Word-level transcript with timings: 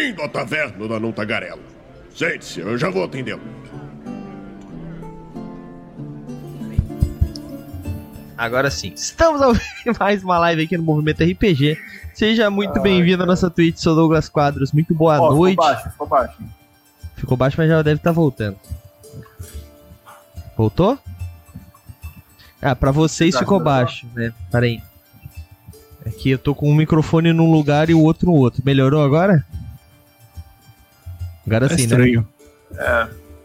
Bem-vindo 0.00 0.22
à 0.22 0.28
taverna 0.30 0.88
da 0.88 0.98
Não 0.98 1.12
Tagarela. 1.12 1.60
Sente-se, 2.14 2.60
eu 2.60 2.78
já 2.78 2.88
vou 2.88 3.04
atendê-lo. 3.04 3.42
Agora 8.36 8.70
sim, 8.70 8.94
estamos 8.96 9.42
ao 9.42 9.52
mais 10.00 10.24
uma 10.24 10.38
live 10.38 10.64
aqui 10.64 10.78
no 10.78 10.84
Movimento 10.84 11.22
RPG. 11.22 11.76
Seja 12.14 12.48
muito 12.48 12.80
bem-vindo 12.80 13.24
à 13.24 13.26
nossa 13.26 13.50
Twitch, 13.50 13.76
sou 13.76 13.94
Douglas 13.94 14.26
Quadros. 14.30 14.72
Muito 14.72 14.94
boa 14.94 15.20
Ó, 15.20 15.34
noite. 15.34 15.56
Ficou 15.56 15.66
baixo, 15.66 15.90
ficou 15.90 16.06
baixo. 16.06 16.36
Ficou 17.16 17.36
baixo, 17.36 17.56
mas 17.58 17.68
já 17.68 17.82
deve 17.82 17.96
estar 18.00 18.12
voltando. 18.12 18.56
Voltou? 20.56 20.98
Ah, 22.62 22.74
pra 22.74 22.90
vocês 22.90 23.34
Tá, 23.34 23.40
ficou 23.40 23.58
tá. 23.58 23.64
baixo, 23.64 24.06
né? 24.14 24.32
Pera 24.50 24.64
aí. 24.64 24.80
Aqui 26.06 26.30
eu 26.30 26.38
tô 26.38 26.54
com 26.54 26.70
um 26.70 26.74
microfone 26.74 27.34
num 27.34 27.52
lugar 27.52 27.90
e 27.90 27.94
o 27.94 28.00
outro 28.00 28.30
no 28.30 28.32
outro. 28.34 28.62
Melhorou 28.64 29.04
agora? 29.04 29.44
Agora 31.50 31.66
É 31.66 31.68
sim, 31.70 31.74
né? 31.76 31.82
estranho. 31.82 32.28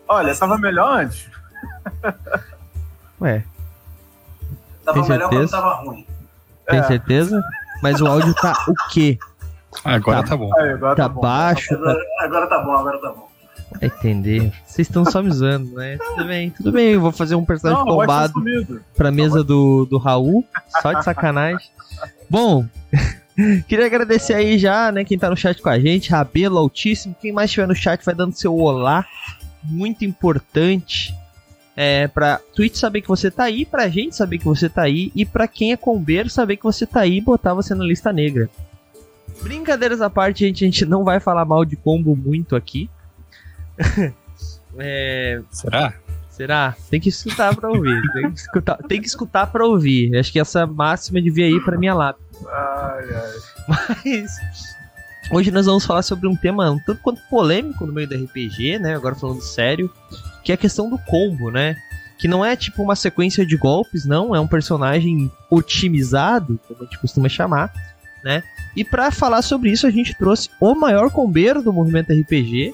Olha, 0.07 0.29
estava 0.31 0.57
melhor 0.59 0.99
antes. 0.99 1.27
Ué, 3.19 3.43
Tava 4.83 4.99
Tem 5.01 5.09
melhor 5.09 5.29
quando 5.29 5.39
certeza? 5.47 5.51
tava 5.61 5.73
ruim. 5.83 6.05
tem 6.67 6.79
É. 6.79 6.83
certeza? 6.83 7.43
Mas 7.81 7.99
o 7.99 8.05
áudio 8.05 8.33
tá 8.35 8.53
o 8.67 8.73
quê? 8.91 9.17
Agora 9.83 10.21
Tá. 10.21 10.29
tá, 10.29 10.37
bom. 10.37 10.51
Aí, 10.59 10.69
agora 10.73 10.95
Tá 10.95 11.03
tá 11.03 11.09
bom. 11.09 11.21
baixo? 11.21 11.69
Tá... 11.69 11.75
Agora, 11.75 11.99
agora 12.21 12.47
tá 12.47 12.59
bom, 12.63 12.71
agora 12.73 12.97
tá 13.01 13.09
bom. 13.09 13.27
Vai 13.79 13.89
entender. 13.89 14.53
Vocês 14.65 14.87
estão 14.87 15.03
só 15.03 15.23
me 15.23 15.31
zoando, 15.31 15.73
né? 15.75 15.97
Tudo 15.97 16.25
bem, 16.25 16.49
tudo 16.51 16.71
bem. 16.71 16.93
Eu 16.93 17.01
vou 17.01 17.11
fazer 17.11 17.33
um 17.33 17.43
personagem 17.43 17.83
Não, 17.83 17.97
tombado. 17.97 18.33
sumido. 18.33 18.81
pra 18.95 19.11
mesa 19.11 19.43
do, 19.43 19.85
do 19.85 19.97
Raul, 19.97 20.45
só 20.81 20.93
de 20.93 21.03
sacanagem. 21.03 21.67
Bom, 22.29 22.65
queria 23.67 23.85
agradecer 23.85 24.33
aí 24.33 24.57
já, 24.57 24.91
né, 24.91 25.03
quem 25.03 25.17
tá 25.17 25.29
no 25.29 25.37
chat 25.37 25.61
com 25.61 25.69
a 25.69 25.79
gente, 25.79 26.09
Rabelo 26.09 26.57
Altíssimo, 26.57 27.15
quem 27.19 27.31
mais 27.31 27.49
estiver 27.49 27.67
no 27.67 27.75
chat 27.75 28.03
vai 28.03 28.15
dando 28.15 28.33
seu 28.33 28.55
olá, 28.55 29.05
muito 29.63 30.05
importante. 30.05 31.13
É, 31.77 32.07
pra 32.07 32.39
Twitch 32.55 32.75
saber 32.75 33.01
que 33.01 33.07
você 33.09 33.29
tá 33.29 33.43
aí, 33.43 33.65
pra 33.65 33.89
gente 33.89 34.15
saber 34.15 34.37
que 34.37 34.45
você 34.45 34.69
tá 34.69 34.83
aí, 34.83 35.11
e 35.13 35.25
pra 35.25 35.45
quem 35.45 35.73
é 35.73 35.77
combeiro 35.77 36.29
saber 36.29 36.55
que 36.55 36.63
você 36.63 36.85
tá 36.85 37.01
aí 37.01 37.17
e 37.17 37.21
botar 37.21 37.53
você 37.53 37.75
na 37.75 37.83
lista 37.83 38.13
negra. 38.13 38.49
Brincadeiras 39.41 40.01
à 40.01 40.09
parte, 40.09 40.45
gente, 40.45 40.63
a 40.63 40.67
gente 40.67 40.85
não 40.85 41.03
vai 41.03 41.19
falar 41.19 41.43
mal 41.43 41.65
de 41.65 41.75
combo 41.75 42.15
muito 42.15 42.55
aqui. 42.55 42.89
é, 44.79 45.41
Será? 45.51 45.93
Será? 46.29 46.75
Tem 46.89 46.99
que 46.99 47.09
escutar 47.09 47.55
pra 47.55 47.69
ouvir. 47.69 48.01
Tem 48.11 48.31
que 48.31 48.39
escutar, 48.39 48.77
tem 48.89 49.01
que 49.01 49.07
escutar 49.07 49.47
pra 49.47 49.65
ouvir. 49.65 50.17
Acho 50.17 50.31
que 50.31 50.39
essa 50.39 50.67
máxima 50.67 51.21
devia 51.21 51.47
ir 51.47 51.63
pra 51.63 51.77
minha 51.77 51.93
lápide. 51.93 52.24
Ai, 52.47 53.05
ai. 53.13 53.33
Mas 53.67 54.37
hoje 55.31 55.51
nós 55.51 55.65
vamos 55.65 55.85
falar 55.85 56.01
sobre 56.03 56.27
um 56.27 56.35
tema 56.35 56.69
um 56.69 56.79
tanto 56.79 57.01
quanto 57.01 57.21
polêmico 57.29 57.85
no 57.85 57.93
meio 57.93 58.07
do 58.07 58.15
RPG, 58.15 58.79
né? 58.79 58.95
Agora 58.95 59.15
falando 59.15 59.41
sério, 59.41 59.91
que 60.43 60.51
é 60.51 60.55
a 60.55 60.57
questão 60.57 60.89
do 60.89 60.97
combo, 60.97 61.49
né? 61.49 61.75
Que 62.17 62.27
não 62.27 62.45
é 62.45 62.55
tipo 62.55 62.81
uma 62.81 62.95
sequência 62.95 63.45
de 63.45 63.57
golpes, 63.57 64.05
não. 64.05 64.35
É 64.35 64.39
um 64.39 64.47
personagem 64.47 65.31
otimizado, 65.49 66.59
como 66.67 66.81
a 66.81 66.85
gente 66.85 66.99
costuma 66.99 67.27
chamar, 67.27 67.73
né? 68.23 68.43
E 68.75 68.83
pra 68.83 69.11
falar 69.11 69.41
sobre 69.41 69.71
isso, 69.71 69.87
a 69.87 69.91
gente 69.91 70.15
trouxe 70.17 70.49
o 70.59 70.75
maior 70.75 71.09
combeiro 71.11 71.61
do 71.61 71.73
movimento 71.73 72.13
RPG. 72.13 72.73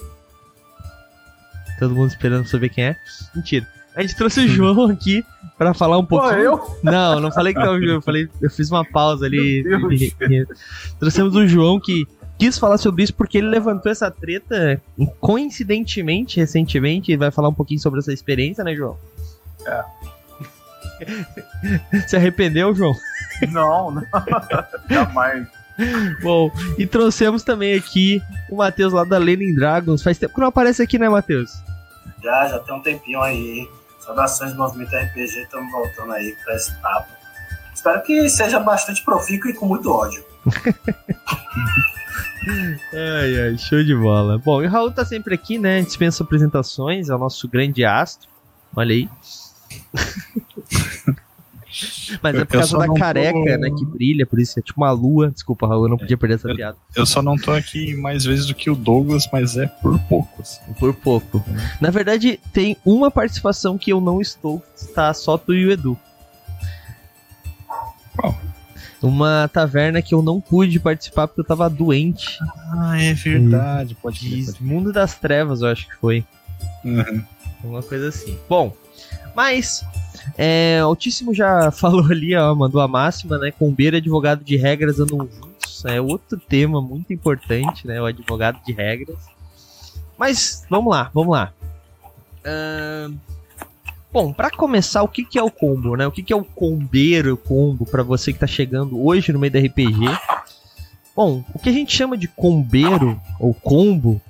Todo 1.79 1.95
mundo 1.95 2.09
esperando 2.09 2.47
saber 2.47 2.69
quem 2.69 2.85
é. 2.85 2.95
Mentira. 3.33 3.67
A 3.95 4.01
gente 4.01 4.15
trouxe 4.15 4.41
o 4.41 4.47
João 4.47 4.87
aqui 4.87 5.23
pra 5.57 5.73
falar 5.73 5.97
um 5.97 6.05
Pô, 6.05 6.19
pouquinho. 6.19 6.41
eu? 6.41 6.77
Não, 6.81 7.19
não 7.19 7.31
falei 7.31 7.53
que 7.53 7.59
não, 7.59 7.79
João. 7.79 7.95
Eu 7.95 8.01
falei, 8.01 8.29
eu 8.41 8.49
fiz 8.49 8.71
uma 8.71 8.85
pausa 8.85 9.25
ali. 9.25 9.63
Meu 9.63 9.89
Deus. 9.89 10.47
Trouxemos 10.99 11.35
o 11.35 11.45
João 11.45 11.79
que 11.79 12.07
quis 12.39 12.57
falar 12.57 12.77
sobre 12.77 13.03
isso 13.03 13.13
porque 13.13 13.37
ele 13.37 13.47
levantou 13.47 13.91
essa 13.91 14.09
treta 14.09 14.81
coincidentemente, 15.19 16.39
recentemente. 16.39 17.11
Ele 17.11 17.17
vai 17.17 17.31
falar 17.31 17.49
um 17.49 17.53
pouquinho 17.53 17.79
sobre 17.79 17.99
essa 17.99 18.13
experiência, 18.13 18.63
né, 18.63 18.75
João? 18.75 18.97
É. 19.65 19.83
Se 22.07 22.15
arrependeu, 22.15 22.73
João? 22.73 22.95
Não, 23.51 23.91
não. 23.91 24.03
Jamais. 24.89 25.47
Bom, 26.21 26.51
e 26.77 26.85
trouxemos 26.85 27.43
também 27.43 27.73
aqui 27.73 28.21
o 28.49 28.57
Matheus 28.57 28.93
lá 28.93 29.03
da 29.03 29.17
Lenin 29.17 29.53
Dragons. 29.53 30.01
Faz 30.03 30.17
tempo 30.17 30.33
que 30.33 30.39
não 30.39 30.47
aparece 30.47 30.81
aqui, 30.81 30.97
né, 30.97 31.09
Matheus? 31.09 31.51
Já, 32.23 32.47
já 32.47 32.59
tem 32.59 32.75
um 32.75 32.81
tempinho 32.81 33.21
aí, 33.21 33.59
hein? 33.59 33.69
Saudações 34.11 34.53
Movimento 34.55 34.93
RPG, 34.93 35.43
estamos 35.43 35.71
voltando 35.71 36.11
aí 36.11 36.35
pra 36.43 36.55
esse 36.55 36.73
papo. 36.81 37.09
Espero 37.73 38.01
que 38.03 38.29
seja 38.29 38.59
bastante 38.59 39.03
profícuo 39.03 39.49
e 39.49 39.53
com 39.53 39.65
muito 39.65 39.89
ódio. 39.89 40.23
Ai, 42.91 43.39
ai, 43.39 43.55
show 43.55 43.83
de 43.83 43.95
bola. 43.95 44.39
Bom, 44.39 44.63
e 44.63 44.65
o 44.65 44.69
Raul 44.69 44.91
tá 44.91 45.05
sempre 45.05 45.35
aqui, 45.35 45.59
né? 45.59 45.79
Dispensa 45.83 46.23
apresentações, 46.23 47.07
é 47.07 47.15
o 47.15 47.17
nosso 47.19 47.47
grande 47.47 47.85
astro. 47.85 48.27
Olha 48.75 48.95
aí. 48.95 49.07
Mas 52.21 52.35
é 52.35 52.45
por 52.45 52.47
causa 52.53 52.77
da 52.77 52.87
não 52.87 52.93
tô- 52.95 52.99
careca, 52.99 53.57
né? 53.57 53.69
Que 53.69 53.85
brilha, 53.85 54.25
por 54.25 54.39
isso 54.39 54.57
é 54.59 54.61
tipo 54.61 54.81
uma 54.81 54.91
lua. 54.91 55.29
Desculpa, 55.31 55.67
Raul, 55.67 55.85
eu 55.85 55.89
não 55.89 55.97
podia 55.97 56.17
perder 56.17 56.35
essa 56.35 56.49
eu- 56.49 56.55
piada. 56.55 56.77
Eu 56.95 57.05
só 57.05 57.21
não 57.21 57.35
tô 57.35 57.51
aqui 57.51 57.95
mais 57.95 58.23
vezes 58.25 58.45
do 58.47 58.55
que 58.55 58.69
o 58.69 58.75
Douglas, 58.75 59.27
mas 59.31 59.57
é 59.57 59.67
por 59.67 59.99
poucos. 60.07 60.59
Por 60.79 60.93
pouco. 60.93 61.43
Na 61.79 61.89
verdade, 61.89 62.39
tem 62.51 62.75
uma 62.85 63.11
participação 63.11 63.77
que 63.77 63.91
eu 63.91 64.01
não 64.01 64.19
estou, 64.21 64.61
tá 64.95 65.13
só 65.13 65.37
tu 65.37 65.53
e 65.53 65.65
o 65.65 65.71
Edu. 65.71 65.97
Qual? 68.15 68.37
Uma 69.01 69.49
taverna 69.51 70.01
que 70.01 70.13
eu 70.13 70.21
não 70.21 70.39
pude 70.39 70.79
participar 70.79 71.27
porque 71.27 71.41
eu 71.41 71.45
tava 71.45 71.67
doente. 71.69 72.37
Ah, 72.71 73.01
é 73.01 73.13
verdade. 73.13 73.95
Pode 73.95 74.19
De 74.19 74.45
crer. 74.45 74.55
Mundo 74.61 74.93
das 74.93 75.15
Trevas, 75.15 75.61
eu 75.61 75.69
acho 75.69 75.87
que 75.87 75.95
foi. 75.95 76.23
Uhum. 76.85 77.23
Uma 77.63 77.81
coisa 77.81 78.09
assim. 78.09 78.37
Bom, 78.47 78.75
mas 79.35 79.83
é, 80.37 80.79
Altíssimo 80.79 81.33
já 81.33 81.71
falou 81.71 82.05
ali, 82.05 82.35
ó, 82.35 82.53
mandou 82.55 82.81
a 82.81 82.87
máxima, 82.87 83.37
né? 83.37 83.51
Combeiro 83.51 83.97
advogado 83.97 84.43
de 84.43 84.57
regras 84.57 84.99
andam 84.99 85.19
juntos. 85.19 85.85
É 85.85 85.99
outro 85.99 86.39
tema 86.39 86.81
muito 86.81 87.11
importante, 87.11 87.87
né? 87.87 88.01
O 88.01 88.05
advogado 88.05 88.59
de 88.63 88.71
regras. 88.71 89.17
Mas 90.17 90.65
vamos 90.69 90.91
lá, 90.91 91.09
vamos 91.13 91.31
lá. 91.31 91.51
Ahn, 92.45 93.15
bom, 94.11 94.31
pra 94.31 94.51
começar, 94.51 95.01
o 95.01 95.07
que, 95.07 95.25
que 95.25 95.39
é 95.39 95.43
o 95.43 95.49
combo, 95.49 95.95
né? 95.95 96.05
O 96.05 96.11
que, 96.11 96.21
que 96.21 96.33
é 96.33 96.35
o 96.35 96.43
combeiro 96.43 97.35
combo 97.35 97.85
pra 97.85 98.03
você 98.03 98.31
que 98.31 98.39
tá 98.39 98.47
chegando 98.47 99.03
hoje 99.03 99.33
no 99.33 99.39
meio 99.39 99.51
da 99.51 99.59
RPG? 99.59 100.05
Bom, 101.15 101.43
o 101.53 101.59
que 101.59 101.69
a 101.69 101.73
gente 101.73 101.95
chama 101.95 102.17
de 102.17 102.27
combeiro 102.27 103.19
ou 103.39 103.53
combo 103.53 104.21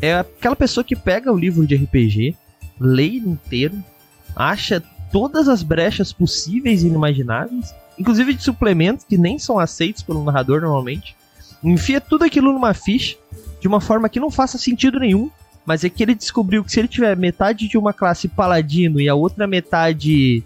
é 0.00 0.18
aquela 0.18 0.56
pessoa 0.56 0.84
que 0.84 0.94
pega 0.94 1.32
o 1.32 1.38
livro 1.38 1.66
de 1.66 1.76
RPG, 1.76 2.36
lê 2.78 3.06
inteiro, 3.06 3.82
acha 4.38 4.82
todas 5.10 5.48
as 5.48 5.62
brechas 5.62 6.12
possíveis 6.12 6.82
e 6.82 6.86
inimagináveis, 6.86 7.74
inclusive 7.98 8.34
de 8.34 8.42
suplementos 8.42 9.04
que 9.04 9.18
nem 9.18 9.38
são 9.38 9.58
aceitos 9.58 10.02
pelo 10.02 10.22
narrador 10.22 10.60
normalmente, 10.60 11.16
enfia 11.62 12.00
tudo 12.00 12.24
aquilo 12.24 12.52
numa 12.52 12.72
ficha 12.72 13.16
de 13.60 13.66
uma 13.66 13.80
forma 13.80 14.08
que 14.08 14.20
não 14.20 14.30
faça 14.30 14.56
sentido 14.56 15.00
nenhum, 15.00 15.28
mas 15.66 15.82
é 15.82 15.88
que 15.88 16.02
ele 16.02 16.14
descobriu 16.14 16.62
que 16.62 16.70
se 16.70 16.78
ele 16.78 16.88
tiver 16.88 17.16
metade 17.16 17.68
de 17.68 17.76
uma 17.76 17.92
classe 17.92 18.28
paladino 18.28 19.00
e 19.00 19.08
a 19.08 19.14
outra 19.14 19.46
metade 19.46 20.44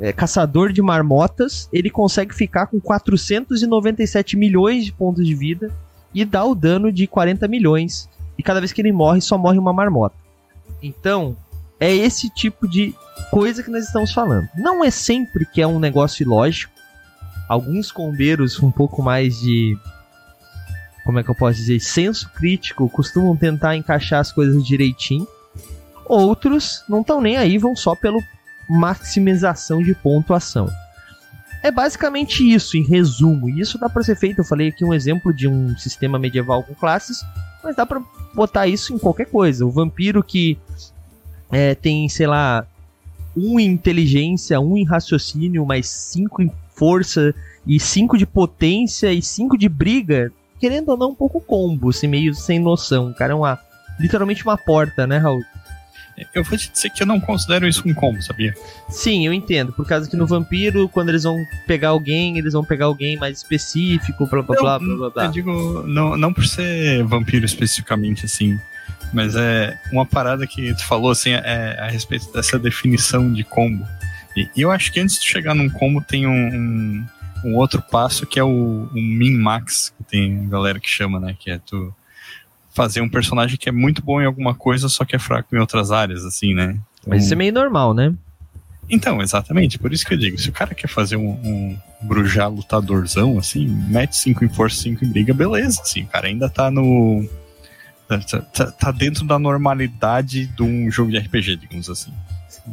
é, 0.00 0.12
caçador 0.12 0.72
de 0.72 0.80
marmotas, 0.80 1.68
ele 1.72 1.90
consegue 1.90 2.34
ficar 2.34 2.66
com 2.66 2.80
497 2.80 4.36
milhões 4.36 4.84
de 4.84 4.92
pontos 4.92 5.26
de 5.26 5.34
vida 5.34 5.70
e 6.14 6.24
dá 6.24 6.44
o 6.44 6.54
dano 6.54 6.90
de 6.90 7.06
40 7.06 7.46
milhões. 7.46 8.08
E 8.38 8.42
cada 8.42 8.60
vez 8.60 8.72
que 8.72 8.80
ele 8.80 8.92
morre, 8.92 9.20
só 9.20 9.36
morre 9.36 9.58
uma 9.58 9.72
marmota. 9.72 10.16
Então, 10.82 11.36
é 11.80 11.94
esse 11.94 12.28
tipo 12.28 12.66
de 12.66 12.94
coisa 13.30 13.62
que 13.62 13.70
nós 13.70 13.84
estamos 13.84 14.12
falando. 14.12 14.48
Não 14.56 14.84
é 14.84 14.90
sempre 14.90 15.46
que 15.46 15.60
é 15.60 15.66
um 15.66 15.78
negócio 15.78 16.22
ilógico. 16.22 16.72
Alguns 17.48 17.90
combeiros 17.90 18.60
um 18.62 18.70
pouco 18.70 19.02
mais 19.02 19.40
de. 19.40 19.76
Como 21.04 21.18
é 21.18 21.22
que 21.22 21.30
eu 21.30 21.34
posso 21.34 21.56
dizer? 21.56 21.80
Senso 21.80 22.28
crítico 22.30 22.88
costumam 22.90 23.36
tentar 23.36 23.76
encaixar 23.76 24.20
as 24.20 24.30
coisas 24.30 24.64
direitinho. 24.64 25.26
Outros 26.04 26.84
não 26.88 27.00
estão 27.00 27.20
nem 27.20 27.36
aí, 27.36 27.56
vão 27.58 27.74
só 27.74 27.94
pelo 27.94 28.22
maximização 28.68 29.82
de 29.82 29.94
pontuação. 29.94 30.68
É 31.62 31.70
basicamente 31.70 32.48
isso, 32.48 32.76
em 32.76 32.84
resumo. 32.84 33.48
E 33.48 33.60
isso 33.60 33.78
dá 33.78 33.88
pra 33.88 34.02
ser 34.02 34.16
feito. 34.16 34.38
Eu 34.38 34.44
falei 34.44 34.68
aqui 34.68 34.84
um 34.84 34.94
exemplo 34.94 35.32
de 35.32 35.48
um 35.48 35.76
sistema 35.76 36.18
medieval 36.18 36.62
com 36.62 36.74
classes, 36.74 37.24
mas 37.64 37.74
dá 37.74 37.86
pra 37.86 38.02
botar 38.34 38.66
isso 38.66 38.94
em 38.94 38.98
qualquer 38.98 39.26
coisa. 39.26 39.64
O 39.64 39.70
vampiro 39.70 40.22
que 40.22 40.58
é, 41.50 41.74
tem, 41.74 42.08
sei 42.08 42.26
lá, 42.26 42.66
um 43.36 43.58
em 43.58 43.66
inteligência, 43.66 44.60
um 44.60 44.76
em 44.76 44.84
raciocínio, 44.84 45.64
mais 45.64 45.88
cinco 45.88 46.42
em 46.42 46.50
força 46.74 47.34
e 47.66 47.78
cinco 47.78 48.16
de 48.16 48.26
potência 48.26 49.12
e 49.12 49.20
cinco 49.20 49.56
de 49.56 49.68
briga, 49.68 50.32
querendo 50.60 50.90
ou 50.90 50.96
não, 50.96 51.10
um 51.10 51.14
pouco 51.14 51.40
combo, 51.40 51.90
assim, 51.90 52.06
meio 52.06 52.34
sem 52.34 52.58
noção. 52.58 53.10
O 53.10 53.14
cara 53.14 53.32
é 53.32 53.36
uma, 53.36 53.58
literalmente 53.98 54.42
uma 54.42 54.56
porta, 54.56 55.06
né, 55.06 55.18
Raul? 55.18 55.42
Eu 56.34 56.42
vou 56.42 56.58
te 56.58 56.70
dizer 56.70 56.90
que 56.90 57.02
eu 57.02 57.06
não 57.06 57.20
considero 57.20 57.66
isso 57.66 57.86
um 57.86 57.94
combo, 57.94 58.20
sabia? 58.22 58.52
Sim, 58.88 59.24
eu 59.24 59.32
entendo. 59.32 59.72
Por 59.72 59.86
causa 59.86 60.10
que 60.10 60.16
no 60.16 60.26
vampiro, 60.26 60.88
quando 60.88 61.10
eles 61.10 61.22
vão 61.22 61.36
pegar 61.66 61.90
alguém, 61.90 62.38
eles 62.38 62.54
vão 62.54 62.64
pegar 62.64 62.86
alguém 62.86 63.16
mais 63.16 63.38
específico, 63.38 64.26
blá 64.26 64.42
blá 64.42 64.56
blá 64.56 64.78
blá 64.78 64.96
blá 64.96 65.10
blá. 65.10 65.24
Eu 65.26 65.30
digo, 65.30 65.82
não, 65.86 66.16
não 66.16 66.32
por 66.32 66.44
ser 66.44 67.04
vampiro 67.04 67.44
especificamente, 67.44 68.24
assim. 68.24 68.58
Mas 69.12 69.34
é 69.34 69.78
uma 69.90 70.04
parada 70.04 70.46
que 70.46 70.74
tu 70.74 70.84
falou, 70.84 71.10
assim, 71.10 71.30
é 71.30 71.78
a 71.80 71.88
respeito 71.88 72.30
dessa 72.32 72.58
definição 72.58 73.32
de 73.32 73.42
combo. 73.44 73.86
E, 74.36 74.48
eu 74.56 74.70
acho 74.70 74.92
que 74.92 75.00
antes 75.00 75.18
de 75.18 75.26
chegar 75.26 75.54
num 75.54 75.68
combo 75.68 76.00
tem 76.00 76.26
um, 76.26 76.30
um, 76.30 77.06
um 77.44 77.54
outro 77.56 77.82
passo 77.82 78.26
que 78.26 78.38
é 78.38 78.44
o, 78.44 78.88
o 78.92 78.94
min-max, 78.94 79.92
que 79.96 80.04
tem 80.04 80.44
a 80.44 80.48
galera 80.48 80.78
que 80.78 80.88
chama, 80.88 81.18
né? 81.18 81.34
Que 81.38 81.50
é 81.50 81.58
tu 81.58 81.92
fazer 82.74 83.00
um 83.00 83.08
personagem 83.08 83.56
que 83.56 83.68
é 83.68 83.72
muito 83.72 84.02
bom 84.02 84.20
em 84.20 84.26
alguma 84.26 84.54
coisa, 84.54 84.88
só 84.88 85.04
que 85.04 85.16
é 85.16 85.18
fraco 85.18 85.54
em 85.54 85.58
outras 85.58 85.90
áreas, 85.90 86.24
assim, 86.24 86.54
né? 86.54 86.78
Mas 87.06 87.24
isso 87.24 87.32
é 87.32 87.36
meio 87.36 87.52
normal, 87.52 87.92
né? 87.92 88.14
Então, 88.88 89.20
exatamente, 89.20 89.78
por 89.78 89.92
isso 89.92 90.06
que 90.06 90.14
eu 90.14 90.18
digo, 90.18 90.38
se 90.38 90.48
o 90.48 90.52
cara 90.52 90.74
quer 90.74 90.88
fazer 90.88 91.16
um, 91.16 91.30
um 91.30 91.78
brujar 92.02 92.48
lutadorzão, 92.48 93.38
assim, 93.38 93.66
mete 93.66 94.16
5 94.16 94.44
em 94.44 94.48
força, 94.48 94.82
5 94.82 95.04
em 95.04 95.08
briga, 95.08 95.34
beleza, 95.34 95.82
assim, 95.82 96.04
o 96.04 96.06
cara 96.06 96.28
ainda 96.28 96.48
tá 96.48 96.70
no... 96.70 97.28
Tá, 98.08 98.40
tá, 98.40 98.70
tá 98.72 98.90
dentro 98.90 99.24
da 99.26 99.38
normalidade 99.38 100.46
de 100.46 100.62
um 100.62 100.90
jogo 100.90 101.10
de 101.10 101.18
RPG, 101.18 101.56
digamos 101.56 101.90
assim. 101.90 102.12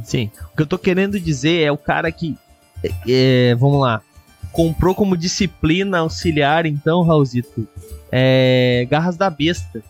Sim. 0.04 0.32
O 0.54 0.56
que 0.56 0.62
eu 0.62 0.68
tô 0.68 0.78
querendo 0.78 1.20
dizer 1.20 1.62
é 1.64 1.72
o 1.72 1.78
cara 1.78 2.10
que. 2.12 2.38
é, 2.84 2.90
é, 3.52 3.56
vamos 3.56 3.82
lá. 3.82 4.02
Comprou 4.52 4.96
como 4.96 5.18
disciplina 5.18 6.00
auxiliar, 6.00 6.66
então, 6.66 7.02
Raulzito. 7.04 7.68
É, 8.12 8.88
garras 8.90 9.18
da 9.18 9.30
besta. 9.30 9.84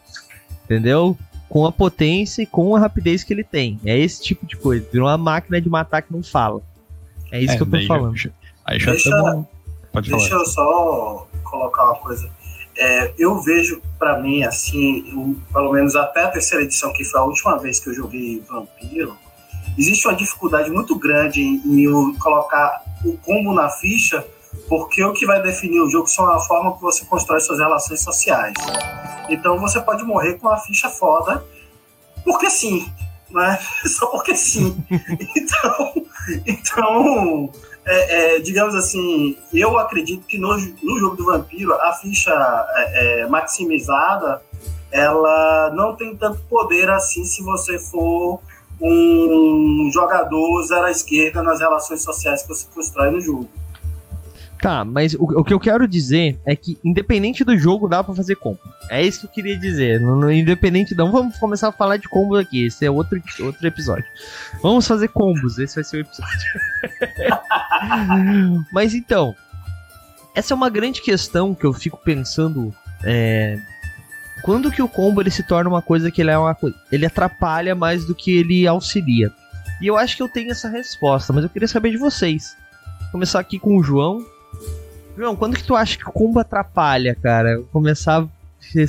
Entendeu? 0.63 1.15
Com 1.47 1.65
a 1.67 1.71
potência 1.71 2.41
e 2.41 2.45
com 2.47 2.75
a 2.75 2.79
rapidez 2.79 3.23
que 3.23 3.31
ele 3.31 3.43
tem. 3.43 3.79
É 3.85 3.95
esse 3.97 4.23
tipo 4.23 4.45
de 4.47 4.55
coisa. 4.57 4.87
Virou 4.91 5.07
uma 5.07 5.17
máquina 5.17 5.61
de 5.61 5.69
matar 5.69 6.01
que 6.01 6.11
não 6.11 6.23
fala. 6.23 6.61
É 7.31 7.39
isso 7.39 7.53
É, 7.53 7.57
que 7.57 7.61
eu 7.61 7.67
tô 7.69 7.81
falando. 7.85 8.15
já- 8.17 8.31
aí 8.65 8.79
já 8.79 8.91
Deixa- 8.91 9.09
tamo- 9.11 9.47
Pode 9.91 10.09
Deixa 10.09 10.27
falar. 10.29 10.41
eu 10.41 10.45
só 10.47 11.27
colocar 11.43 11.83
uma 11.85 11.95
coisa. 11.97 12.29
É, 12.77 13.13
eu 13.17 13.39
vejo, 13.41 13.81
pra 13.97 14.17
mim, 14.19 14.43
assim, 14.43 15.01
o- 15.13 15.35
pelo 15.53 15.71
menos 15.71 15.95
até 15.95 16.23
a 16.23 16.27
terceira 16.29 16.63
edição, 16.63 16.91
que 16.93 17.03
foi 17.05 17.19
a 17.19 17.23
última 17.23 17.57
vez 17.57 17.79
que 17.79 17.89
eu 17.89 17.93
joguei 17.93 18.43
Vampiro, 18.49 19.17
existe 19.77 20.07
uma 20.07 20.15
dificuldade 20.15 20.69
muito 20.69 20.97
grande 20.97 21.41
em, 21.41 21.61
em 21.65 21.81
eu 21.83 22.13
colocar 22.19 22.83
o 23.05 23.17
combo 23.19 23.53
na 23.53 23.69
ficha, 23.69 24.25
porque 24.67 25.03
o 25.03 25.13
que 25.13 25.25
vai 25.25 25.41
definir 25.41 25.79
o 25.79 25.89
jogo 25.89 26.07
são 26.07 26.29
a 26.29 26.39
forma 26.39 26.75
que 26.75 26.81
você 26.81 27.05
constrói 27.05 27.39
suas 27.39 27.59
relações 27.59 28.01
sociais. 28.01 28.53
Então 29.29 29.59
você 29.59 29.79
pode 29.81 30.03
morrer 30.03 30.35
com 30.35 30.47
uma 30.47 30.57
ficha 30.57 30.89
foda, 30.89 31.43
porque 32.23 32.49
sim, 32.49 32.89
né? 33.29 33.57
Só 33.85 34.07
porque 34.07 34.35
sim. 34.35 34.75
Então, 35.37 35.93
então 36.45 37.49
é, 37.85 38.35
é, 38.35 38.39
digamos 38.39 38.73
assim, 38.75 39.37
eu 39.53 39.77
acredito 39.77 40.25
que 40.25 40.37
no, 40.37 40.57
no 40.57 40.99
jogo 40.99 41.15
do 41.15 41.25
vampiro, 41.25 41.73
a 41.73 41.93
ficha 41.93 42.31
é, 42.75 43.21
é, 43.21 43.27
maximizada, 43.27 44.41
ela 44.91 45.71
não 45.75 45.95
tem 45.95 46.15
tanto 46.15 46.41
poder 46.49 46.89
assim 46.89 47.23
se 47.25 47.43
você 47.43 47.77
for 47.77 48.39
um 48.81 49.89
jogador 49.93 50.63
zero 50.63 50.85
à 50.85 50.91
esquerda 50.91 51.43
nas 51.43 51.59
relações 51.59 52.01
sociais 52.01 52.41
que 52.41 52.49
você 52.49 52.67
constrói 52.73 53.11
no 53.11 53.21
jogo. 53.21 53.49
Tá, 54.65 54.83
mas 54.83 55.13
o, 55.13 55.25
o 55.25 55.43
que 55.43 55.53
eu 55.53 55.59
quero 55.59 55.87
dizer 55.87 56.39
é 56.43 56.55
que, 56.55 56.75
independente 56.83 57.43
do 57.43 57.55
jogo, 57.55 57.87
dá 57.87 58.03
pra 58.03 58.15
fazer 58.15 58.35
combo. 58.35 58.59
É 58.89 58.99
isso 58.99 59.19
que 59.19 59.25
eu 59.27 59.29
queria 59.29 59.55
dizer. 59.55 60.01
No, 60.01 60.15
no- 60.15 60.31
independente, 60.31 60.95
não 60.95 61.11
vamos 61.11 61.37
começar 61.37 61.67
a 61.67 61.71
falar 61.71 61.97
de 61.97 62.09
combos 62.09 62.39
aqui. 62.39 62.65
Esse 62.65 62.83
é 62.83 62.89
outro, 62.89 63.21
outro 63.41 63.67
episódio. 63.67 64.05
Vamos 64.63 64.87
fazer 64.87 65.09
combos. 65.09 65.59
Esse 65.59 65.75
vai 65.75 65.83
ser 65.83 65.97
o 65.97 65.99
episódio. 65.99 66.49
mas 68.73 68.95
então, 68.95 69.35
essa 70.33 70.51
é 70.51 70.55
uma 70.55 70.71
grande 70.71 70.99
questão 70.99 71.53
que 71.53 71.63
eu 71.63 71.71
fico 71.71 71.99
pensando. 72.03 72.73
É, 73.03 73.59
quando 74.41 74.71
que 74.71 74.81
o 74.81 74.87
combo 74.89 75.21
ele 75.21 75.29
se 75.29 75.43
torna 75.43 75.69
uma 75.69 75.83
coisa 75.83 76.09
que 76.09 76.23
ele 76.23 76.31
é 76.31 76.37
uma 76.39 76.57
ele 76.91 77.05
atrapalha 77.05 77.75
mais 77.75 78.03
do 78.03 78.15
que 78.15 78.35
ele 78.35 78.65
auxilia? 78.65 79.31
E 79.79 79.85
eu 79.85 79.95
acho 79.95 80.17
que 80.17 80.23
eu 80.23 80.27
tenho 80.27 80.49
essa 80.49 80.67
resposta, 80.69 81.31
mas 81.31 81.43
eu 81.43 81.51
queria 81.51 81.67
saber 81.67 81.91
de 81.91 81.97
vocês. 81.97 82.57
Vou 83.01 83.11
começar 83.11 83.39
aqui 83.39 83.59
com 83.59 83.77
o 83.77 83.83
João. 83.83 84.25
João, 85.17 85.35
quando 85.35 85.55
que 85.55 85.63
tu 85.63 85.75
acha 85.75 85.97
que 85.97 86.07
o 86.07 86.11
combo 86.11 86.39
atrapalha, 86.39 87.15
cara? 87.15 87.53
Eu 87.53 87.63
começar 87.71 88.27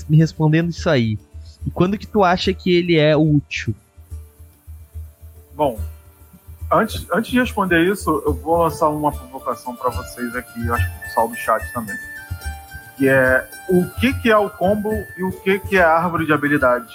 me 0.09 0.17
respondendo 0.17 0.71
isso 0.71 0.91
aí. 0.91 1.19
E 1.67 1.71
quando 1.71 1.99
que 1.99 2.07
tu 2.07 2.25
acha 2.25 2.53
que 2.53 2.73
ele 2.75 2.97
é 2.97 3.17
útil? 3.17 3.75
Bom, 5.55 5.81
antes, 6.71 7.07
antes 7.13 7.31
de 7.31 7.41
responder 7.41 7.81
isso, 7.91 8.23
eu 8.27 8.35
vou 8.35 8.63
lançar 8.63 8.89
uma 8.89 9.13
provocação 9.13 9.75
para 9.75 9.91
vocês 9.91 10.35
aqui, 10.35 10.71
acho 10.71 10.91
que 10.91 10.99
o 10.99 11.01
pessoal 11.03 11.29
do 11.29 11.37
chat 11.37 11.73
também. 11.73 11.97
Que 12.97 13.09
é 13.09 13.49
o 13.69 13.89
que, 14.01 14.13
que 14.15 14.31
é 14.31 14.37
o 14.37 14.51
combo 14.51 14.91
e 15.17 15.23
o 15.23 15.33
que, 15.43 15.59
que 15.59 15.77
é 15.77 15.83
a 15.83 15.93
árvore 15.93 16.27
de 16.27 16.33
habilidades 16.33 16.95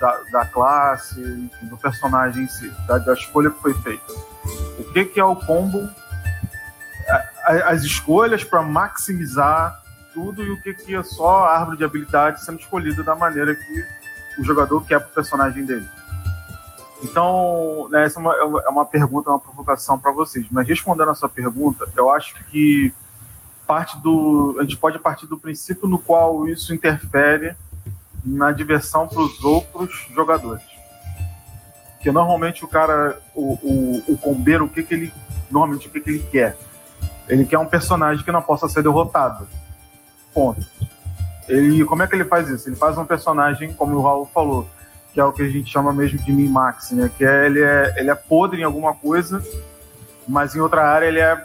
da, 0.00 0.20
da 0.32 0.46
classe, 0.46 1.20
enfim, 1.20 1.66
do 1.66 1.76
personagem 1.76 2.44
em 2.44 2.48
si, 2.48 2.70
da, 2.86 2.98
da 2.98 3.12
escolha 3.12 3.50
que 3.50 3.60
foi 3.60 3.74
feita. 3.74 4.12
O 4.78 4.92
que, 4.92 5.04
que 5.04 5.20
é 5.20 5.24
o 5.24 5.36
combo, 5.36 5.88
as 7.44 7.82
escolhas 7.82 8.44
para 8.44 8.62
maximizar 8.62 9.80
tudo 10.12 10.42
e 10.42 10.50
o 10.50 10.60
que, 10.62 10.74
que 10.74 10.94
é 10.94 11.02
só 11.02 11.44
a 11.44 11.58
árvore 11.58 11.78
de 11.78 11.84
habilidades 11.84 12.44
sendo 12.44 12.60
escolhida 12.60 13.02
da 13.02 13.14
maneira 13.14 13.54
que 13.54 13.84
o 14.38 14.44
jogador 14.44 14.84
quer 14.84 15.00
pro 15.00 15.14
personagem 15.14 15.64
dele. 15.64 15.86
Então, 17.02 17.88
né, 17.90 18.04
essa 18.04 18.18
é 18.18 18.22
uma, 18.22 18.34
é 18.34 18.68
uma 18.68 18.84
pergunta, 18.84 19.30
uma 19.30 19.38
provocação 19.38 19.98
para 19.98 20.12
vocês. 20.12 20.46
Mas 20.50 20.68
respondendo 20.68 21.10
a 21.10 21.14
sua 21.14 21.28
pergunta, 21.28 21.88
eu 21.96 22.10
acho 22.10 22.34
que 22.46 22.92
parte 23.66 23.96
do, 23.98 24.56
a 24.58 24.62
gente 24.62 24.76
pode 24.76 24.98
partir 24.98 25.26
do 25.26 25.38
princípio 25.38 25.88
no 25.88 25.98
qual 25.98 26.46
isso 26.48 26.74
interfere 26.74 27.54
na 28.24 28.52
diversão 28.52 29.08
para 29.08 29.20
os 29.20 29.42
outros 29.42 30.08
jogadores. 30.14 30.64
Porque 31.94 32.10
normalmente 32.10 32.64
o 32.64 32.68
cara, 32.68 33.18
o, 33.34 33.52
o, 33.62 34.12
o 34.12 34.18
combeiro, 34.18 34.64
o 34.64 34.68
que, 34.68 34.82
que 34.82 34.94
ele 34.94 35.12
normalmente 35.50 35.88
o 35.88 35.90
que, 35.90 36.00
que 36.00 36.10
ele 36.10 36.26
quer? 36.30 36.56
Ele 37.30 37.44
quer 37.46 37.58
um 37.58 37.66
personagem 37.66 38.24
que 38.24 38.32
não 38.32 38.42
possa 38.42 38.68
ser 38.68 38.82
derrotado. 38.82 39.46
Ponto. 40.34 40.66
Ele, 41.48 41.84
como 41.84 42.02
é 42.02 42.06
que 42.06 42.14
ele 42.14 42.24
faz 42.24 42.48
isso? 42.48 42.68
Ele 42.68 42.76
faz 42.76 42.96
um 42.98 43.04
personagem, 43.04 43.72
como 43.72 43.96
o 43.96 44.02
Raul 44.02 44.26
falou, 44.26 44.68
que 45.12 45.20
é 45.20 45.24
o 45.24 45.32
que 45.32 45.42
a 45.42 45.48
gente 45.48 45.70
chama 45.70 45.92
mesmo 45.92 46.18
de 46.18 46.32
min-max, 46.32 46.90
né? 46.92 47.10
Que 47.16 47.24
é 47.24 47.46
ele, 47.46 47.60
é 47.62 47.94
ele 47.98 48.10
é 48.10 48.14
podre 48.14 48.60
em 48.60 48.64
alguma 48.64 48.94
coisa, 48.94 49.42
mas 50.28 50.54
em 50.54 50.60
outra 50.60 50.86
área 50.86 51.06
ele 51.06 51.18
é 51.20 51.44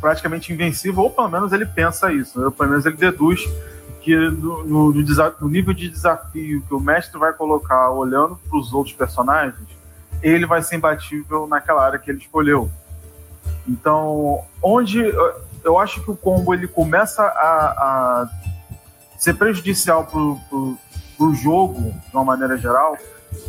praticamente 0.00 0.52
invencível, 0.52 1.04
ou 1.04 1.10
pelo 1.10 1.28
menos 1.28 1.52
ele 1.52 1.64
pensa 1.64 2.12
isso, 2.12 2.38
né? 2.40 2.50
pelo 2.56 2.68
menos 2.70 2.84
ele 2.84 2.96
deduz 2.96 3.40
que 4.02 4.14
no, 4.14 4.62
no- 4.64 4.92
no 4.92 5.48
nível 5.48 5.72
de 5.72 5.88
desafio 5.88 6.62
que 6.62 6.74
o 6.74 6.78
mestre 6.78 7.18
vai 7.18 7.32
colocar 7.32 7.90
olhando 7.90 8.36
para 8.48 8.58
os 8.58 8.72
outros 8.72 8.94
personagens, 8.94 9.66
ele 10.22 10.46
vai 10.46 10.62
ser 10.62 10.76
imbatível 10.76 11.46
naquela 11.46 11.84
área 11.84 11.98
que 11.98 12.10
ele 12.10 12.18
escolheu. 12.18 12.70
Então, 13.68 14.44
onde 14.62 15.00
eu- 15.64 15.78
acho 15.78 16.00
que 16.02 16.10
o 16.10 16.16
combo 16.16 16.54
ele 16.54 16.68
começa 16.68 17.22
a, 17.22 17.66
a 18.24 18.28
ser 19.18 19.34
prejudicial 19.34 20.04
pro, 20.04 20.38
pro, 20.48 20.78
pro 21.16 21.34
jogo, 21.34 21.90
de 21.90 22.14
uma 22.14 22.24
maneira 22.24 22.56
geral, 22.56 22.96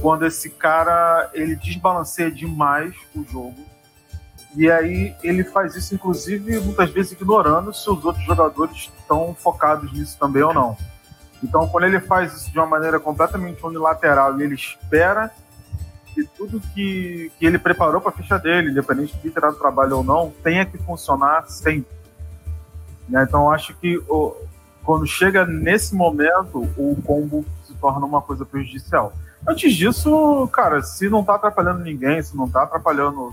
quando 0.01 0.25
esse 0.25 0.50
cara 0.50 1.29
ele 1.33 1.55
desbalanceia 1.55 2.31
demais 2.31 2.93
o 3.15 3.24
jogo. 3.24 3.55
E 4.55 4.71
aí 4.71 5.15
ele 5.21 5.43
faz 5.43 5.75
isso, 5.75 5.93
inclusive, 5.93 6.59
muitas 6.62 6.89
vezes 6.89 7.12
ignorando 7.12 7.71
se 7.74 7.88
os 7.89 8.03
outros 8.03 8.25
jogadores 8.25 8.89
estão 9.00 9.36
focados 9.36 9.91
nisso 9.93 10.17
também 10.19 10.41
ou 10.41 10.53
não. 10.53 10.75
Então, 11.43 11.67
quando 11.67 11.83
ele 11.83 12.00
faz 12.00 12.33
isso 12.33 12.51
de 12.51 12.57
uma 12.57 12.65
maneira 12.65 13.00
completamente 13.00 13.63
unilateral 13.63 14.39
e 14.39 14.43
ele 14.43 14.55
espera 14.55 15.31
que 16.17 16.24
tudo 16.36 16.59
que, 16.74 17.31
que 17.38 17.45
ele 17.45 17.59
preparou 17.59 18.01
para 18.01 18.09
a 18.09 18.13
ficha 18.13 18.39
dele, 18.39 18.71
independente 18.71 19.15
de 19.17 19.29
ter 19.29 19.39
dado 19.39 19.55
trabalho 19.55 19.97
ou 19.97 20.03
não, 20.03 20.33
tenha 20.43 20.65
que 20.65 20.77
funcionar 20.79 21.47
sempre. 21.47 21.95
Né? 23.07 23.24
Então, 23.27 23.51
acho 23.51 23.75
que 23.75 24.00
o, 24.09 24.36
quando 24.83 25.05
chega 25.05 25.45
nesse 25.45 25.93
momento, 25.93 26.63
o 26.75 27.00
combo 27.05 27.45
se 27.63 27.75
torna 27.75 28.03
uma 28.03 28.19
coisa 28.19 28.43
prejudicial. 28.43 29.13
Antes 29.47 29.75
disso, 29.75 30.50
cara, 30.51 30.81
se 30.81 31.07
não 31.07 31.24
tá 31.24 31.36
atrapalhando 31.36 31.83
ninguém, 31.83 32.19
se 32.24 32.36
não 32.36 32.50
tá 32.50 32.63
atrapalhando 32.63 33.31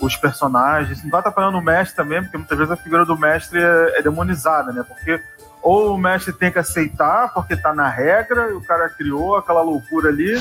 os 0.00 0.14
personagens, 0.16 0.98
se 0.98 1.04
não 1.04 1.10
tá 1.10 1.18
atrapalhando 1.18 1.58
o 1.58 1.62
mestre 1.62 1.96
também, 1.96 2.22
porque 2.22 2.38
muitas 2.38 2.56
vezes 2.56 2.72
a 2.72 2.76
figura 2.76 3.04
do 3.04 3.18
mestre 3.18 3.58
é, 3.60 3.98
é 3.98 4.02
demonizada, 4.02 4.72
né? 4.72 4.84
Porque 4.86 5.20
ou 5.60 5.92
o 5.92 5.98
mestre 5.98 6.32
tem 6.32 6.52
que 6.52 6.60
aceitar, 6.60 7.34
porque 7.34 7.56
tá 7.56 7.74
na 7.74 7.88
regra, 7.88 8.56
o 8.56 8.62
cara 8.62 8.88
criou 8.88 9.36
aquela 9.36 9.62
loucura 9.62 10.10
ali, 10.10 10.40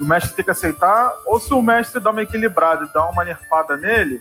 o 0.00 0.04
mestre 0.04 0.32
tem 0.32 0.44
que 0.44 0.50
aceitar, 0.50 1.12
ou 1.26 1.38
se 1.38 1.52
o 1.52 1.60
mestre 1.60 2.00
dá 2.00 2.10
uma 2.10 2.22
equilibrada 2.22 2.84
e 2.84 2.92
dá 2.92 3.06
uma 3.06 3.24
nerfada 3.24 3.76
nele, 3.76 4.20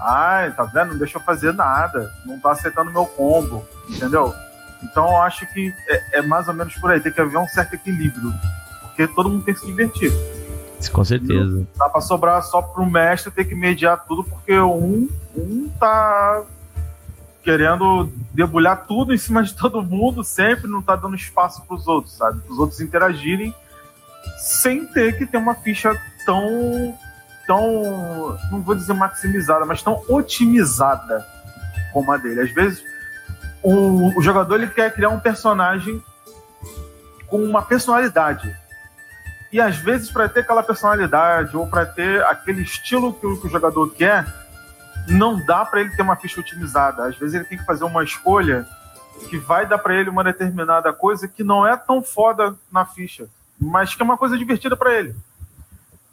ai, 0.00 0.52
tá 0.52 0.64
vendo? 0.64 0.92
Não 0.92 0.98
deixa 0.98 1.18
eu 1.18 1.22
fazer 1.22 1.54
nada, 1.54 2.10
não 2.26 2.38
tá 2.40 2.52
aceitando 2.52 2.90
meu 2.90 3.06
combo, 3.06 3.64
entendeu? 3.88 4.34
Então 4.82 5.06
eu 5.08 5.16
acho 5.18 5.46
que 5.52 5.72
é, 5.88 6.18
é 6.18 6.22
mais 6.22 6.48
ou 6.48 6.54
menos 6.54 6.74
por 6.76 6.90
aí, 6.90 7.00
tem 7.00 7.12
que 7.12 7.20
haver 7.20 7.38
um 7.38 7.46
certo 7.46 7.74
equilíbrio, 7.74 8.32
porque 8.82 9.06
todo 9.06 9.28
mundo 9.28 9.44
tem 9.44 9.54
que 9.54 9.60
se 9.60 9.66
divertir. 9.66 10.12
Com 10.92 11.04
certeza. 11.04 11.66
Dá 11.76 11.88
pra 11.88 12.00
sobrar 12.00 12.42
só 12.42 12.62
pro 12.62 12.86
mestre 12.86 13.30
ter 13.30 13.44
que 13.44 13.54
mediar 13.54 14.02
tudo, 14.06 14.24
porque 14.24 14.58
um, 14.58 15.08
um 15.36 15.70
tá 15.78 16.42
querendo 17.42 18.10
debulhar 18.32 18.86
tudo 18.86 19.14
em 19.14 19.18
cima 19.18 19.42
de 19.42 19.54
todo 19.56 19.82
mundo, 19.82 20.24
sempre 20.24 20.66
não 20.66 20.82
tá 20.82 20.96
dando 20.96 21.14
espaço 21.14 21.62
pros 21.66 21.86
outros, 21.86 22.16
sabe? 22.16 22.40
Os 22.48 22.58
outros 22.58 22.80
interagirem 22.80 23.54
sem 24.38 24.86
ter 24.86 25.16
que 25.16 25.26
ter 25.26 25.36
uma 25.36 25.54
ficha 25.54 25.94
tão. 26.24 26.98
tão. 27.46 28.38
não 28.50 28.62
vou 28.62 28.74
dizer 28.74 28.92
maximizada, 28.92 29.64
mas 29.64 29.82
tão 29.82 30.02
otimizada 30.08 31.26
como 31.92 32.12
a 32.12 32.16
dele. 32.16 32.40
Às 32.42 32.52
vezes, 32.52 32.82
o, 33.62 34.18
o 34.18 34.22
jogador 34.22 34.56
ele 34.56 34.68
quer 34.68 34.92
criar 34.92 35.10
um 35.10 35.20
personagem 35.20 36.02
com 37.26 37.42
uma 37.42 37.62
personalidade. 37.62 38.56
E 39.52 39.60
às 39.60 39.76
vezes, 39.76 40.10
para 40.10 40.28
ter 40.28 40.40
aquela 40.40 40.62
personalidade 40.62 41.56
ou 41.56 41.66
para 41.66 41.84
ter 41.84 42.22
aquele 42.24 42.62
estilo 42.62 43.12
que 43.12 43.26
o, 43.26 43.40
que 43.40 43.46
o 43.46 43.50
jogador 43.50 43.92
quer, 43.94 44.24
não 45.08 45.44
dá 45.44 45.64
para 45.64 45.80
ele 45.80 45.90
ter 45.90 46.02
uma 46.02 46.16
ficha 46.16 46.40
otimizada. 46.40 47.04
Às 47.06 47.16
vezes, 47.16 47.34
ele 47.34 47.44
tem 47.44 47.58
que 47.58 47.64
fazer 47.64 47.84
uma 47.84 48.04
escolha 48.04 48.66
que 49.28 49.36
vai 49.38 49.66
dar 49.66 49.78
para 49.78 49.94
ele 49.94 50.08
uma 50.08 50.24
determinada 50.24 50.92
coisa 50.92 51.28
que 51.28 51.42
não 51.42 51.66
é 51.66 51.76
tão 51.76 52.02
foda 52.02 52.54
na 52.72 52.86
ficha, 52.86 53.28
mas 53.60 53.94
que 53.94 54.00
é 54.00 54.04
uma 54.04 54.16
coisa 54.16 54.38
divertida 54.38 54.76
para 54.76 54.98
ele. 54.98 55.14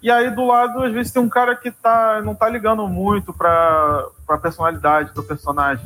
E 0.01 0.11
aí 0.11 0.29
do 0.29 0.45
lado, 0.45 0.83
às 0.83 0.93
vezes 0.93 1.11
tem 1.11 1.21
um 1.21 1.29
cara 1.29 1.55
que 1.55 1.71
tá, 1.71 2.21
não 2.23 2.35
tá 2.35 2.47
ligando 2.49 2.87
muito 2.87 3.33
pra, 3.33 4.05
pra 4.25 4.37
personalidade 4.37 5.13
do 5.13 5.23
personagem. 5.23 5.85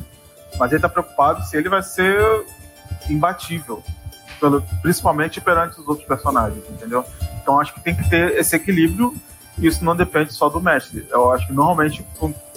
Mas 0.59 0.71
ele 0.71 0.81
tá 0.81 0.89
preocupado 0.89 1.43
se 1.43 1.55
ele 1.55 1.69
vai 1.69 1.81
ser 1.81 2.19
imbatível. 3.09 3.83
Pelo, 4.39 4.61
principalmente 4.81 5.39
perante 5.39 5.79
os 5.79 5.87
outros 5.87 6.07
personagens, 6.07 6.63
entendeu? 6.67 7.05
Então 7.41 7.59
acho 7.59 7.73
que 7.75 7.79
tem 7.81 7.95
que 7.95 8.09
ter 8.09 8.37
esse 8.37 8.55
equilíbrio 8.55 9.13
e 9.57 9.67
isso 9.67 9.85
não 9.85 9.95
depende 9.95 10.33
só 10.33 10.49
do 10.49 10.59
mestre. 10.59 11.07
Eu 11.09 11.31
acho 11.31 11.47
que 11.47 11.53
normalmente 11.53 12.05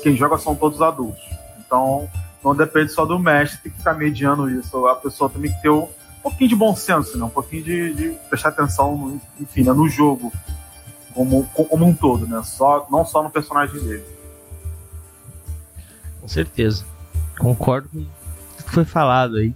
quem 0.03 0.17
joga 0.17 0.39
são 0.39 0.55
todos 0.57 0.81
adultos. 0.81 1.23
Então 1.59 2.09
não 2.43 2.55
depende 2.55 2.91
só 2.91 3.05
do 3.05 3.19
mestre, 3.19 3.59
tem 3.59 3.73
que 3.73 3.79
ficar 3.79 3.95
mediando 3.95 4.51
isso. 4.51 4.87
A 4.87 4.97
pessoa 4.97 5.31
também 5.31 5.51
tem 5.51 5.57
que 5.57 5.63
ter 5.63 5.71
um 5.71 5.89
pouquinho 6.31 6.49
de 6.49 6.57
bom 6.57 6.75
senso, 6.75 7.19
né? 7.19 7.25
um 7.25 7.31
pouquinho 7.31 7.63
de, 7.63 7.95
de 7.95 8.11
prestar 8.29 8.49
atenção, 8.51 9.21
enfim, 9.39 9.63
né? 9.63 9.73
no 9.73 9.89
jogo 9.89 10.33
como, 11.15 11.45
como 11.45 11.87
um 11.87 11.95
todo, 11.95 12.27
né? 12.27 12.43
Só, 12.43 12.87
não 12.91 13.05
só 13.05 13.23
no 13.23 13.31
personagem 13.31 13.81
dele. 13.81 14.05
Com 16.21 16.29
certeza. 16.29 16.85
Concordo 17.39 17.89
com 17.89 17.99
tudo 17.99 18.11
que 18.65 18.71
foi 18.71 18.85
falado 18.85 19.37
aí. 19.37 19.55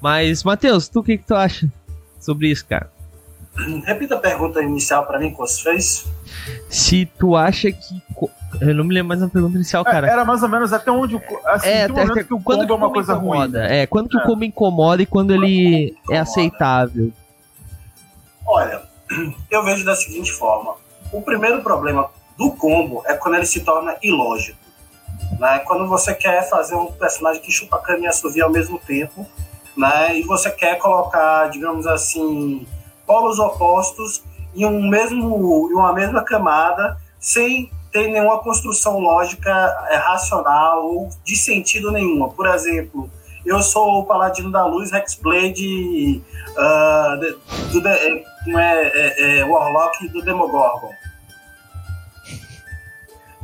Mas, 0.00 0.42
Matheus, 0.44 0.88
tu 0.88 1.00
o 1.00 1.02
que, 1.02 1.18
que 1.18 1.24
tu 1.24 1.34
acha 1.34 1.70
sobre 2.18 2.50
isso, 2.50 2.64
cara? 2.66 2.90
Repita 3.84 4.14
a 4.14 4.18
pergunta 4.18 4.62
inicial 4.62 5.06
para 5.06 5.18
mim 5.18 5.30
que 5.30 5.36
você 5.36 5.62
fez. 5.62 6.06
Se 6.68 7.06
tu 7.18 7.36
acha 7.36 7.70
que. 7.72 8.02
Eu 8.60 8.74
não 8.74 8.84
me 8.84 8.92
lembro 8.94 9.08
mais 9.08 9.20
da 9.20 9.28
pergunta 9.28 9.54
inicial, 9.56 9.82
É, 9.86 9.90
cara. 9.90 10.06
era 10.10 10.24
mais 10.24 10.42
ou 10.42 10.48
menos 10.48 10.72
até 10.72 10.90
onde. 10.90 11.16
Assim, 11.46 11.68
É, 11.68 11.84
até- 11.84 11.92
momento 12.06 12.26
que 12.26 12.34
o 12.34 12.40
quando 12.40 12.58
combo 12.60 12.66
que 12.66 12.72
é 12.72 12.74
uma 12.74 12.86
o 12.86 12.88
combo 12.88 12.94
coisa 12.94 13.14
ruim. 13.14 13.28
incomoda? 13.38 13.64
É, 13.66 13.86
quando 13.86 14.08
que 14.08 14.16
o 14.16 14.20
É. 14.20 14.24
combo 14.24 14.44
incomoda 14.44 15.02
e 15.02 15.06
quando 15.06 15.32
ele 15.32 15.96
é 16.10 16.18
aceitável. 16.18 17.12
Olha, 18.46 18.82
eu 19.50 19.64
vejo 19.64 19.84
da 19.84 19.94
seguinte 19.94 20.32
forma: 20.32 20.74
o 21.12 21.22
primeiro 21.22 21.62
problema 21.62 22.10
do 22.36 22.50
combo 22.52 23.02
é 23.06 23.14
quando 23.14 23.34
ele 23.36 23.46
se 23.46 23.60
torna 23.60 23.96
ilógico. 24.02 24.58
Né? 25.38 25.58
Quando 25.60 25.86
você 25.88 26.14
quer 26.14 26.48
fazer 26.48 26.74
um 26.74 26.86
personagem 26.92 27.42
que 27.42 27.50
chupa 27.50 27.78
cana 27.78 28.04
e 28.04 28.06
assovia 28.06 28.44
ao 28.44 28.50
mesmo 28.50 28.78
tempo, 28.78 29.26
né? 29.76 30.16
e 30.16 30.22
você 30.22 30.50
quer 30.50 30.76
colocar, 30.78 31.48
digamos 31.50 31.86
assim, 31.86 32.66
polos 33.06 33.38
opostos 33.38 34.22
em, 34.54 34.64
um 34.64 34.88
mesmo, 34.88 35.68
em 35.70 35.74
uma 35.74 35.92
mesma 35.92 36.22
camada, 36.22 36.96
sem 37.20 37.70
ter 37.92 38.08
nenhuma 38.08 38.38
construção 38.38 38.98
lógica 38.98 39.50
é, 39.90 39.96
racional 39.96 40.84
ou 40.84 41.08
de 41.24 41.36
sentido 41.36 41.90
nenhuma. 41.90 42.28
Por 42.30 42.46
exemplo, 42.46 43.10
eu 43.46 43.62
sou 43.62 44.00
o 44.00 44.04
Paladino 44.06 44.50
da 44.52 44.66
Luz, 44.66 44.92
Hexblade 44.92 46.22
ah, 46.56 47.16
de- 47.20 47.72
do 47.72 47.80
de- 47.80 47.88
é, 47.88 48.24
é, 48.48 49.36
é, 49.36 49.38
é, 49.38 49.44
Warlock 49.44 50.08
do 50.08 50.22
Demogorgon. 50.22 50.92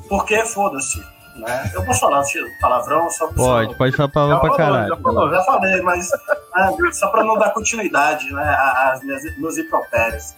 Porque 0.08 0.44
foda-se. 0.44 1.02
Né? 1.36 1.70
Eu 1.74 1.84
posso 1.84 1.98
falar 2.00 2.22
palavrão 2.60 3.10
só 3.10 3.26
Pode, 3.28 3.74
pode 3.76 3.96
falar 3.96 4.08
palavrão 4.08 4.40
pra 4.40 4.56
caralho. 4.56 4.88
já 4.88 4.96
falou. 4.96 5.30
já 5.30 5.42
falei, 5.42 5.80
mas 5.82 6.08
ah, 6.54 6.70
só 6.92 7.08
para 7.08 7.24
não 7.24 7.36
dar 7.36 7.50
continuidade 7.50 8.32
né, 8.32 8.56
às 8.92 9.02
minhas, 9.02 9.22
meus 9.38 9.58
impropérios. 9.58 10.32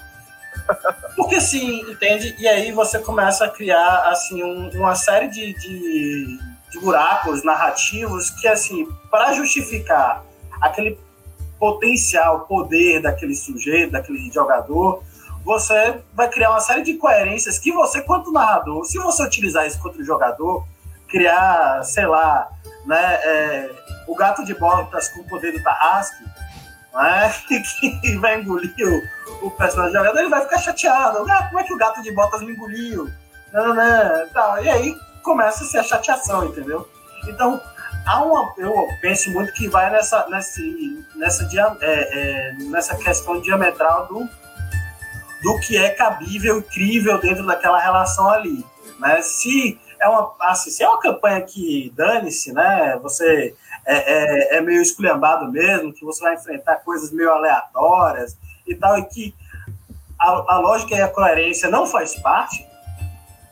Porque 1.14 1.36
assim, 1.36 1.80
entende? 1.90 2.34
E 2.38 2.46
aí 2.48 2.72
você 2.72 2.98
começa 2.98 3.44
a 3.44 3.48
criar 3.48 4.08
assim 4.08 4.42
um- 4.42 4.70
uma 4.74 4.94
série 4.94 5.28
de, 5.28 5.54
de, 5.54 6.38
de 6.70 6.80
buracos 6.80 7.42
narrativos 7.44 8.30
que 8.30 8.46
assim, 8.48 8.86
para 9.10 9.32
justificar 9.32 10.24
aquele 10.60 10.98
potencial 11.58 12.40
poder 12.40 13.00
daquele 13.00 13.34
sujeito, 13.34 13.92
daquele 13.92 14.30
jogador, 14.30 15.02
você 15.44 16.00
vai 16.12 16.28
criar 16.28 16.50
uma 16.50 16.60
série 16.60 16.82
de 16.82 16.94
coerências 16.94 17.58
que 17.58 17.72
você, 17.72 18.02
quanto 18.02 18.32
narrador, 18.32 18.84
se 18.84 18.98
você 18.98 19.22
utilizar 19.22 19.66
isso 19.66 19.80
contra 19.80 20.02
o 20.02 20.04
jogador, 20.04 20.66
criar, 21.08 21.82
sei 21.84 22.04
lá, 22.06 22.48
né, 22.84 23.14
é, 23.22 23.70
o 24.06 24.14
gato 24.14 24.44
de 24.44 24.54
botas 24.54 25.08
com 25.08 25.20
o 25.20 25.24
poder 25.24 25.52
do 25.52 25.62
Tarrasque, 25.62 26.22
né, 26.96 27.34
que 28.02 28.16
vai 28.18 28.40
engolir 28.40 28.72
o, 29.42 29.46
o 29.46 29.50
personagem 29.52 29.92
do 29.92 29.98
jogador, 29.98 30.18
ele 30.20 30.28
vai 30.28 30.42
ficar 30.42 30.58
chateado. 30.58 31.24
Ah, 31.30 31.44
como 31.44 31.60
é 31.60 31.64
que 31.64 31.72
o 31.74 31.76
gato 31.78 32.02
de 32.02 32.10
botas 32.12 32.42
me 32.42 32.52
engoliu? 32.52 33.10
Não, 33.52 33.74
não. 33.74 34.62
E 34.62 34.68
aí 34.68 34.96
começa 35.22 35.64
a 35.64 35.66
ser 35.66 35.78
a 35.78 35.82
chateação, 35.82 36.44
entendeu? 36.44 36.88
Então, 37.28 37.60
há 38.06 38.22
uma, 38.24 38.52
eu 38.58 38.74
penso 39.00 39.30
muito 39.30 39.52
que 39.52 39.68
vai 39.68 39.90
nessa, 39.90 40.26
nessa, 40.28 41.44
dia- 41.46 41.76
é, 41.80 42.50
é, 42.50 42.52
nessa 42.70 42.96
questão 42.96 43.40
diametral 43.40 44.06
do, 44.06 44.28
do 45.42 45.60
que 45.60 45.76
é 45.76 45.90
cabível 45.90 46.62
crível 46.62 47.20
dentro 47.20 47.44
daquela 47.46 47.78
relação 47.80 48.28
ali. 48.30 48.64
Né? 48.98 49.20
Se 49.22 49.78
é 50.00 50.08
uma, 50.08 50.34
assim, 50.40 50.70
se 50.70 50.82
é 50.82 50.88
uma 50.88 51.00
campanha 51.00 51.40
que 51.42 51.92
dane-se, 51.94 52.52
né? 52.52 52.98
Você 53.02 53.54
é, 53.84 54.54
é, 54.54 54.56
é 54.56 54.60
meio 54.60 54.82
esculhambado 54.82 55.50
mesmo, 55.50 55.92
que 55.92 56.04
você 56.04 56.22
vai 56.22 56.34
enfrentar 56.34 56.76
coisas 56.76 57.10
meio 57.10 57.30
aleatórias 57.30 58.36
e 58.66 58.74
tal, 58.74 58.98
e 58.98 59.04
que 59.04 59.34
a, 60.18 60.54
a 60.54 60.58
lógica 60.58 60.94
e 60.94 61.00
a 61.00 61.08
coerência 61.08 61.70
não 61.70 61.86
faz 61.86 62.14
parte, 62.16 62.66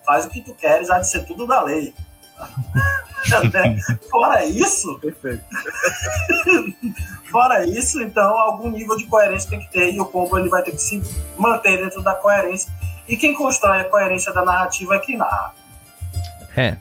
faz 0.05 0.25
o 0.27 0.31
que 0.31 0.41
tu 0.41 0.55
queres, 0.55 0.91
há 0.91 0.99
de 0.99 1.09
ser 1.09 1.25
tudo 1.25 1.47
da 1.47 1.63
lei. 1.63 1.95
Fora 4.11 4.45
isso, 4.45 4.99
Perfeito. 4.99 5.45
Fora 7.31 7.67
isso, 7.67 8.01
então, 8.03 8.39
algum 8.39 8.71
nível 8.71 8.97
de 8.97 9.07
coerência 9.07 9.51
tem 9.51 9.61
que 9.61 9.71
ter 9.71 9.93
e 9.93 10.01
o 10.01 10.05
combo 10.05 10.39
ele 10.39 10.49
vai 10.49 10.63
ter 10.63 10.73
que 10.73 10.79
se 10.79 11.03
manter 11.37 11.79
dentro 11.79 12.03
da 12.03 12.15
coerência. 12.15 12.73
E 13.09 13.17
quem 13.17 13.35
constrói 13.35 13.81
a 13.81 13.85
coerência 13.85 14.33
da 14.33 14.45
narrativa 14.45 14.97
é 14.97 14.99
quem 14.99 15.17
narra. 15.17 15.55
É. 16.57 16.77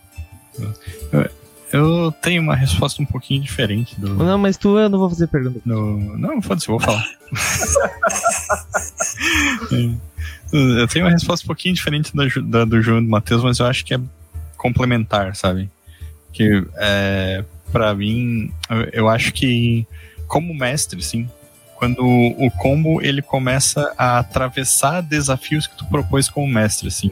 Eu 1.72 2.12
tenho 2.22 2.42
uma 2.44 2.56
resposta 2.56 3.01
um 3.01 3.06
pouquinho 3.06 3.42
diferente 3.42 4.00
do. 4.00 4.13
Não, 4.13 4.38
mas 4.38 4.58
tu 4.58 4.77
eu 4.77 4.89
não 4.89 5.00
vou 5.00 5.10
fazer 5.10 5.25
pergunta. 5.27 5.60
do- 5.65 6.18
Não, 6.18 6.39
foda-se, 6.42 6.70
eu 6.70 6.77
vou 6.77 6.86
falar. 6.86 7.03
Eu 10.51 10.88
tenho 10.88 11.06
uma 11.06 11.12
resposta 11.12 11.46
um 11.46 11.48
pouquinho 11.48 11.74
diferente 11.74 12.12
da, 12.15 12.24
da 12.60 12.65
do 12.65 12.82
João 12.82 13.00
e 13.00 13.03
do 13.03 13.10
Matheus, 13.10 13.44
mas 13.44 13.58
eu 13.58 13.65
acho 13.65 13.84
que 13.84 13.96
é 13.96 14.00
complementar, 14.56 15.36
sabe? 15.36 15.68
Que 16.32 16.63
é, 16.75 17.44
para 17.72 17.94
mim, 17.96 18.51
eu, 18.70 18.82
eu 18.94 19.10
acho 19.10 19.34
que 19.34 19.88
como 20.27 20.53
mestre, 20.53 21.01
sim, 21.01 21.27
quando 21.75 22.03
o 22.06 22.51
combo 22.51 23.01
ele 23.01 23.22
começa 23.22 23.94
a 23.98 24.20
atravessar 24.20 25.01
desafios 25.01 25.65
que 25.65 25.75
tu 25.75 25.86
propôs 25.86 26.30
como 26.30 26.48
mestre, 26.48 26.88
assim. 26.88 27.12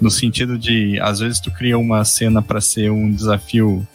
No 0.00 0.10
sentido 0.10 0.58
de, 0.58 0.98
às 1.00 1.20
vezes 1.20 1.40
tu 1.40 1.50
cria 1.50 1.78
uma 1.78 2.04
cena 2.04 2.42
para 2.42 2.60
ser 2.60 2.90
um 2.90 3.10
desafio 3.10 3.86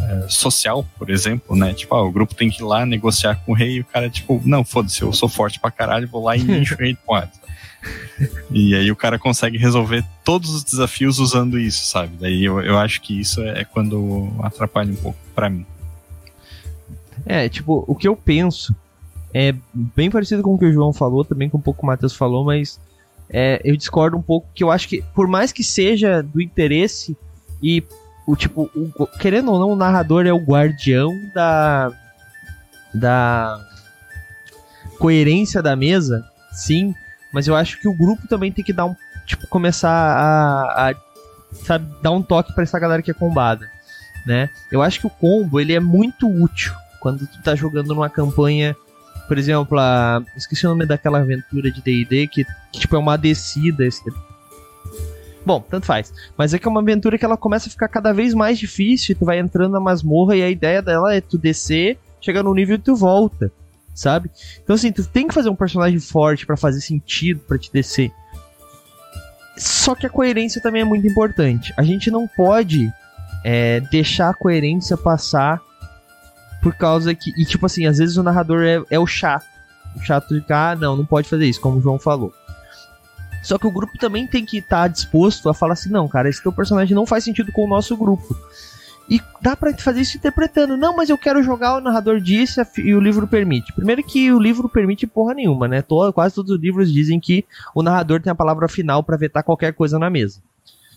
é, 0.00 0.26
social, 0.28 0.84
por 0.98 1.10
exemplo, 1.10 1.56
né? 1.56 1.72
Tipo, 1.72 1.94
ah, 1.94 2.02
o 2.02 2.12
grupo 2.12 2.34
tem 2.34 2.50
que 2.50 2.62
ir 2.62 2.64
lá 2.64 2.84
negociar 2.84 3.36
com 3.36 3.52
o 3.52 3.54
rei 3.54 3.76
e 3.76 3.80
o 3.80 3.84
cara, 3.84 4.10
tipo, 4.10 4.40
não, 4.44 4.64
foda-se, 4.64 5.02
eu 5.02 5.12
sou 5.12 5.28
forte 5.28 5.58
pra 5.58 5.70
caralho, 5.70 6.08
vou 6.08 6.22
lá 6.22 6.36
e 6.36 6.42
encho 6.42 6.74
o 6.74 6.78
rei 6.78 6.92
de 6.92 6.98
porrada. 6.98 7.32
E 8.50 8.74
aí 8.74 8.90
o 8.90 8.96
cara 8.96 9.18
consegue 9.18 9.58
resolver 9.58 10.04
todos 10.24 10.54
os 10.54 10.64
desafios 10.64 11.18
usando 11.18 11.58
isso, 11.58 11.84
sabe? 11.86 12.16
Daí 12.18 12.44
eu, 12.44 12.60
eu 12.60 12.78
acho 12.78 13.00
que 13.00 13.18
isso 13.20 13.42
é, 13.42 13.60
é 13.60 13.64
quando 13.64 14.30
atrapalha 14.40 14.92
um 14.92 14.96
pouco 14.96 15.18
pra 15.34 15.50
mim. 15.50 15.66
É, 17.26 17.48
tipo, 17.48 17.84
o 17.86 17.94
que 17.94 18.08
eu 18.08 18.16
penso 18.16 18.74
é 19.32 19.54
bem 19.72 20.10
parecido 20.10 20.42
com 20.42 20.54
o 20.54 20.58
que 20.58 20.66
o 20.66 20.72
João 20.72 20.92
falou, 20.92 21.24
também 21.24 21.48
com 21.48 21.58
um 21.58 21.60
pouco 21.60 21.82
o 21.82 21.86
Matheus 21.86 22.14
falou, 22.14 22.44
mas 22.44 22.78
é, 23.30 23.60
eu 23.64 23.76
discordo 23.76 24.16
um 24.16 24.22
pouco 24.22 24.48
que 24.54 24.62
eu 24.62 24.70
acho 24.70 24.88
que, 24.88 25.02
por 25.14 25.26
mais 25.26 25.52
que 25.52 25.64
seja 25.64 26.22
do 26.22 26.40
interesse 26.40 27.16
e 27.62 27.82
o 28.26 28.34
tipo, 28.36 28.70
o- 28.74 29.06
querendo 29.18 29.50
ou 29.52 29.58
não, 29.58 29.70
o 29.70 29.76
narrador 29.76 30.26
é 30.26 30.32
o 30.32 30.38
guardião 30.38 31.10
da 31.34 31.92
da 32.94 33.58
coerência 34.98 35.60
da 35.60 35.74
mesa, 35.74 36.24
sim, 36.52 36.94
Mas 37.32 37.48
eu 37.48 37.56
acho 37.56 37.80
que 37.80 37.88
o 37.88 37.92
grupo 37.92 38.28
também 38.28 38.52
tem 38.52 38.64
que 38.64 38.72
dar 38.72 38.86
um. 38.86 38.94
Tipo, 39.26 39.48
começar 39.48 39.90
a. 39.90 40.90
a 40.90 40.94
sabe, 41.64 41.84
dar 42.00 42.12
um 42.12 42.22
toque 42.22 42.52
para 42.54 42.62
essa 42.62 42.78
galera 42.78 43.02
que 43.02 43.10
é 43.10 43.14
combada. 43.14 43.68
Né? 44.24 44.48
Eu 44.70 44.80
acho 44.80 45.00
que 45.00 45.06
o 45.08 45.10
combo 45.10 45.58
ele 45.58 45.74
é 45.74 45.80
muito 45.80 46.28
útil 46.30 46.72
quando 47.00 47.26
tu 47.26 47.42
tá 47.42 47.56
jogando 47.56 47.88
numa 47.88 48.08
campanha. 48.08 48.76
Por 49.26 49.38
exemplo, 49.38 49.78
a. 49.78 50.22
Esqueci 50.36 50.66
o 50.66 50.70
nome 50.70 50.86
daquela 50.86 51.18
aventura 51.18 51.70
de 51.70 51.80
DD 51.80 52.28
que, 52.28 52.44
que 52.72 52.80
tipo 52.80 52.96
é 52.96 52.98
uma 52.98 53.16
descida. 53.16 53.84
Esse... 53.84 54.02
Bom, 55.44 55.60
tanto 55.60 55.86
faz. 55.86 56.12
Mas 56.36 56.54
é 56.54 56.58
que 56.58 56.66
é 56.66 56.70
uma 56.70 56.80
aventura 56.80 57.18
que 57.18 57.24
ela 57.24 57.36
começa 57.36 57.68
a 57.68 57.70
ficar 57.70 57.88
cada 57.88 58.12
vez 58.12 58.34
mais 58.34 58.58
difícil. 58.58 59.16
Tu 59.16 59.24
vai 59.24 59.38
entrando 59.38 59.72
na 59.72 59.80
masmorra 59.80 60.36
e 60.36 60.42
a 60.42 60.50
ideia 60.50 60.82
dela 60.82 61.14
é 61.14 61.20
tu 61.20 61.38
descer, 61.38 61.98
chegar 62.20 62.42
no 62.42 62.54
nível 62.54 62.76
e 62.76 62.78
tu 62.78 62.94
volta 62.94 63.50
sabe? 63.94 64.30
Então 64.62 64.74
assim, 64.74 64.90
tu 64.90 65.06
tem 65.06 65.28
que 65.28 65.34
fazer 65.34 65.48
um 65.48 65.54
personagem 65.54 66.00
forte 66.00 66.44
para 66.44 66.56
fazer 66.56 66.80
sentido 66.80 67.40
para 67.46 67.58
te 67.58 67.72
descer. 67.72 68.10
Só 69.56 69.94
que 69.94 70.06
a 70.06 70.10
coerência 70.10 70.60
também 70.60 70.82
é 70.82 70.84
muito 70.84 71.06
importante. 71.06 71.72
A 71.76 71.82
gente 71.82 72.10
não 72.10 72.26
pode 72.26 72.92
é, 73.44 73.80
deixar 73.80 74.30
a 74.30 74.34
coerência 74.34 74.96
passar 74.96 75.62
por 76.64 76.74
causa 76.74 77.14
que. 77.14 77.30
E 77.36 77.44
tipo 77.44 77.66
assim, 77.66 77.84
às 77.84 77.98
vezes 77.98 78.16
o 78.16 78.22
narrador 78.22 78.62
é, 78.64 78.82
é 78.88 78.98
o 78.98 79.06
chato. 79.06 79.44
O 79.94 80.00
chato 80.00 80.40
de 80.40 80.44
ah, 80.50 80.74
não, 80.74 80.96
não 80.96 81.04
pode 81.04 81.28
fazer 81.28 81.44
isso, 81.44 81.60
como 81.60 81.76
o 81.76 81.82
João 81.82 81.98
falou. 81.98 82.32
Só 83.42 83.58
que 83.58 83.66
o 83.66 83.70
grupo 83.70 83.98
também 83.98 84.26
tem 84.26 84.46
que 84.46 84.56
estar 84.56 84.82
tá 84.82 84.88
disposto 84.88 85.50
a 85.50 85.54
falar 85.54 85.74
assim: 85.74 85.90
não, 85.90 86.08
cara, 86.08 86.26
esse 86.26 86.42
teu 86.42 86.50
personagem 86.50 86.94
não 86.94 87.04
faz 87.04 87.22
sentido 87.22 87.52
com 87.52 87.66
o 87.66 87.68
nosso 87.68 87.94
grupo. 87.94 88.34
E 89.10 89.20
dá 89.42 89.54
para 89.54 89.76
fazer 89.76 90.00
isso 90.00 90.16
interpretando. 90.16 90.78
Não, 90.78 90.96
mas 90.96 91.10
eu 91.10 91.18
quero 91.18 91.42
jogar, 91.42 91.76
o 91.76 91.80
narrador 91.82 92.18
disse 92.18 92.62
e 92.78 92.94
o 92.94 93.00
livro 93.00 93.28
permite. 93.28 93.70
Primeiro 93.74 94.02
que 94.02 94.32
o 94.32 94.40
livro 94.40 94.66
permite 94.66 95.06
porra 95.06 95.34
nenhuma, 95.34 95.68
né? 95.68 95.82
Todo, 95.82 96.10
quase 96.14 96.34
todos 96.34 96.50
os 96.50 96.58
livros 96.58 96.90
dizem 96.90 97.20
que 97.20 97.44
o 97.74 97.82
narrador 97.82 98.22
tem 98.22 98.30
a 98.30 98.34
palavra 98.34 98.66
final 98.68 99.04
para 99.04 99.18
vetar 99.18 99.44
qualquer 99.44 99.74
coisa 99.74 99.98
na 99.98 100.08
mesa. 100.08 100.40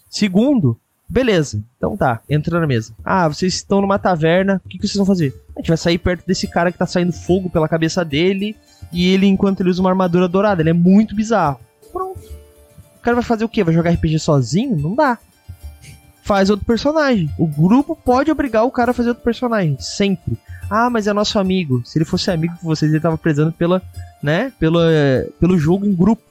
Segundo, 0.09 0.79
beleza. 1.07 1.63
Então 1.77 1.95
tá, 1.95 2.21
entra 2.29 2.59
na 2.59 2.67
mesa. 2.67 2.93
Ah, 3.03 3.27
vocês 3.27 3.55
estão 3.55 3.81
numa 3.81 3.99
taverna, 3.99 4.61
o 4.65 4.69
que, 4.69 4.77
que 4.77 4.87
vocês 4.87 4.97
vão 4.97 5.05
fazer? 5.05 5.33
A 5.55 5.59
gente 5.59 5.69
vai 5.69 5.77
sair 5.77 5.97
perto 5.97 6.25
desse 6.25 6.47
cara 6.47 6.71
que 6.71 6.77
tá 6.77 6.85
saindo 6.85 7.11
fogo 7.11 7.49
pela 7.49 7.67
cabeça 7.67 8.03
dele 8.03 8.55
e 8.91 9.11
ele, 9.11 9.25
enquanto 9.25 9.61
ele 9.61 9.69
usa 9.69 9.81
uma 9.81 9.89
armadura 9.89 10.27
dourada, 10.27 10.61
ele 10.61 10.69
é 10.69 10.73
muito 10.73 11.15
bizarro. 11.15 11.59
Pronto. 11.91 12.19
O 12.97 13.01
cara 13.01 13.15
vai 13.15 13.23
fazer 13.23 13.45
o 13.45 13.49
quê? 13.49 13.63
Vai 13.63 13.73
jogar 13.73 13.91
RPG 13.91 14.19
sozinho? 14.19 14.75
Não 14.75 14.95
dá 14.95 15.17
faz 16.27 16.49
outro 16.49 16.65
personagem. 16.65 17.31
O 17.39 17.47
grupo 17.47 17.95
pode 17.95 18.29
obrigar 18.29 18.65
o 18.65 18.71
cara 18.71 18.91
a 18.91 18.93
fazer 18.93 19.09
outro 19.09 19.23
personagem, 19.23 19.77
sempre. 19.79 20.37
Ah, 20.69 20.89
mas 20.89 21.07
é 21.07 21.13
nosso 21.13 21.39
amigo. 21.39 21.81
Se 21.85 21.97
ele 21.97 22.03
fosse 22.03 22.29
amigo 22.29 22.53
de 22.55 22.63
vocês, 22.63 22.91
ele 22.91 22.99
tava 22.99 23.17
prezando 23.17 23.53
pela, 23.53 23.81
né, 24.21 24.51
pelo, 24.59 24.79
pelo 25.39 25.57
jogo 25.57 25.85
em 25.85 25.95
grupo. 25.95 26.21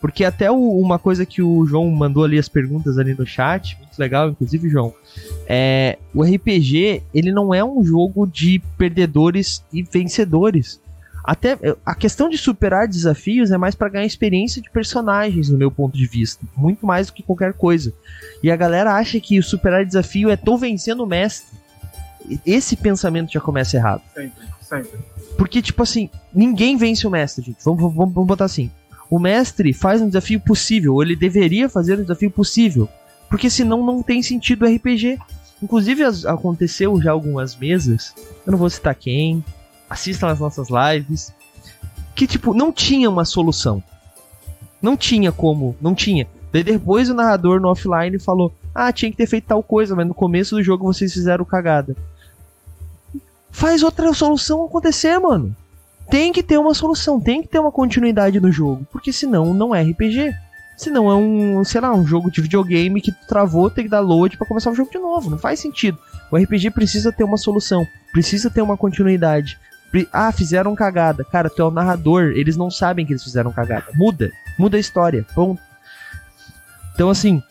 Porque 0.00 0.24
até 0.24 0.50
o, 0.50 0.56
uma 0.56 0.98
coisa 0.98 1.26
que 1.26 1.42
o 1.42 1.66
João 1.66 1.90
mandou 1.90 2.24
ali 2.24 2.38
as 2.38 2.48
perguntas 2.48 2.98
ali 2.98 3.14
no 3.14 3.26
chat, 3.26 3.76
muito 3.78 3.98
legal, 3.98 4.30
inclusive, 4.30 4.68
João. 4.68 4.94
É, 5.46 5.98
o 6.14 6.22
RPG, 6.22 7.02
ele 7.12 7.32
não 7.32 7.52
é 7.52 7.64
um 7.64 7.82
jogo 7.82 8.26
de 8.26 8.60
perdedores 8.76 9.62
e 9.72 9.82
vencedores. 9.82 10.80
Até 11.24 11.58
a 11.84 11.94
questão 11.94 12.30
de 12.30 12.38
superar 12.38 12.88
desafios 12.88 13.50
é 13.50 13.58
mais 13.58 13.74
para 13.74 13.90
ganhar 13.90 14.06
experiência 14.06 14.62
de 14.62 14.70
personagens, 14.70 15.50
no 15.50 15.58
meu 15.58 15.70
ponto 15.70 15.96
de 15.96 16.06
vista, 16.06 16.42
muito 16.56 16.86
mais 16.86 17.08
do 17.08 17.12
que 17.12 17.22
qualquer 17.22 17.52
coisa. 17.52 17.92
E 18.42 18.50
a 18.50 18.56
galera 18.56 18.94
acha 18.94 19.20
que 19.20 19.38
o 19.38 19.42
superar 19.42 19.84
desafio 19.84 20.30
é 20.30 20.36
tô 20.36 20.56
vencendo 20.56 21.02
o 21.02 21.06
mestre. 21.06 21.58
Esse 22.46 22.76
pensamento 22.76 23.32
já 23.32 23.40
começa 23.40 23.76
errado. 23.76 24.02
Sempre, 24.14 24.46
sempre. 24.62 24.98
Porque, 25.36 25.60
tipo 25.60 25.82
assim, 25.82 26.08
ninguém 26.32 26.76
vence 26.76 27.06
o 27.06 27.10
mestre, 27.10 27.44
gente. 27.44 27.62
Vamos, 27.64 27.80
vamos, 27.80 28.14
vamos 28.14 28.26
botar 28.26 28.46
assim. 28.46 28.70
O 29.10 29.18
mestre 29.18 29.72
faz 29.72 30.02
um 30.02 30.08
desafio 30.08 30.40
possível, 30.40 30.94
ou 30.94 31.02
ele 31.02 31.16
deveria 31.16 31.68
fazer 31.68 31.98
um 31.98 32.02
desafio 32.02 32.30
possível. 32.30 32.88
Porque 33.28 33.48
senão 33.48 33.84
não 33.84 34.02
tem 34.02 34.22
sentido 34.22 34.66
RPG. 34.66 35.18
Inclusive, 35.62 36.04
aconteceu 36.26 37.00
já 37.00 37.10
algumas 37.10 37.56
mesas, 37.56 38.14
eu 38.46 38.52
não 38.52 38.58
vou 38.58 38.70
citar 38.70 38.94
quem, 38.94 39.44
assistam 39.90 40.28
as 40.28 40.38
nossas 40.38 40.68
lives, 40.70 41.32
que 42.14 42.26
tipo, 42.26 42.54
não 42.54 42.72
tinha 42.72 43.10
uma 43.10 43.24
solução. 43.24 43.82
Não 44.80 44.96
tinha 44.96 45.32
como, 45.32 45.76
não 45.80 45.94
tinha. 45.94 46.28
Daí 46.52 46.62
depois 46.62 47.10
o 47.10 47.14
narrador 47.14 47.60
no 47.60 47.68
offline 47.68 48.18
falou: 48.18 48.52
"Ah, 48.74 48.92
tinha 48.92 49.10
que 49.10 49.16
ter 49.16 49.26
feito 49.26 49.46
tal 49.46 49.62
coisa, 49.62 49.94
mas 49.96 50.06
no 50.06 50.14
começo 50.14 50.54
do 50.54 50.62
jogo 50.62 50.84
vocês 50.84 51.12
fizeram 51.12 51.44
cagada". 51.44 51.96
Faz 53.50 53.82
outra 53.82 54.12
solução 54.14 54.64
acontecer, 54.64 55.18
mano. 55.18 55.54
Tem 56.10 56.32
que 56.32 56.42
ter 56.42 56.58
uma 56.58 56.74
solução, 56.74 57.20
tem 57.20 57.42
que 57.42 57.48
ter 57.48 57.58
uma 57.58 57.72
continuidade 57.72 58.40
no 58.40 58.50
jogo, 58.50 58.86
porque 58.90 59.12
senão 59.12 59.52
não 59.52 59.74
é 59.74 59.82
RPG. 59.82 60.34
Senão 60.76 61.10
é 61.10 61.14
um, 61.16 61.64
sei 61.64 61.80
lá, 61.80 61.92
um 61.92 62.06
jogo 62.06 62.30
de 62.30 62.40
videogame 62.40 63.00
que 63.00 63.10
travou, 63.26 63.68
tem 63.68 63.84
que 63.84 63.90
dar 63.90 63.98
load 63.98 64.36
para 64.36 64.46
começar 64.46 64.70
o 64.70 64.74
jogo 64.74 64.90
de 64.90 64.98
novo. 64.98 65.28
Não 65.28 65.36
faz 65.36 65.58
sentido. 65.58 65.98
O 66.30 66.36
RPG 66.36 66.70
precisa 66.70 67.10
ter 67.10 67.24
uma 67.24 67.36
solução, 67.36 67.84
precisa 68.12 68.48
ter 68.48 68.62
uma 68.62 68.76
continuidade. 68.76 69.58
Ah, 70.12 70.30
fizeram 70.30 70.76
cagada. 70.76 71.24
Cara, 71.24 71.50
tu 71.50 71.60
é 71.62 71.64
o 71.64 71.70
narrador, 71.70 72.32
eles 72.36 72.56
não 72.56 72.70
sabem 72.70 73.04
que 73.04 73.12
eles 73.12 73.24
fizeram 73.24 73.52
cagada. 73.52 73.86
Muda. 73.94 74.30
Muda 74.56 74.76
a 74.76 74.80
história. 74.80 75.26
Ponto. 75.34 75.60
Então, 76.94 77.10
assim, 77.10 77.42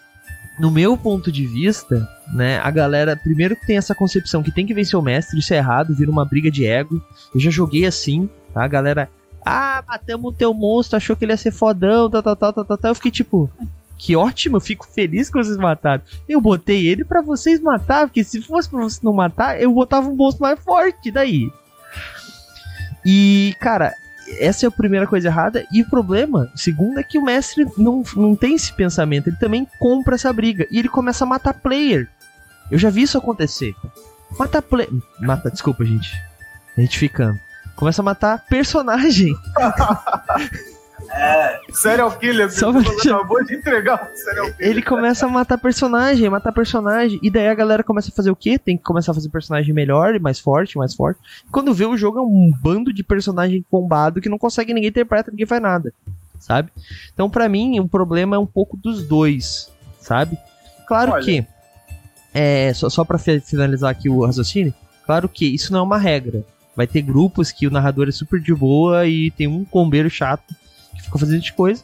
no 0.60 0.72
meu 0.72 0.98
ponto 0.98 1.32
de 1.32 1.46
vista, 1.46 2.08
né, 2.34 2.60
a 2.60 2.72
galera, 2.72 3.16
primeiro 3.16 3.56
que 3.56 3.66
tem 3.66 3.78
essa 3.78 3.94
concepção 3.94 4.42
que 4.42 4.52
tem 4.52 4.66
que 4.66 4.74
vencer 4.74 4.98
o 4.98 5.02
mestre, 5.02 5.40
isso 5.40 5.54
é 5.54 5.58
errado, 5.58 5.96
vira 5.96 6.10
uma 6.10 6.26
briga 6.26 6.50
de 6.50 6.66
ego. 6.66 7.02
Eu 7.34 7.40
já 7.40 7.50
joguei 7.50 7.86
assim? 7.86 8.30
A 8.64 8.68
galera, 8.68 9.10
ah, 9.46 9.84
matamos 9.88 10.34
o 10.34 10.36
teu 10.36 10.54
monstro, 10.54 10.98
achou 10.98 11.16
que 11.16 11.26
ele 11.26 11.34
ia 11.34 11.38
ser 11.38 11.52
fodão, 11.52 12.10
tal, 12.10 12.22
tal, 12.22 12.36
tal, 12.36 12.54
tal, 12.54 12.78
tal. 12.78 12.92
Eu 12.92 12.96
fiquei 12.96 13.12
tipo, 13.12 13.50
que 13.98 14.16
ótimo, 14.16 14.58
eu 14.58 14.62
fico 14.62 14.88
feliz 14.88 15.30
que 15.30 15.38
vocês 15.38 15.58
mataram. 15.58 16.04
Eu 16.28 16.40
botei 16.40 16.88
ele 16.88 17.04
para 17.04 17.22
vocês 17.22 17.60
matar, 17.60 18.08
porque 18.08 18.24
se 18.24 18.42
fosse 18.42 18.70
pra 18.70 18.80
vocês 18.80 19.02
não 19.02 19.14
matar, 19.14 19.62
eu 19.62 19.72
botava 19.72 20.08
um 20.10 20.16
monstro 20.16 20.44
mais 20.44 20.60
forte, 20.60 21.10
daí. 21.12 21.52
E, 23.06 23.56
cara, 23.60 23.94
essa 24.40 24.66
é 24.66 24.68
a 24.68 24.72
primeira 24.72 25.08
coisa 25.08 25.30
errada. 25.30 25.66
E 25.72 25.82
o 25.82 25.90
problema, 25.90 26.52
segundo, 26.56 27.00
é 27.00 27.04
que 27.04 27.18
o 27.18 27.24
mestre 27.24 27.66
não, 27.78 28.04
não 28.16 28.36
tem 28.36 28.56
esse 28.56 28.74
pensamento. 28.74 29.30
Ele 29.30 29.38
também 29.38 29.68
compra 29.80 30.16
essa 30.16 30.32
briga. 30.34 30.68
E 30.70 30.78
ele 30.78 30.90
começa 30.90 31.24
a 31.24 31.28
matar 31.28 31.54
player. 31.54 32.10
Eu 32.70 32.78
já 32.78 32.90
vi 32.90 33.04
isso 33.04 33.18
acontecer. 33.18 33.74
Mata 34.38 34.62
player. 34.62 34.92
Mata, 35.22 35.50
desculpa, 35.50 35.86
gente. 35.86 36.14
A 36.78 36.82
gente 36.82 37.00
ficando. 37.00 37.40
Começa 37.78 38.02
a 38.02 38.06
matar 38.06 38.44
personagem. 38.50 39.34
É. 41.10 41.60
Serial 41.72 42.12
killer, 42.18 42.52
Só 42.52 42.72
você 42.72 43.10
acabou 43.10 43.42
de 43.46 43.56
entregar 43.56 44.12
serial 44.14 44.52
killer. 44.52 44.70
Ele 44.72 44.82
começa 44.82 45.26
a 45.26 45.30
matar 45.30 45.58
personagem, 45.58 46.30
matar 46.30 46.52
personagem. 46.52 47.20
E 47.22 47.30
daí 47.30 47.48
a 47.48 47.54
galera 47.54 47.84
começa 47.84 48.10
a 48.10 48.14
fazer 48.14 48.32
o 48.32 48.36
quê? 48.36 48.60
Tem 48.60 48.76
que 48.76 48.84
começar 48.84 49.12
a 49.12 49.16
fazer 49.16 49.30
personagem 49.30 49.74
melhor, 49.74 50.20
mais 50.20 50.40
forte, 50.40 50.78
mais 50.78 50.94
forte. 50.94 51.20
Quando 51.52 51.74
vê 51.74 51.86
o 51.86 51.96
jogo 51.96 52.18
é 52.18 52.22
um 52.22 52.52
bando 52.62 52.92
de 52.92 53.04
personagem 53.04 53.64
bombado 53.72 54.20
que 54.20 54.28
não 54.28 54.38
consegue 54.38 54.74
ninguém 54.74 54.90
interpreta, 54.90 55.32
ninguém 55.32 55.46
faz 55.46 55.62
nada. 55.62 55.94
Sabe? 56.40 56.72
Então, 57.14 57.30
para 57.30 57.48
mim, 57.48 57.80
o 57.80 57.88
problema 57.88 58.36
é 58.36 58.40
um 58.40 58.46
pouco 58.46 58.76
dos 58.76 59.08
dois. 59.08 59.72
Sabe? 60.02 60.38
Claro 60.88 61.12
Olha. 61.14 61.24
que. 61.24 61.46
É, 62.34 62.74
só, 62.74 62.90
só 62.90 63.06
pra 63.06 63.18
finalizar 63.18 63.92
aqui 63.92 64.10
o 64.10 64.26
raciocínio. 64.26 64.74
Claro 65.06 65.30
que 65.30 65.46
isso 65.46 65.72
não 65.72 65.80
é 65.80 65.84
uma 65.84 65.98
regra. 65.98 66.44
Vai 66.78 66.88
ter 66.88 67.02
grupos 67.02 67.52
que 67.52 67.68
o 67.68 67.72
narrador 67.72 68.08
é 68.08 68.12
super 68.12 68.40
de 68.40 68.56
boa 68.56 69.06
e 69.06 69.32
tem 69.32 69.48
um 69.48 69.66
combeiro 69.66 70.10
chato 70.10 70.56
ficam 71.08 71.20
fazendo 71.20 71.42
de 71.42 71.54
coisa. 71.54 71.84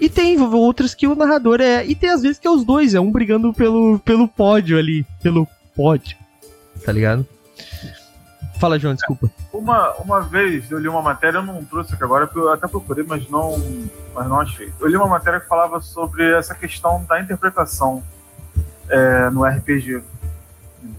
E 0.00 0.10
tem 0.10 0.38
outras 0.40 0.94
que 0.94 1.06
o 1.06 1.14
narrador 1.14 1.60
é. 1.60 1.84
E 1.84 1.94
tem 1.94 2.10
às 2.10 2.22
vezes 2.22 2.38
que 2.38 2.46
é 2.46 2.50
os 2.50 2.64
dois, 2.64 2.94
é 2.94 3.00
um 3.00 3.10
brigando 3.10 3.52
pelo, 3.52 3.98
pelo 4.00 4.28
pódio 4.28 4.78
ali. 4.78 5.06
Pelo 5.22 5.46
pódio. 5.74 6.16
Tá 6.84 6.92
ligado? 6.92 7.26
Fala, 8.60 8.78
João, 8.78 8.94
desculpa. 8.94 9.30
Uma, 9.52 9.92
uma 9.94 10.20
vez 10.20 10.70
eu 10.70 10.78
li 10.78 10.88
uma 10.88 11.02
matéria, 11.02 11.38
eu 11.38 11.42
não 11.42 11.64
trouxe 11.64 11.94
aqui 11.94 12.04
agora, 12.04 12.28
eu 12.34 12.52
até 12.52 12.66
procurei, 12.66 13.04
mas 13.06 13.28
não, 13.28 13.58
mas 14.14 14.26
não 14.26 14.40
achei. 14.40 14.72
Eu 14.80 14.88
li 14.88 14.96
uma 14.96 15.06
matéria 15.06 15.40
que 15.40 15.48
falava 15.48 15.80
sobre 15.80 16.30
essa 16.32 16.54
questão 16.54 17.04
da 17.04 17.20
interpretação 17.20 18.02
é, 18.88 19.30
no 19.30 19.44
RPG. 19.44 20.02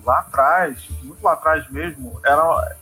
Lá 0.03 0.19
atrás, 0.19 0.87
muito 1.03 1.23
lá 1.23 1.33
atrás 1.33 1.69
mesmo, 1.69 2.19
era. 2.25 2.75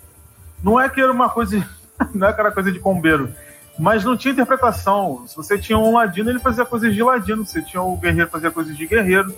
Não 0.63 0.79
é 0.79 0.89
que 0.89 1.01
era 1.01 1.11
uma 1.11 1.29
coisa. 1.29 1.63
Não 2.13 2.27
é 2.27 2.31
aquela 2.31 2.51
coisa 2.51 2.71
de 2.71 2.79
combeiro 2.79 3.33
mas 3.77 4.03
não 4.03 4.15
tinha 4.15 4.31
interpretação. 4.31 5.25
Se 5.27 5.35
você 5.35 5.57
tinha 5.57 5.77
um 5.77 5.93
ladino, 5.93 6.29
ele 6.29 6.39
fazia 6.39 6.65
coisas 6.65 6.93
de 6.93 7.03
ladino. 7.03 7.45
Se 7.45 7.53
você 7.53 7.61
tinha 7.61 7.81
o 7.81 7.97
guerreiro, 7.97 8.29
fazia 8.29 8.49
coisas 8.49 8.75
de 8.75 8.85
guerreiro. 8.85 9.33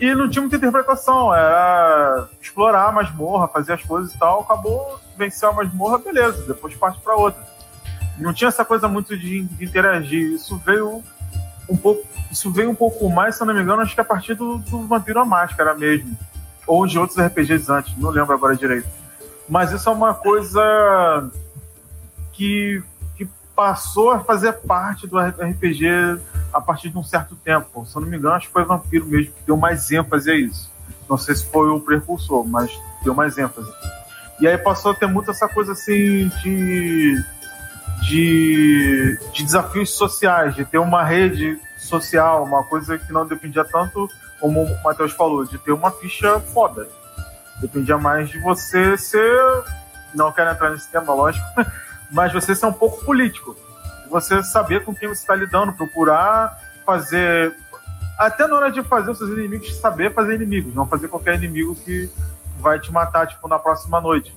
E 0.00 0.14
não 0.14 0.28
tinha 0.28 0.40
muita 0.40 0.56
interpretação. 0.56 1.34
Era 1.34 2.28
explorar 2.40 2.88
a 2.88 2.92
masmorra, 2.92 3.48
fazer 3.48 3.74
as 3.74 3.82
coisas 3.82 4.14
e 4.14 4.18
tal. 4.18 4.40
Acabou, 4.40 4.98
venceu 5.16 5.50
a 5.50 5.52
masmorra, 5.52 5.98
beleza. 5.98 6.44
Depois 6.46 6.74
parte 6.74 7.00
para 7.00 7.14
outra. 7.14 7.46
Não 8.16 8.32
tinha 8.32 8.48
essa 8.48 8.64
coisa 8.64 8.88
muito 8.88 9.16
de, 9.16 9.42
de, 9.42 9.64
interagir. 9.64 10.32
Isso 10.32 10.56
veio 10.64 11.02
um 11.68 11.76
pouco. 11.76 12.06
Isso 12.30 12.50
veio 12.50 12.70
um 12.70 12.74
pouco 12.74 13.08
mais, 13.10 13.36
se 13.36 13.42
eu 13.42 13.46
não 13.46 13.54
me 13.54 13.62
engano, 13.62 13.80
acho 13.80 13.94
que 13.94 14.00
a 14.00 14.04
partir 14.04 14.34
do, 14.34 14.58
do 14.58 14.86
Vampiro 14.86 15.20
à 15.20 15.24
Máscara 15.24 15.74
mesmo. 15.74 16.16
Ou 16.66 16.86
de 16.86 16.98
outros 16.98 17.18
RPGs 17.18 17.70
antes, 17.70 17.96
não 17.96 18.10
lembro 18.10 18.34
agora 18.34 18.54
direito. 18.56 18.88
Mas 19.48 19.72
isso 19.72 19.88
é 19.88 19.92
uma 19.92 20.14
coisa 20.14 21.30
que 22.32 22.82
passou 23.58 24.12
a 24.12 24.20
fazer 24.20 24.52
parte 24.52 25.04
do 25.04 25.18
RPG 25.18 25.88
a 26.52 26.60
partir 26.60 26.90
de 26.90 26.96
um 26.96 27.02
certo 27.02 27.34
tempo. 27.34 27.84
Se 27.84 27.96
eu 27.96 28.02
não 28.02 28.08
me 28.08 28.16
engano, 28.16 28.36
acho 28.36 28.46
que 28.46 28.52
foi 28.52 28.64
Vampiro 28.64 29.04
mesmo 29.04 29.32
que 29.32 29.42
deu 29.44 29.56
mais 29.56 29.90
ênfase 29.90 30.30
a 30.30 30.36
isso. 30.36 30.70
Não 31.10 31.18
sei 31.18 31.34
se 31.34 31.44
foi 31.44 31.68
o 31.68 31.80
precursor, 31.80 32.46
mas 32.46 32.70
deu 33.02 33.12
mais 33.12 33.36
ênfase. 33.36 33.68
E 34.38 34.46
aí 34.46 34.56
passou 34.56 34.92
a 34.92 34.94
ter 34.94 35.08
muito 35.08 35.32
essa 35.32 35.48
coisa 35.48 35.72
assim 35.72 36.28
de, 36.40 37.20
de, 38.02 39.18
de 39.32 39.42
desafios 39.42 39.90
sociais, 39.90 40.54
de 40.54 40.64
ter 40.64 40.78
uma 40.78 41.02
rede 41.02 41.58
social, 41.76 42.44
uma 42.44 42.62
coisa 42.62 42.96
que 42.96 43.12
não 43.12 43.26
dependia 43.26 43.64
tanto, 43.64 44.08
como 44.38 44.62
o 44.62 44.82
Matheus 44.84 45.10
falou, 45.10 45.44
de 45.44 45.58
ter 45.58 45.72
uma 45.72 45.90
ficha 45.90 46.38
foda. 46.38 46.88
Dependia 47.60 47.98
mais 47.98 48.28
de 48.28 48.38
você 48.38 48.96
ser. 48.96 49.64
Não 50.14 50.32
quero 50.32 50.50
entrar 50.50 50.70
nesse 50.70 50.88
tema, 50.88 51.12
lógico, 51.12 51.46
mas 52.10 52.32
você 52.32 52.54
ser 52.54 52.66
um 52.66 52.72
pouco 52.72 53.04
político. 53.04 53.56
Você 54.10 54.42
saber 54.42 54.84
com 54.84 54.94
quem 54.94 55.08
você 55.08 55.20
está 55.20 55.34
lidando, 55.34 55.72
procurar 55.72 56.58
fazer. 56.88 57.54
Até 58.18 58.46
na 58.46 58.56
hora 58.56 58.72
de 58.72 58.82
fazer 58.82 59.10
os 59.10 59.18
seus 59.18 59.30
inimigos, 59.30 59.76
saber 59.76 60.14
fazer 60.14 60.36
inimigos, 60.36 60.74
não 60.74 60.86
fazer 60.86 61.08
qualquer 61.08 61.34
inimigo 61.34 61.74
que 61.76 62.10
vai 62.58 62.80
te 62.80 62.90
matar, 62.90 63.26
tipo, 63.26 63.46
na 63.46 63.58
próxima 63.58 64.00
noite. 64.00 64.34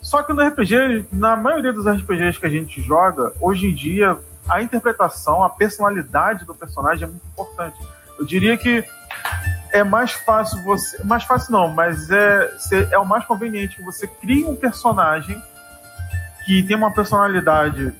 Só 0.00 0.22
que 0.22 0.32
no 0.32 0.40
RPG, 0.40 1.06
na 1.12 1.34
maioria 1.34 1.72
dos 1.72 1.84
RPGs 1.84 2.38
que 2.38 2.46
a 2.46 2.50
gente 2.50 2.80
joga, 2.80 3.32
hoje 3.40 3.66
em 3.66 3.74
dia, 3.74 4.16
a 4.48 4.62
interpretação, 4.62 5.42
a 5.42 5.50
personalidade 5.50 6.44
do 6.44 6.54
personagem 6.54 7.04
é 7.04 7.10
muito 7.10 7.26
importante. 7.26 7.76
Eu 8.16 8.24
diria 8.24 8.56
que 8.56 8.84
é 9.70 9.84
mais 9.84 10.12
fácil 10.12 10.62
você. 10.62 11.02
Mais 11.04 11.24
fácil 11.24 11.52
não, 11.52 11.68
mas 11.68 12.10
é, 12.10 12.50
é 12.90 12.98
o 12.98 13.04
mais 13.04 13.24
conveniente 13.24 13.76
que 13.76 13.82
você 13.82 14.06
crie 14.06 14.44
um 14.44 14.56
personagem 14.56 15.40
que 16.44 16.62
tem 16.62 16.76
uma 16.76 16.92
personalidade 16.92 17.92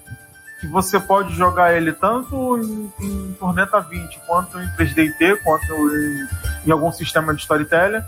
que 0.61 0.67
você 0.67 0.99
pode 0.99 1.35
jogar 1.35 1.75
ele 1.75 1.93
tanto 1.93 2.59
em, 2.59 2.93
em 3.01 3.33
Tormenta 3.39 3.81
20 3.81 4.21
quanto 4.27 4.59
em 4.59 4.69
3DT, 4.71 5.43
quanto 5.43 5.73
em, 5.75 6.29
em 6.67 6.71
algum 6.71 6.91
sistema 6.91 7.35
de 7.35 7.41
storytelling 7.43 8.03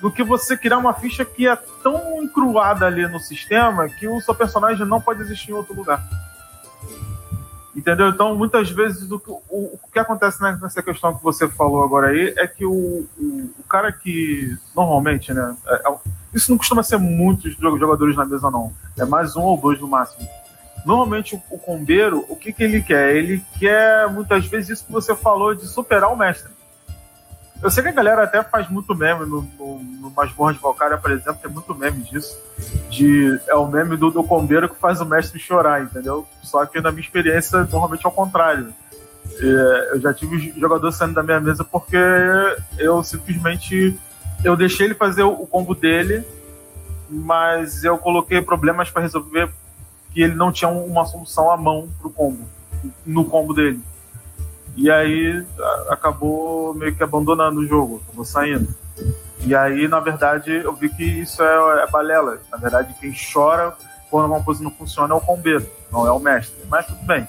do 0.00 0.10
que 0.10 0.22
você 0.22 0.56
criar 0.56 0.78
uma 0.78 0.94
ficha 0.94 1.24
que 1.24 1.48
é 1.48 1.56
tão 1.82 2.22
encruada 2.22 2.86
ali 2.86 3.06
no 3.08 3.18
sistema 3.18 3.88
que 3.88 4.06
o 4.06 4.20
seu 4.20 4.34
personagem 4.34 4.86
não 4.86 5.00
pode 5.00 5.22
existir 5.22 5.50
em 5.50 5.54
outro 5.54 5.74
lugar. 5.74 6.02
Entendeu? 7.78 8.08
Então, 8.08 8.34
muitas 8.34 8.68
vezes, 8.68 9.08
o, 9.08 9.22
o, 9.48 9.78
o 9.80 9.80
que 9.92 10.00
acontece 10.00 10.42
nessa 10.42 10.82
questão 10.82 11.14
que 11.14 11.22
você 11.22 11.48
falou 11.48 11.84
agora 11.84 12.08
aí 12.08 12.34
é 12.36 12.44
que 12.44 12.66
o, 12.66 13.06
o, 13.16 13.50
o 13.56 13.62
cara 13.68 13.92
que, 13.92 14.58
normalmente, 14.74 15.32
né? 15.32 15.56
É, 15.64 15.74
é, 15.88 15.94
isso 16.34 16.50
não 16.50 16.58
costuma 16.58 16.82
ser 16.82 16.98
muitos 16.98 17.54
jogadores 17.56 18.16
na 18.16 18.24
mesa, 18.24 18.50
não. 18.50 18.72
É 18.98 19.04
mais 19.04 19.36
um 19.36 19.42
ou 19.42 19.56
dois 19.56 19.80
no 19.80 19.86
máximo. 19.86 20.28
Normalmente, 20.84 21.36
o, 21.36 21.42
o 21.54 21.56
combeiro, 21.56 22.24
o 22.28 22.34
que, 22.34 22.52
que 22.52 22.64
ele 22.64 22.82
quer? 22.82 23.14
Ele 23.14 23.44
quer, 23.60 24.10
muitas 24.10 24.44
vezes, 24.46 24.70
isso 24.70 24.84
que 24.84 24.90
você 24.90 25.14
falou 25.14 25.54
de 25.54 25.68
superar 25.68 26.12
o 26.12 26.16
mestre. 26.16 26.50
Eu 27.62 27.70
sei 27.70 27.82
que 27.82 27.88
a 27.88 27.92
galera 27.92 28.22
até 28.22 28.42
faz 28.42 28.68
muito 28.68 28.94
meme 28.94 29.26
no, 29.26 29.42
no, 29.58 29.78
no 29.82 30.10
Masmorra 30.10 30.52
de 30.52 30.60
Valkyria, 30.60 30.96
por 30.96 31.10
exemplo, 31.10 31.40
tem 31.42 31.50
muito 31.50 31.74
meme 31.74 32.02
disso. 32.02 32.38
De, 32.88 33.40
é 33.48 33.54
o 33.54 33.66
meme 33.66 33.96
do, 33.96 34.10
do 34.10 34.22
combeiro 34.22 34.68
que 34.68 34.76
faz 34.76 35.00
o 35.00 35.04
mestre 35.04 35.40
chorar, 35.40 35.82
entendeu? 35.82 36.26
Só 36.42 36.64
que 36.66 36.80
na 36.80 36.90
minha 36.92 37.02
experiência, 37.02 37.58
normalmente 37.64 38.06
é 38.06 38.08
o 38.08 38.12
contrário. 38.12 38.72
É, 39.40 39.90
eu 39.92 40.00
já 40.00 40.14
tive 40.14 40.52
jogador 40.58 40.90
saindo 40.92 41.14
da 41.14 41.22
minha 41.22 41.40
mesa 41.40 41.64
porque 41.64 41.96
eu 42.78 43.02
simplesmente 43.02 43.98
eu 44.44 44.56
deixei 44.56 44.86
ele 44.86 44.94
fazer 44.94 45.22
o, 45.22 45.46
combo 45.46 45.74
dele, 45.74 46.24
mas 47.10 47.84
eu 47.84 47.98
coloquei 47.98 48.40
problemas 48.40 48.90
para 48.90 49.02
resolver 49.02 49.50
que 50.12 50.22
ele 50.22 50.34
não 50.34 50.52
tinha 50.52 50.68
uma 50.68 51.04
solução 51.04 51.50
à 51.50 51.56
mão 51.56 51.88
pro 52.00 52.10
combo, 52.10 52.44
no 53.04 53.24
combo 53.24 53.52
dele. 53.52 53.80
E 54.78 54.88
aí 54.88 55.44
acabou 55.88 56.72
meio 56.72 56.94
que 56.94 57.02
abandonando 57.02 57.58
o 57.58 57.66
jogo, 57.66 58.00
acabou 58.06 58.24
saindo. 58.24 58.72
E 59.40 59.52
aí, 59.52 59.88
na 59.88 59.98
verdade, 59.98 60.52
eu 60.52 60.72
vi 60.72 60.88
que 60.88 61.02
isso 61.02 61.42
é, 61.42 61.82
é 61.82 61.86
balela. 61.90 62.38
Na 62.48 62.58
verdade, 62.58 62.94
quem 63.00 63.12
chora 63.12 63.74
quando 64.08 64.26
uma 64.26 64.42
coisa 64.42 64.62
não 64.62 64.70
funciona 64.70 65.12
é 65.12 65.16
o 65.16 65.20
combeiro, 65.20 65.68
não 65.90 66.06
é 66.06 66.12
o 66.12 66.20
mestre. 66.20 66.56
Mas 66.68 66.86
tudo 66.86 67.04
bem. 67.04 67.26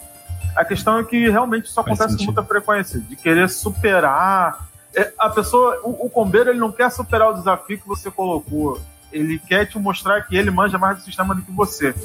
A 0.55 0.63
questão 0.63 0.99
é 0.99 1.03
que 1.03 1.27
realmente 1.27 1.65
isso 1.65 1.79
acontece 1.79 2.17
com 2.17 2.25
muita 2.25 2.43
frequência, 2.43 2.99
de 2.99 3.15
querer 3.15 3.49
superar. 3.49 4.67
É, 4.95 5.11
a 5.17 5.29
pessoa, 5.31 5.81
o, 5.83 6.05
o 6.05 6.09
combeiro, 6.09 6.51
ele 6.51 6.59
não 6.59 6.71
quer 6.71 6.91
superar 6.91 7.31
o 7.31 7.33
desafio 7.33 7.79
que 7.79 7.87
você 7.87 8.11
colocou. 8.11 8.79
Ele 9.11 9.39
quer 9.39 9.65
te 9.65 9.79
mostrar 9.79 10.21
que 10.21 10.37
ele 10.37 10.51
manja 10.51 10.77
mais 10.77 10.97
do 10.97 11.03
sistema 11.03 11.33
do 11.33 11.41
que 11.41 11.51
você. 11.51 11.95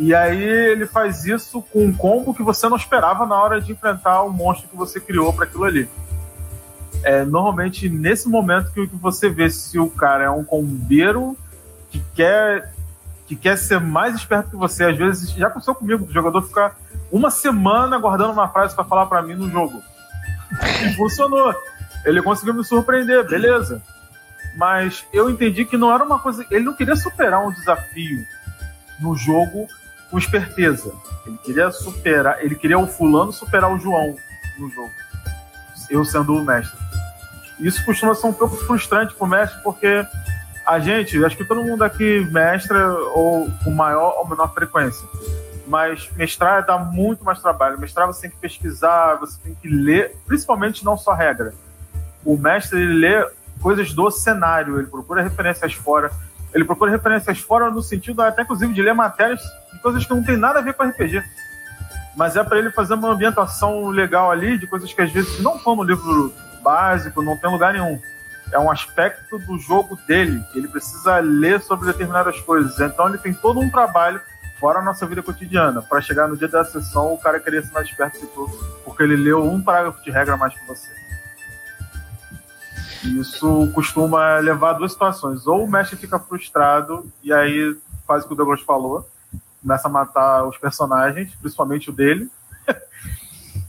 E 0.00 0.14
aí 0.14 0.42
ele 0.42 0.86
faz 0.86 1.26
isso 1.26 1.60
com 1.60 1.84
um 1.84 1.92
combo 1.92 2.32
que 2.32 2.42
você 2.42 2.66
não 2.70 2.76
esperava 2.78 3.26
na 3.26 3.36
hora 3.36 3.60
de 3.60 3.72
enfrentar 3.72 4.22
o 4.22 4.32
monstro 4.32 4.66
que 4.66 4.74
você 4.74 4.98
criou 4.98 5.30
para 5.30 5.44
aquilo 5.44 5.64
ali. 5.64 5.86
É 7.02 7.22
normalmente 7.22 7.86
nesse 7.86 8.26
momento 8.26 8.72
que, 8.72 8.86
você 8.94 9.28
vê 9.28 9.50
se 9.50 9.78
o 9.78 9.90
cara 9.90 10.24
é 10.24 10.30
um 10.30 10.42
combeiro 10.42 11.36
que 11.90 12.02
quer 12.14 12.72
que 13.26 13.36
quer 13.36 13.58
ser 13.58 13.78
mais 13.78 14.14
esperto 14.14 14.48
que 14.48 14.56
você. 14.56 14.84
Às 14.84 14.96
vezes 14.96 15.32
já 15.32 15.48
aconteceu 15.48 15.74
comigo, 15.74 16.06
o 16.06 16.10
jogador 16.10 16.40
ficar 16.40 16.78
uma 17.12 17.30
semana 17.30 17.98
guardando 17.98 18.32
uma 18.32 18.48
frase 18.48 18.74
para 18.74 18.84
falar 18.84 19.04
para 19.04 19.20
mim 19.20 19.34
no 19.34 19.50
jogo. 19.50 19.82
E 20.82 20.94
funcionou. 20.94 21.54
Ele 22.06 22.22
conseguiu 22.22 22.54
me 22.54 22.64
surpreender, 22.64 23.28
beleza. 23.28 23.82
Mas 24.56 25.04
eu 25.12 25.28
entendi 25.28 25.66
que 25.66 25.76
não 25.76 25.92
era 25.92 26.02
uma 26.02 26.18
coisa. 26.18 26.42
Ele 26.50 26.64
não 26.64 26.72
queria 26.72 26.96
superar 26.96 27.46
um 27.46 27.52
desafio 27.52 28.24
no 28.98 29.14
jogo 29.14 29.68
com 30.10 30.18
esperteza. 30.18 30.92
Ele 31.26 31.38
queria 31.38 31.70
superar, 31.70 32.44
ele 32.44 32.54
queria 32.54 32.78
o 32.78 32.86
fulano 32.86 33.32
superar 33.32 33.72
o 33.72 33.78
João 33.78 34.16
no 34.58 34.68
jogo. 34.70 34.90
Eu 35.88 36.04
sendo 36.04 36.34
o 36.34 36.44
mestre. 36.44 36.78
Isso 37.58 37.84
costuma 37.84 38.14
ser 38.14 38.26
um 38.26 38.32
pouco 38.32 38.56
frustrante 38.56 39.14
pro 39.14 39.26
mestre, 39.26 39.60
porque 39.62 40.04
a 40.66 40.78
gente, 40.78 41.22
acho 41.24 41.36
que 41.36 41.44
todo 41.44 41.62
mundo 41.62 41.82
aqui 41.82 42.20
mestra 42.30 42.92
ou 43.14 43.50
com 43.64 43.70
maior 43.70 44.16
ou 44.18 44.28
menor 44.28 44.52
frequência. 44.54 45.06
Mas 45.66 46.10
mestrar 46.16 46.64
dá 46.64 46.78
muito 46.78 47.24
mais 47.24 47.40
trabalho. 47.40 47.78
Mestrar 47.78 48.06
você 48.06 48.22
tem 48.22 48.30
que 48.30 48.36
pesquisar, 48.36 49.16
você 49.16 49.38
tem 49.42 49.54
que 49.54 49.68
ler, 49.68 50.16
principalmente 50.26 50.84
não 50.84 50.96
só 50.96 51.12
regra. 51.12 51.54
O 52.24 52.36
mestre 52.36 52.80
ele 52.80 52.94
lê 52.94 53.30
coisas 53.60 53.92
do 53.92 54.10
cenário, 54.10 54.78
ele 54.78 54.86
procura 54.86 55.22
referências 55.22 55.74
fora, 55.74 56.10
ele 56.54 56.64
procura 56.64 56.90
referências 56.90 57.38
fora 57.40 57.70
no 57.70 57.82
sentido 57.82 58.22
até 58.22 58.42
inclusive 58.42 58.72
de 58.72 58.82
ler 58.82 58.94
matérias 58.94 59.42
coisas 59.80 60.04
que 60.04 60.14
não 60.14 60.22
tem 60.22 60.36
nada 60.36 60.58
a 60.58 60.62
ver 60.62 60.74
com 60.74 60.84
RPG. 60.84 61.22
Mas 62.16 62.36
é 62.36 62.44
para 62.44 62.58
ele 62.58 62.70
fazer 62.70 62.94
uma 62.94 63.12
ambientação 63.12 63.88
legal 63.88 64.30
ali, 64.30 64.58
de 64.58 64.66
coisas 64.66 64.92
que 64.92 65.00
às 65.00 65.10
vezes 65.10 65.40
não 65.40 65.56
estão 65.56 65.76
no 65.76 65.82
livro 65.82 66.34
básico, 66.62 67.22
não 67.22 67.36
tem 67.36 67.50
lugar 67.50 67.72
nenhum. 67.72 68.00
É 68.52 68.58
um 68.58 68.70
aspecto 68.70 69.38
do 69.38 69.58
jogo 69.58 69.96
dele, 70.08 70.42
ele 70.54 70.66
precisa 70.66 71.18
ler 71.18 71.60
sobre 71.60 71.86
determinadas 71.86 72.40
coisas. 72.40 72.78
Então 72.80 73.08
ele 73.08 73.18
tem 73.18 73.32
todo 73.32 73.60
um 73.60 73.70
trabalho 73.70 74.20
fora 74.58 74.80
a 74.80 74.82
nossa 74.82 75.06
vida 75.06 75.22
cotidiana, 75.22 75.80
para 75.80 76.02
chegar 76.02 76.28
no 76.28 76.36
dia 76.36 76.46
da 76.46 76.62
sessão 76.64 77.14
o 77.14 77.18
cara 77.18 77.40
querer 77.40 77.64
ser 77.64 77.72
mais 77.72 77.88
esperto 77.88 78.20
que 78.20 78.26
tu, 78.26 78.46
porque 78.84 79.02
ele 79.02 79.16
leu 79.16 79.42
um 79.42 79.62
parágrafo 79.62 80.02
de 80.02 80.10
regra 80.10 80.36
mais 80.36 80.52
que 80.52 80.66
você. 80.66 80.90
Isso 83.04 83.70
costuma 83.74 84.36
levar 84.40 84.70
a 84.70 84.72
duas 84.74 84.92
situações. 84.92 85.46
Ou 85.46 85.64
o 85.64 85.70
mestre 85.70 85.96
fica 85.96 86.18
frustrado 86.18 87.10
e 87.22 87.32
aí 87.32 87.74
faz 88.06 88.24
o 88.24 88.26
que 88.28 88.34
o 88.34 88.36
Douglas 88.36 88.60
falou, 88.60 89.08
começa 89.62 89.88
a 89.88 89.90
matar 89.90 90.46
os 90.46 90.56
personagens, 90.58 91.34
principalmente 91.36 91.90
o 91.90 91.92
dele. 91.92 92.30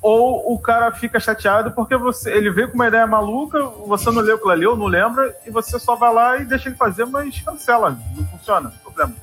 ou 0.01 0.53
o 0.53 0.59
cara 0.59 0.91
fica 0.91 1.19
chateado 1.19 1.71
porque 1.71 1.95
você, 1.95 2.31
ele 2.31 2.49
veio 2.49 2.69
com 2.69 2.75
uma 2.75 2.87
ideia 2.87 3.05
maluca, 3.05 3.63
você 3.85 4.09
não 4.09 4.21
leu 4.21 4.35
aquilo 4.35 4.51
ali, 4.51 4.65
ou 4.65 4.75
não 4.75 4.87
lembra, 4.87 5.35
e 5.45 5.51
você 5.51 5.77
só 5.79 5.95
vai 5.95 6.13
lá 6.13 6.37
e 6.37 6.45
deixa 6.45 6.69
ele 6.69 6.75
fazer, 6.75 7.05
mas 7.05 7.39
cancela, 7.41 7.97
não 8.15 8.25
funciona, 8.27 8.69
não 8.69 8.77
problema. 8.79 9.13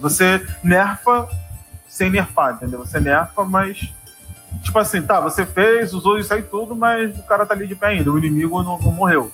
Você 0.00 0.46
nerfa 0.62 1.28
sem 1.88 2.08
nerfar, 2.10 2.54
entendeu? 2.54 2.78
Você 2.78 3.00
nerfa, 3.00 3.44
mas. 3.44 3.92
Tipo 4.62 4.78
assim, 4.78 5.02
tá, 5.02 5.20
você 5.20 5.46
fez, 5.46 5.92
usou 5.92 6.18
isso 6.18 6.32
aí 6.32 6.42
tudo, 6.42 6.74
mas 6.74 7.16
o 7.18 7.22
cara 7.22 7.46
tá 7.46 7.54
ali 7.54 7.66
de 7.66 7.74
pé 7.74 7.88
ainda, 7.88 8.10
o 8.10 8.18
inimigo 8.18 8.62
não, 8.62 8.78
não 8.78 8.92
morreu. 8.92 9.30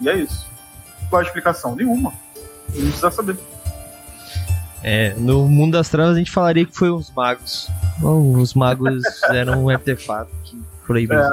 E 0.00 0.08
é 0.08 0.14
isso. 0.14 0.46
Qual 1.08 1.20
a 1.20 1.24
explicação? 1.24 1.76
Nenhuma. 1.76 2.12
Não 2.74 2.82
precisa 2.82 3.10
saber. 3.10 3.36
É, 4.86 5.14
no 5.16 5.48
mundo 5.48 5.72
das 5.72 5.88
trevas 5.88 6.14
a 6.14 6.18
gente 6.18 6.30
falaria 6.30 6.66
que 6.66 6.76
foi 6.76 6.90
os 6.90 7.10
magos. 7.10 7.70
Bom, 7.98 8.38
os 8.38 8.52
magos 8.52 9.02
fizeram 9.18 9.64
um 9.64 9.70
artefato 9.70 10.30
que 10.44 10.62
proibiu. 10.86 11.18
É. 11.18 11.30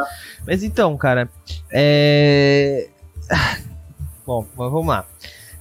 Mas 0.47 0.63
então, 0.63 0.95
cara, 0.95 1.29
é. 1.69 2.87
Bom, 4.25 4.47
mas 4.57 4.71
vamos 4.71 4.87
lá. 4.87 5.05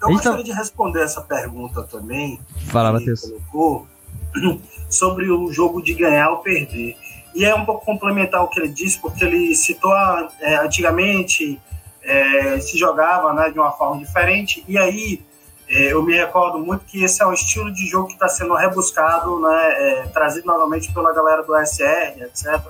Eu 0.00 0.08
gostaria 0.10 0.38
tá... 0.38 0.44
de 0.44 0.52
responder 0.52 1.02
essa 1.02 1.20
pergunta 1.20 1.82
também. 1.82 2.40
Fala, 2.68 2.92
Matheus. 2.92 3.22
Colocou 3.22 3.88
sobre 4.88 5.28
o 5.28 5.52
jogo 5.52 5.82
de 5.82 5.92
ganhar 5.94 6.30
ou 6.30 6.38
perder. 6.38 6.96
E 7.34 7.44
é 7.44 7.52
um 7.54 7.64
pouco 7.64 7.84
complementar 7.84 8.42
o 8.44 8.48
que 8.48 8.60
ele 8.60 8.68
disse, 8.68 9.00
porque 9.00 9.24
ele 9.24 9.52
citou 9.56 9.92
é, 10.40 10.56
antigamente 10.64 11.60
é, 12.02 12.60
se 12.60 12.78
jogava 12.78 13.32
né, 13.32 13.50
de 13.50 13.58
uma 13.58 13.72
forma 13.72 13.98
diferente, 13.98 14.64
e 14.66 14.78
aí 14.78 15.22
É, 15.70 15.92
eu 15.92 16.02
me 16.02 16.16
recordo 16.16 16.58
muito 16.58 16.84
que 16.84 17.04
esse 17.04 17.22
é 17.22 17.26
um 17.26 17.32
estilo 17.32 17.72
de 17.72 17.86
jogo 17.86 18.08
que 18.08 18.14
está 18.14 18.28
sendo 18.28 18.54
rebuscado, 18.54 19.38
né, 19.38 19.74
é, 19.78 20.02
trazido 20.08 20.44
novamente 20.44 20.92
pela 20.92 21.14
galera 21.14 21.44
do 21.44 21.56
SR, 21.56 22.22
etc. 22.22 22.60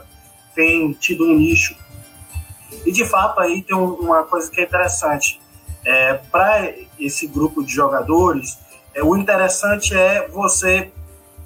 Tem 0.55 0.93
tido 0.93 1.25
um 1.25 1.35
nicho. 1.35 1.75
E 2.85 2.93
de 2.93 3.07
fato 3.07 3.41
aí 3.41 3.63
tem 3.63 3.75
uma 3.75 4.25
coisa 4.25 4.51
que 4.51 4.61
é 4.61 4.65
interessante. 4.65 5.41
É, 5.83 6.15
Para 6.31 6.75
esse 6.99 7.27
grupo 7.27 7.65
de 7.65 7.73
jogadores, 7.73 8.59
é, 8.95 9.03
o 9.03 9.17
interessante 9.17 9.97
é 9.97 10.29
você 10.29 10.93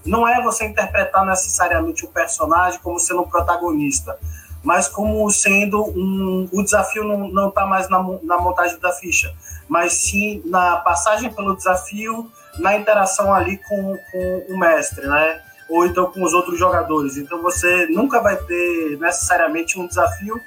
não 0.05 0.27
é 0.27 0.43
você 0.43 0.67
interpretar 0.67 1.25
necessariamente 1.25 2.05
o 2.05 2.09
personagem 2.09 2.79
como 2.83 2.99
sendo 2.99 3.23
um 3.23 3.29
protagonista, 3.29 4.19
mas 4.63 4.89
como 4.89 5.31
sendo 5.31 5.83
um. 5.83 6.49
O 6.53 6.63
desafio 6.63 7.05
não 7.05 7.49
está 7.49 7.65
mais 7.65 7.89
na, 7.89 8.03
na 8.23 8.39
montagem 8.39 8.79
da 8.81 8.93
ficha, 8.93 9.33
mas 9.69 9.93
sim 9.95 10.43
na 10.45 10.77
passagem 10.79 11.33
pelo 11.33 11.57
desafio, 11.57 12.31
na 12.59 12.77
interação 12.77 13.33
ali 13.33 13.59
com, 13.59 13.99
com 14.11 14.47
o 14.49 14.59
mestre, 14.59 15.07
né? 15.07 15.41
Ou 15.69 15.87
então 15.87 16.07
com 16.07 16.23
os 16.23 16.33
outros 16.33 16.59
jogadores. 16.59 17.17
Então 17.17 17.41
você 17.43 17.87
nunca 17.87 18.21
vai 18.21 18.37
ter 18.37 18.99
necessariamente 18.99 19.79
um 19.79 19.87
desafio 19.87 20.41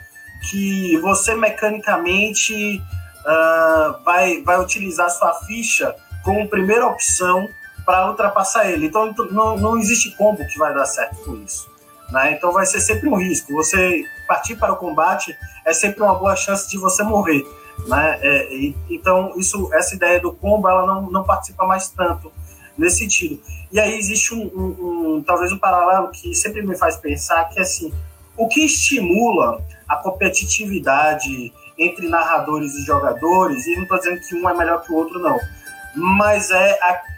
que 0.50 0.98
você 0.98 1.36
mecanicamente 1.36 2.82
uh, 3.26 4.04
vai, 4.04 4.42
vai 4.44 4.60
utilizar 4.60 5.10
sua 5.10 5.34
ficha 5.46 5.96
como 6.24 6.48
primeira 6.48 6.86
opção 6.86 7.50
para 7.86 8.10
ultrapassar 8.10 8.70
ele. 8.70 8.88
Então 8.88 9.14
não, 9.32 9.58
não 9.58 9.78
existe 9.78 10.12
combo 10.12 10.46
que 10.46 10.58
vai 10.58 10.74
dar 10.74 10.86
certo 10.86 11.16
com 11.24 11.36
isso. 11.44 11.70
Né? 12.12 12.34
Então 12.34 12.52
vai 12.52 12.66
ser 12.66 12.80
sempre 12.80 13.10
um 13.10 13.16
risco. 13.16 13.54
Você 13.54 14.04
partir 14.28 14.56
para 14.56 14.74
o 14.74 14.78
combate 14.78 15.36
é 15.66 15.74
sempre 15.74 16.04
uma 16.04 16.16
boa 16.16 16.36
chance 16.36 16.70
de 16.70 16.78
você 16.78 17.04
morrer. 17.04 17.46
Né? 17.86 18.20
É, 18.22 18.54
e, 18.54 18.76
então 18.90 19.34
isso, 19.38 19.70
essa 19.74 19.96
ideia 19.96 20.20
do 20.20 20.34
combo 20.34 20.68
ela 20.70 20.86
não, 20.86 21.10
não 21.10 21.24
participa 21.24 21.66
mais 21.66 21.90
tanto 21.90 22.32
nesse 22.78 23.00
sentido. 23.00 23.42
E 23.72 23.80
aí 23.80 23.98
existe 23.98 24.34
um, 24.34 24.44
um, 24.44 25.16
um, 25.18 25.24
talvez 25.24 25.52
um 25.52 25.58
paralelo 25.58 26.10
que 26.10 26.34
sempre 26.34 26.62
me 26.66 26.78
faz 26.78 26.98
pensar 26.98 27.46
que 27.50 27.60
assim 27.60 27.94
o 28.38 28.48
que 28.48 28.64
estimula 28.64 29.66
a 29.88 29.96
competitividade 29.96 31.52
entre 31.78 32.08
narradores 32.08 32.74
e 32.76 32.86
jogadores, 32.86 33.66
e 33.66 33.76
não 33.76 33.84
estou 33.84 33.98
dizendo 33.98 34.22
que 34.22 34.36
um 34.36 34.48
é 34.48 34.54
melhor 34.54 34.82
que 34.84 34.92
o 34.92 34.96
outro, 34.96 35.20
não, 35.20 35.40
mas 35.96 36.52
é, 36.52 36.78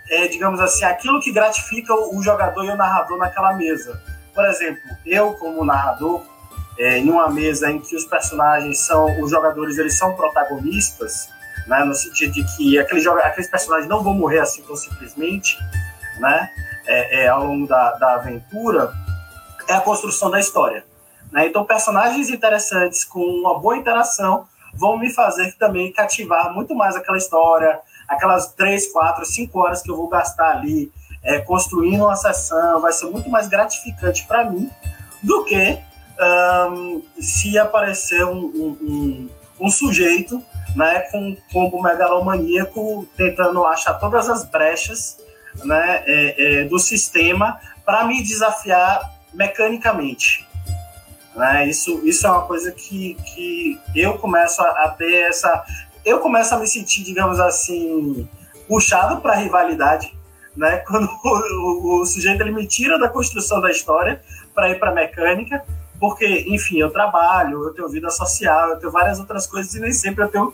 é 0.09 0.27
digamos 0.27 0.59
assim, 0.59 0.85
aquilo 0.85 1.19
que 1.19 1.31
gratifica 1.31 1.93
o 1.93 2.23
jogador 2.23 2.63
e 2.63 2.69
o 2.69 2.75
narrador 2.75 3.17
naquela 3.17 3.53
mesa. 3.53 4.01
Por 4.33 4.45
exemplo, 4.45 4.81
eu 5.05 5.33
como 5.33 5.65
narrador, 5.65 6.23
é, 6.79 6.97
em 6.97 7.09
uma 7.09 7.29
mesa 7.29 7.69
em 7.69 7.79
que 7.79 7.93
os 7.93 8.05
personagens 8.05 8.79
são, 8.79 9.21
os 9.21 9.29
jogadores 9.29 9.77
eles 9.77 9.97
são 9.97 10.15
protagonistas, 10.15 11.27
né, 11.67 11.83
no 11.83 11.93
sentido 11.93 12.31
de 12.31 12.43
que 12.55 12.79
aqueles, 12.79 13.05
aqueles 13.05 13.49
personagens 13.49 13.89
não 13.89 14.01
vão 14.01 14.13
morrer 14.13 14.39
assim 14.39 14.61
tão 14.63 14.77
simplesmente, 14.77 15.57
né, 16.19 16.49
é, 16.87 17.23
é, 17.23 17.27
ao 17.27 17.45
longo 17.45 17.67
da, 17.67 17.91
da 17.97 18.15
aventura, 18.15 18.93
é 19.67 19.73
a 19.73 19.81
construção 19.81 20.31
da 20.31 20.39
história. 20.39 20.85
Né? 21.31 21.47
Então, 21.47 21.65
personagens 21.65 22.29
interessantes 22.29 23.03
com 23.03 23.19
uma 23.19 23.59
boa 23.59 23.75
interação 23.75 24.47
vão 24.73 24.97
me 24.97 25.13
fazer 25.13 25.53
também 25.57 25.91
cativar 25.91 26.53
muito 26.53 26.73
mais 26.73 26.95
aquela 26.95 27.17
história, 27.17 27.79
aquelas 28.07 28.53
três, 28.53 28.91
quatro, 28.91 29.25
cinco 29.25 29.59
horas 29.59 29.81
que 29.81 29.91
eu 29.91 29.97
vou 29.97 30.07
gastar 30.07 30.51
ali 30.51 30.91
é, 31.23 31.39
construindo 31.39 32.05
uma 32.05 32.15
sessão, 32.15 32.79
vai 32.79 32.93
ser 32.93 33.07
muito 33.07 33.29
mais 33.29 33.49
gratificante 33.49 34.25
para 34.25 34.49
mim 34.49 34.69
do 35.21 35.43
que 35.43 35.77
um, 36.19 37.03
se 37.19 37.57
aparecer 37.57 38.25
um, 38.25 38.39
um, 38.45 39.29
um, 39.59 39.69
sujeito 39.69 40.43
né, 40.75 41.01
com 41.11 41.17
um 41.29 41.37
combo 41.51 41.81
megalomaníaco 41.81 43.07
tentando 43.15 43.63
achar 43.65 43.93
todas 43.95 44.29
as 44.29 44.43
brechas 44.43 45.17
né, 45.63 46.03
é, 46.05 46.61
é, 46.61 46.63
do 46.65 46.77
sistema 46.77 47.59
para 47.85 48.03
me 48.05 48.21
desafiar 48.23 49.13
mecanicamente. 49.33 50.47
Né? 51.35 51.67
Isso, 51.67 52.01
isso 52.03 52.27
é 52.27 52.31
uma 52.31 52.43
coisa 52.43 52.71
que, 52.71 53.15
que 53.33 53.79
eu 53.95 54.17
começo 54.17 54.61
a, 54.61 54.85
a 54.85 54.89
ter 54.89 55.29
essa. 55.29 55.63
Eu 56.03 56.19
começo 56.19 56.53
a 56.53 56.59
me 56.59 56.67
sentir, 56.67 57.03
digamos 57.03 57.39
assim, 57.39 58.27
puxado 58.67 59.21
para 59.21 59.33
a 59.33 59.37
rivalidade 59.37 60.19
né? 60.55 60.77
Quando 60.85 61.09
o, 61.23 61.29
o, 61.29 62.01
o, 62.01 62.05
sujeito 62.05 62.41
ele 62.41 62.51
me 62.51 62.67
tira 62.67 62.99
da 62.99 63.09
construção 63.09 63.61
da 63.61 63.71
história 63.71 64.21
para 64.53 64.69
ir 64.69 64.79
para 64.79 64.91
mecânica, 64.91 65.63
porque, 65.99 66.45
enfim, 66.47 66.79
eu 66.79 66.89
trabalho, 66.89 67.63
eu 67.63 67.73
tenho 67.73 67.89
vida 67.89 68.09
social, 68.09 68.69
eu 68.69 68.79
tenho 68.79 68.91
várias 68.91 69.19
outras 69.19 69.45
coisas 69.45 69.73
e 69.75 69.79
nem 69.79 69.91
sempre 69.91 70.23
eu 70.23 70.29
tenho, 70.29 70.53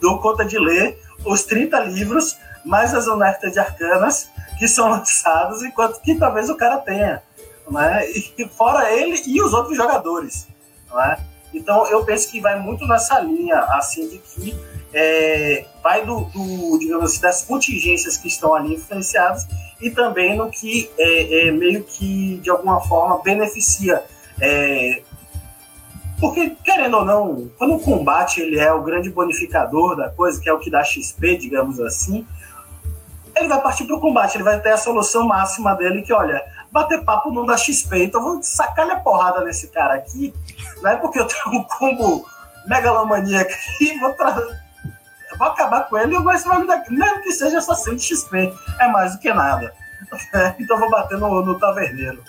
dou 0.00 0.18
conta 0.18 0.44
de 0.44 0.58
ler 0.58 1.00
os 1.24 1.44
30 1.44 1.78
livros, 1.80 2.36
mais 2.64 2.94
as 2.94 3.06
onertas 3.06 3.52
de 3.52 3.58
arcanas 3.58 4.28
que 4.58 4.66
são 4.66 4.88
lançados, 4.90 5.62
enquanto 5.62 6.00
que 6.00 6.14
talvez 6.14 6.50
o 6.50 6.56
cara 6.56 6.78
tenha, 6.78 7.22
né? 7.70 8.10
E 8.10 8.48
fora 8.48 8.92
ele 8.92 9.20
e 9.26 9.40
os 9.40 9.52
outros 9.52 9.76
jogadores, 9.76 10.48
né? 10.92 11.18
Então 11.54 11.86
eu 11.86 12.04
penso 12.04 12.30
que 12.30 12.40
vai 12.40 12.58
muito 12.58 12.86
nessa 12.86 13.20
linha, 13.20 13.58
assim, 13.58 14.08
de 14.08 14.18
que 14.18 14.58
é, 14.92 15.64
vai 15.82 16.04
do, 16.04 16.24
do, 16.26 16.78
digamos 16.78 17.12
assim, 17.12 17.20
das 17.20 17.42
contingências 17.44 18.16
que 18.16 18.28
estão 18.28 18.54
ali 18.54 18.74
influenciadas 18.74 19.46
e 19.80 19.90
também 19.90 20.36
no 20.36 20.50
que 20.50 20.90
é, 20.98 21.48
é 21.48 21.50
meio 21.50 21.82
que, 21.82 22.38
de 22.42 22.50
alguma 22.50 22.80
forma, 22.80 23.22
beneficia. 23.22 24.02
É, 24.44 25.02
porque, 26.18 26.56
querendo 26.64 26.98
ou 26.98 27.04
não, 27.04 27.50
quando 27.56 27.74
o 27.74 27.80
combate 27.80 28.40
ele 28.40 28.58
é 28.58 28.72
o 28.72 28.82
grande 28.82 29.08
bonificador 29.08 29.96
da 29.96 30.10
coisa, 30.10 30.40
que 30.40 30.48
é 30.48 30.52
o 30.52 30.58
que 30.58 30.70
dá 30.70 30.82
XP, 30.82 31.36
digamos 31.36 31.80
assim, 31.80 32.26
ele 33.34 33.48
vai 33.48 33.60
partir 33.60 33.84
para 33.84 33.96
o 33.96 34.00
combate, 34.00 34.36
ele 34.36 34.44
vai 34.44 34.60
ter 34.60 34.70
a 34.70 34.76
solução 34.76 35.26
máxima 35.26 35.74
dele, 35.74 36.02
que, 36.02 36.12
olha, 36.12 36.42
bater 36.70 37.04
papo 37.04 37.30
não 37.32 37.46
dá 37.46 37.56
XP, 37.56 38.04
então 38.04 38.22
vou 38.22 38.42
sacar 38.42 38.86
minha 38.86 39.00
porrada 39.00 39.44
nesse 39.44 39.68
cara 39.68 39.94
aqui, 39.94 40.34
né? 40.82 40.96
Porque 40.96 41.18
eu 41.18 41.26
tenho 41.26 41.56
um 41.58 41.64
combo 41.64 42.26
megalomaníaco 42.66 43.50
aqui, 43.50 43.98
vou 43.98 44.14
vou 45.38 45.46
acabar 45.48 45.88
com 45.88 45.96
ele, 45.98 46.18
mas 46.18 46.44
vai 46.44 46.60
me 46.60 46.66
dar, 46.66 46.84
mesmo 46.88 47.22
que 47.22 47.32
seja 47.32 47.60
só 47.60 47.74
100 47.74 47.98
XP, 47.98 48.52
é 48.78 48.88
mais 48.88 49.12
do 49.12 49.18
que 49.18 49.32
nada. 49.32 49.72
então 50.58 50.78
vou 50.78 50.90
bater 50.90 51.18
no, 51.18 51.42
no 51.44 51.58
taverneiro. 51.58 52.22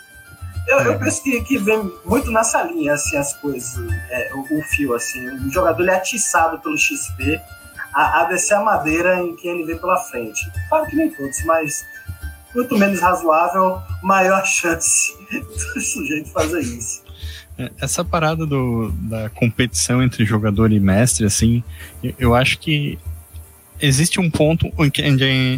Eu, 0.67 0.79
eu, 0.79 0.99
penso 0.99 1.21
que, 1.21 1.41
que 1.41 1.57
vem 1.57 1.91
muito 2.05 2.31
nessa 2.31 2.63
linha, 2.63 2.93
assim, 2.93 3.17
as 3.17 3.33
coisas, 3.33 3.75
é, 4.09 4.31
o, 4.33 4.59
o, 4.59 4.63
fio, 4.63 4.93
assim. 4.95 5.25
O 5.27 5.51
jogador 5.51 5.81
ele 5.81 5.91
é 5.91 5.95
atiçado 5.95 6.59
pelo 6.59 6.77
XP 6.77 7.39
a, 7.93 8.21
a 8.21 8.23
descer 8.25 8.55
a 8.55 8.63
madeira 8.63 9.19
em 9.19 9.35
quem 9.35 9.51
ele 9.51 9.65
vê 9.65 9.75
pela 9.75 9.97
frente. 9.97 10.49
Claro 10.69 10.85
que 10.87 10.95
nem 10.95 11.09
todos, 11.11 11.43
mas 11.45 11.85
muito 12.55 12.77
menos 12.77 12.99
razoável, 12.99 13.81
maior 14.01 14.43
chance 14.47 15.13
do 15.73 15.81
sujeito 15.81 16.29
fazer 16.29 16.61
isso. 16.61 17.03
É, 17.57 17.71
essa 17.79 18.03
parada 18.03 18.45
do, 18.45 18.91
da 18.91 19.29
competição 19.29 20.01
entre 20.01 20.25
jogador 20.25 20.71
e 20.71 20.79
mestre, 20.79 21.25
assim, 21.25 21.63
eu, 22.17 22.33
acho 22.33 22.57
que 22.57 22.97
existe 23.79 24.19
um 24.19 24.29
ponto 24.29 24.71
onde, 24.77 25.03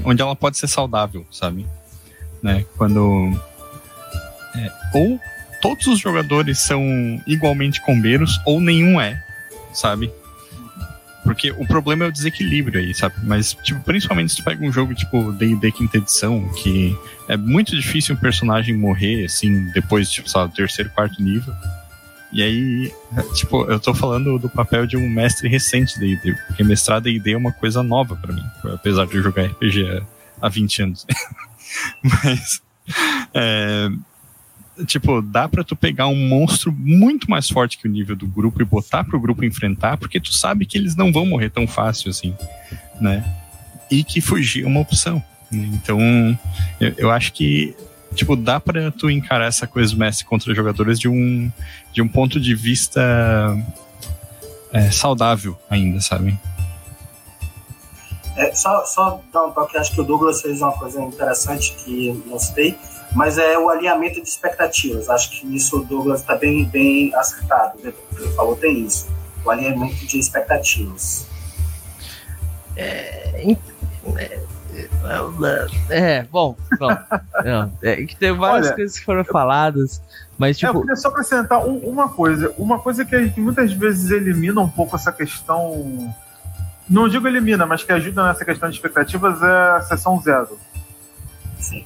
onde 0.04 0.22
ela 0.22 0.36
pode 0.36 0.58
ser 0.58 0.68
saudável, 0.68 1.26
sabe? 1.32 1.66
Né? 2.42 2.66
Quando. 2.78 3.32
É, 4.56 4.72
ou 4.94 5.20
todos 5.62 5.88
os 5.88 6.00
jogadores 6.00 6.60
são 6.60 6.82
igualmente 7.26 7.82
combeiros, 7.82 8.40
ou 8.46 8.62
nenhum 8.62 9.00
é, 9.00 9.22
sabe? 9.74 10.12
Porque 11.24 11.50
o 11.52 11.66
problema 11.66 12.06
é 12.06 12.08
o 12.08 12.12
desequilíbrio 12.12 12.80
aí, 12.80 12.94
sabe? 12.94 13.16
Mas, 13.24 13.54
tipo, 13.64 13.82
principalmente 13.82 14.32
se 14.32 14.38
tu 14.38 14.44
pega 14.44 14.64
um 14.64 14.72
jogo 14.72 14.94
tipo 14.94 15.32
D&D 15.32 15.72
quinta 15.72 15.98
edição, 15.98 16.48
que 16.50 16.96
é 17.28 17.36
muito 17.36 17.76
difícil 17.76 18.14
um 18.14 18.18
personagem 18.18 18.78
morrer, 18.78 19.26
assim, 19.26 19.66
depois, 19.72 20.12
tipo, 20.12 20.30
sabe, 20.30 20.54
terceiro, 20.54 20.92
quarto 20.92 21.22
nível. 21.22 21.52
E 22.32 22.44
aí, 22.44 22.94
tipo, 23.34 23.64
eu 23.66 23.80
tô 23.80 23.94
falando 23.96 24.38
do 24.38 24.48
papel 24.48 24.86
de 24.86 24.98
um 24.98 25.10
mestre 25.10 25.50
recente 25.50 26.00
da 26.00 26.06
ID, 26.06 26.38
porque 26.46 26.64
mestrar 26.64 27.02
D&D 27.02 27.32
é 27.32 27.38
uma 27.38 27.52
coisa 27.52 27.82
nova 27.82 28.16
para 28.16 28.32
mim, 28.32 28.46
apesar 28.72 29.08
de 29.08 29.16
eu 29.16 29.24
jogar 29.24 29.46
RPG 29.46 30.04
há 30.40 30.48
20 30.48 30.84
anos. 30.84 31.08
Mas, 32.04 32.62
é, 33.34 33.90
tipo, 34.86 35.22
dá 35.22 35.48
para 35.48 35.64
tu 35.64 35.76
pegar 35.76 36.08
um 36.08 36.28
monstro 36.28 36.72
muito 36.72 37.30
mais 37.30 37.50
forte 37.50 37.78
que 37.78 37.88
o 37.88 37.92
nível 37.92 38.16
do 38.16 38.28
grupo 38.28 38.62
e 38.62 38.66
botar 38.66 39.04
pro 39.04 39.20
grupo 39.20 39.46
enfrentar, 39.46 39.98
porque 39.98 40.20
tu 40.20 40.34
sabe 40.34 40.66
que 40.66 40.78
eles 40.78 40.96
não 40.96 41.12
vão 41.12 41.26
morrer 41.26 41.50
tão 41.50 41.68
fácil 41.68 42.10
assim, 42.10 42.36
né? 43.00 43.24
E 43.90 44.04
que 44.04 44.20
fugir 44.20 44.64
é 44.64 44.68
uma 44.68 44.80
opção. 44.80 45.24
Né? 45.52 45.70
Então, 45.74 46.00
eu, 46.80 46.94
eu 46.98 47.12
acho 47.12 47.32
que 47.34 47.76
tipo, 48.16 48.36
dá 48.36 48.60
para 48.60 48.92
tu 48.92 49.10
encarar 49.10 49.48
essa 49.48 49.68
coisa 49.68 49.96
mestre 49.96 50.26
contra 50.26 50.56
jogadores 50.56 51.00
de 51.00 51.08
um, 51.08 51.52
de 51.92 52.02
um 52.02 52.08
ponto 52.08 52.40
de 52.40 52.56
vista 52.56 53.02
é, 54.72 54.90
saudável 54.90 55.58
ainda, 55.70 56.00
sabe? 56.02 56.38
É, 58.38 58.54
só, 58.54 58.84
só 58.86 59.22
dar 59.32 59.46
um 59.46 59.52
toque, 59.52 59.78
acho 59.78 59.94
que 59.94 60.02
o 60.02 60.04
Douglas 60.04 60.42
fez 60.42 60.62
uma 60.62 60.74
coisa 60.74 61.02
interessante 61.02 61.74
que 61.76 62.12
não 62.26 62.38
sei, 62.38 62.78
mas 63.16 63.38
é 63.38 63.58
o 63.58 63.70
alinhamento 63.70 64.22
de 64.22 64.28
expectativas. 64.30 65.10
Acho 65.10 65.32
que 65.32 65.56
isso 65.56 65.80
o 65.80 65.84
Douglas 65.86 66.20
está 66.22 66.36
bem, 66.36 66.66
bem 66.66 67.16
acertado. 67.16 67.80
Né? 67.82 67.92
Ele 68.20 68.30
falou 68.34 68.56
tem 68.56 68.86
isso, 68.86 69.08
o 69.44 69.50
alinhamento 69.50 70.06
de 70.06 70.20
expectativas. 70.20 71.26
É, 72.76 73.42
é 73.50 73.58
É, 75.90 76.24
bom, 76.24 76.56
bom. 76.78 76.90
Não, 77.44 77.72
é 77.82 77.96
que 78.06 78.16
tem 78.18 78.36
várias 78.36 78.68
Olha, 78.68 78.76
coisas 78.76 79.00
que 79.00 79.06
foram 79.06 79.24
faladas, 79.24 80.02
mas 80.38 80.62
É, 80.62 80.66
eu 80.66 80.70
tipo, 80.72 80.82
queria 80.82 80.96
só 80.98 81.08
acrescentar 81.08 81.66
um- 81.66 81.78
uma 81.78 82.10
coisa. 82.10 82.54
Uma 82.58 82.80
coisa 82.80 83.06
que 83.06 83.16
a 83.16 83.24
gente 83.24 83.40
muitas 83.40 83.72
vezes 83.72 84.12
elimina 84.12 84.60
um 84.60 84.70
pouco 84.70 84.96
essa 84.96 85.12
questão. 85.12 86.14
Não 86.90 87.08
digo 87.08 87.28
elimina, 87.28 87.66
mas 87.66 87.84
que 87.84 87.92
ajuda 87.94 88.26
nessa 88.28 88.44
questão 88.44 88.70
de 88.70 88.76
expectativas 88.76 89.42
é 89.42 89.70
a 89.78 89.82
sessão 89.84 90.22
zero. 90.22 90.60
Sim. 91.60 91.86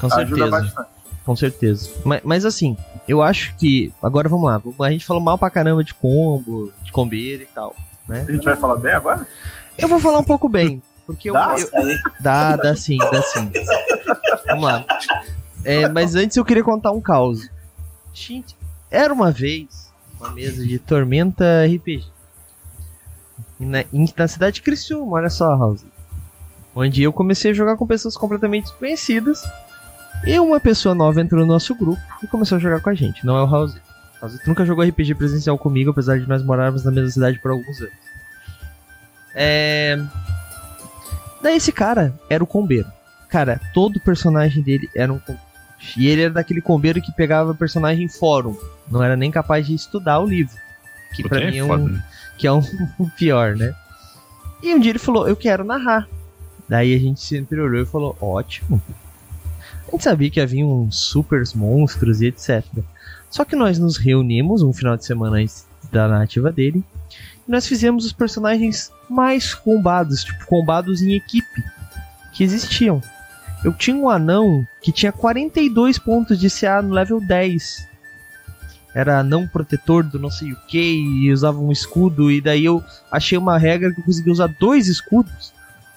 Com 0.00 0.06
Ajuda 0.06 0.26
certeza. 0.36 0.50
bastante. 0.50 0.88
Com 1.24 1.36
certeza. 1.36 1.90
Mas, 2.04 2.20
mas 2.24 2.44
assim, 2.44 2.76
eu 3.06 3.22
acho 3.22 3.54
que. 3.56 3.92
Agora 4.02 4.28
vamos 4.28 4.46
lá. 4.46 4.62
A 4.86 4.90
gente 4.90 5.04
falou 5.04 5.22
mal 5.22 5.36
pra 5.36 5.50
caramba 5.50 5.84
de 5.84 5.92
combo, 5.94 6.72
de 6.82 6.90
combeira 6.90 7.42
e 7.42 7.46
tal. 7.46 7.76
Né? 8.08 8.24
A 8.26 8.32
gente 8.32 8.44
vai 8.44 8.56
falar 8.56 8.76
bem 8.76 8.92
agora? 8.92 9.26
Eu 9.76 9.86
vou 9.88 10.00
falar 10.00 10.18
um 10.20 10.24
pouco 10.24 10.48
bem. 10.48 10.82
Porque 11.06 11.28
eu, 11.30 11.34
Dá? 11.34 11.54
eu- 11.58 11.68
Aí, 11.74 11.98
Dá, 12.20 12.56
dá 12.56 12.74
sim, 12.76 12.96
dá 12.98 13.22
sim. 13.22 13.50
Vamos 14.46 14.64
lá. 14.64 14.84
É, 15.64 15.88
mas 15.88 16.14
antes 16.14 16.36
eu 16.36 16.44
queria 16.44 16.64
contar 16.64 16.92
um 16.92 17.00
caos. 17.00 17.48
Gente, 18.12 18.56
era 18.90 19.12
uma 19.12 19.30
vez 19.30 19.92
uma 20.20 20.30
mesa 20.30 20.66
de 20.66 20.78
Tormenta 20.78 21.44
RPG. 21.66 22.04
Na, 23.58 23.84
na 24.16 24.28
cidade 24.28 24.56
de 24.56 24.62
Criciúma, 24.62 25.16
olha 25.16 25.30
só, 25.30 25.56
House. 25.56 25.84
Onde 26.74 27.02
eu 27.02 27.12
comecei 27.12 27.50
a 27.50 27.54
jogar 27.54 27.76
com 27.76 27.86
pessoas 27.86 28.16
completamente 28.16 28.64
desconhecidas. 28.64 29.42
E 30.26 30.38
uma 30.38 30.60
pessoa 30.60 30.94
nova 30.94 31.20
entrou 31.20 31.40
no 31.40 31.52
nosso 31.52 31.74
grupo 31.74 32.02
e 32.22 32.26
começou 32.26 32.56
a 32.56 32.60
jogar 32.60 32.80
com 32.80 32.90
a 32.90 32.94
gente. 32.94 33.24
Não 33.24 33.36
é 33.36 33.42
o 33.42 33.50
House. 33.50 33.76
House 34.20 34.38
nunca 34.46 34.64
jogou 34.64 34.84
RPG 34.84 35.14
presencial 35.14 35.56
comigo, 35.56 35.90
apesar 35.90 36.18
de 36.18 36.28
nós 36.28 36.42
morarmos 36.42 36.84
na 36.84 36.90
mesma 36.90 37.10
cidade 37.10 37.38
por 37.38 37.50
alguns 37.50 37.80
anos. 37.80 37.92
É. 39.34 39.98
Daí 41.40 41.56
esse 41.56 41.72
cara 41.72 42.12
era 42.28 42.42
o 42.42 42.46
combeiro. 42.46 42.90
Cara, 43.28 43.60
todo 43.72 44.00
personagem 44.00 44.62
dele 44.62 44.88
era 44.94 45.12
um 45.12 45.18
combeiro. 45.18 45.48
E 45.96 46.08
ele 46.08 46.22
era 46.22 46.34
daquele 46.34 46.60
combeiro 46.60 47.00
que 47.00 47.12
pegava 47.12 47.54
personagem 47.54 48.04
em 48.04 48.08
fórum. 48.08 48.56
Não 48.90 49.02
era 49.02 49.16
nem 49.16 49.30
capaz 49.30 49.66
de 49.66 49.74
estudar 49.74 50.18
o 50.18 50.26
livro. 50.26 50.56
Que 51.14 51.22
Puta, 51.22 51.36
pra 51.36 51.50
mim 51.50 51.58
é 51.58 51.64
um, 51.64 51.68
foda, 51.68 51.84
né? 51.84 52.04
que 52.36 52.46
é 52.46 52.52
um 52.52 52.62
pior, 53.16 53.54
né? 53.54 53.74
E 54.62 54.74
um 54.74 54.80
dia 54.80 54.90
ele 54.90 54.98
falou, 54.98 55.28
eu 55.28 55.36
quero 55.36 55.64
narrar. 55.64 56.08
Daí 56.68 56.94
a 56.94 56.98
gente 56.98 57.20
se 57.20 57.36
interiorou 57.36 57.80
e 57.80 57.86
falou, 57.86 58.16
ótimo. 58.20 58.82
A 59.88 59.92
gente 59.92 60.04
sabia 60.04 60.30
que 60.30 60.40
havia 60.40 60.66
uns 60.66 60.98
super 60.98 61.42
monstros 61.54 62.20
e 62.20 62.26
etc. 62.26 62.62
Só 63.30 63.44
que 63.44 63.56
nós 63.56 63.78
nos 63.78 63.96
reunimos 63.96 64.62
um 64.62 64.72
final 64.72 64.96
de 64.96 65.04
semana 65.04 65.38
antes 65.38 65.66
da 65.90 66.06
narrativa 66.06 66.52
dele. 66.52 66.84
E 67.46 67.50
nós 67.50 67.66
fizemos 67.66 68.04
os 68.04 68.12
personagens 68.12 68.92
mais 69.08 69.54
combados, 69.54 70.24
tipo, 70.24 70.46
combados 70.46 71.00
em 71.00 71.14
equipe, 71.14 71.64
que 72.34 72.44
existiam. 72.44 73.02
Eu 73.64 73.72
tinha 73.72 73.96
um 73.96 74.08
anão 74.08 74.66
que 74.82 74.92
tinha 74.92 75.10
42 75.10 75.98
pontos 75.98 76.38
de 76.38 76.50
CA 76.50 76.82
no 76.82 76.92
level 76.92 77.20
10 77.20 77.88
era 78.94 79.22
não 79.22 79.46
protetor 79.46 80.02
do 80.02 80.18
não 80.18 80.30
sei 80.30 80.52
o 80.52 80.56
que 80.66 80.80
e 80.80 81.30
usava 81.32 81.58
um 81.58 81.70
escudo 81.70 82.32
e 82.32 82.40
daí 82.40 82.64
eu 82.64 82.82
achei 83.12 83.36
uma 83.38 83.58
regra 83.58 83.92
que 83.92 84.00
eu 84.00 84.04
consegui 84.04 84.30
usar 84.30 84.48
dois 84.58 84.88
escudos. 84.88 85.52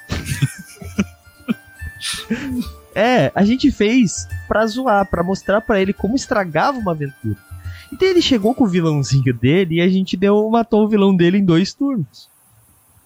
é, 2.95 3.31
a 3.33 3.43
gente 3.43 3.71
fez 3.71 4.27
pra 4.47 4.65
zoar, 4.65 5.05
pra 5.05 5.23
mostrar 5.23 5.61
pra 5.61 5.79
ele 5.79 5.93
como 5.93 6.15
estragava 6.15 6.77
uma 6.77 6.91
aventura. 6.91 7.37
E 7.91 7.97
daí 7.97 8.09
ele 8.09 8.21
chegou 8.21 8.53
com 8.53 8.63
o 8.63 8.67
vilãozinho 8.67 9.33
dele 9.33 9.75
e 9.75 9.81
a 9.81 9.89
gente 9.89 10.15
deu, 10.15 10.49
matou 10.49 10.85
o 10.85 10.87
vilão 10.87 11.15
dele 11.15 11.37
em 11.37 11.45
dois 11.45 11.73
turnos. 11.73 12.29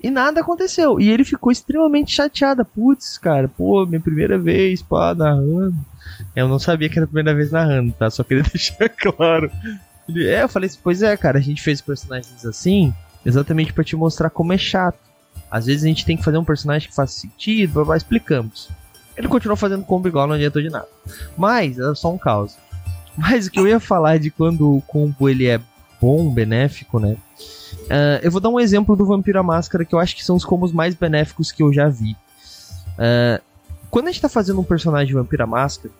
E 0.01 0.11
nada 0.11 0.41
aconteceu. 0.41 0.99
E 0.99 1.09
ele 1.09 1.23
ficou 1.23 1.51
extremamente 1.51 2.11
chateado. 2.11 2.63
Putz, 2.63 3.17
cara, 3.17 3.47
pô, 3.47 3.85
minha 3.87 3.99
primeira 3.99 4.37
vez, 4.37 4.83
pá, 4.83 5.15
narrando. 5.15 5.75
Eu 6.35 6.47
não 6.47 6.59
sabia 6.59 6.87
que 6.87 6.99
era 6.99 7.05
a 7.05 7.07
primeira 7.07 7.33
vez 7.33 7.51
narrando, 7.51 7.91
tá? 7.93 8.09
Só 8.11 8.23
queria 8.23 8.43
deixar 8.53 8.89
claro. 8.89 9.49
Ele, 10.07 10.27
é, 10.27 10.43
eu 10.43 10.49
falei 10.49 10.67
assim, 10.67 10.79
pois 10.83 11.01
é, 11.01 11.17
cara, 11.17 11.39
a 11.39 11.41
gente 11.41 11.61
fez 11.61 11.81
personagens 11.81 12.45
assim 12.45 12.93
exatamente 13.25 13.73
pra 13.73 13.83
te 13.83 13.95
mostrar 13.95 14.29
como 14.29 14.53
é 14.53 14.57
chato. 14.57 14.99
Às 15.49 15.65
vezes 15.65 15.83
a 15.83 15.87
gente 15.87 16.05
tem 16.05 16.15
que 16.15 16.23
fazer 16.23 16.37
um 16.37 16.45
personagem 16.45 16.87
que 16.87 16.95
faça 16.95 17.19
sentido, 17.19 17.73
blá, 17.73 17.85
blá, 17.85 17.97
explicamos. 17.97 18.69
Ele 19.17 19.27
continuou 19.27 19.55
fazendo 19.55 19.83
combo 19.83 20.07
igual, 20.07 20.27
não 20.27 20.35
adiantou 20.35 20.61
de 20.61 20.69
nada. 20.69 20.87
Mas, 21.37 21.79
era 21.79 21.95
só 21.95 22.13
um 22.13 22.17
caos. 22.17 22.57
Mas 23.17 23.47
o 23.47 23.51
que 23.51 23.59
eu 23.59 23.67
ia 23.67 23.79
falar 23.79 24.19
de 24.19 24.29
quando 24.29 24.75
o 24.75 24.81
combo 24.81 25.29
ele 25.29 25.47
é 25.47 25.59
bom, 26.01 26.29
benéfico, 26.29 26.99
né? 26.99 27.15
Ah, 27.89 28.19
eu 28.21 28.31
vou 28.31 28.41
dar 28.41 28.49
um 28.49 28.59
exemplo 28.59 28.95
do 28.95 29.05
Vampiro 29.05 29.39
à 29.39 29.43
Máscara, 29.43 29.85
que 29.85 29.95
eu 29.95 29.99
acho 29.99 30.15
que 30.15 30.23
são 30.23 30.35
os 30.35 30.45
combos 30.45 30.71
mais 30.71 30.93
benéficos 30.93 31.51
que 31.51 31.63
eu 31.63 31.71
já 31.73 31.87
vi. 31.87 32.15
Ah, 32.97 33.41
quando 33.89 34.07
a 34.07 34.11
gente 34.11 34.21
tá 34.21 34.29
fazendo 34.29 34.59
um 34.59 34.63
personagem 34.63 35.07
de 35.07 35.13
Vampiro 35.13 35.43
à 35.43 35.47
Máscara, 35.47 35.93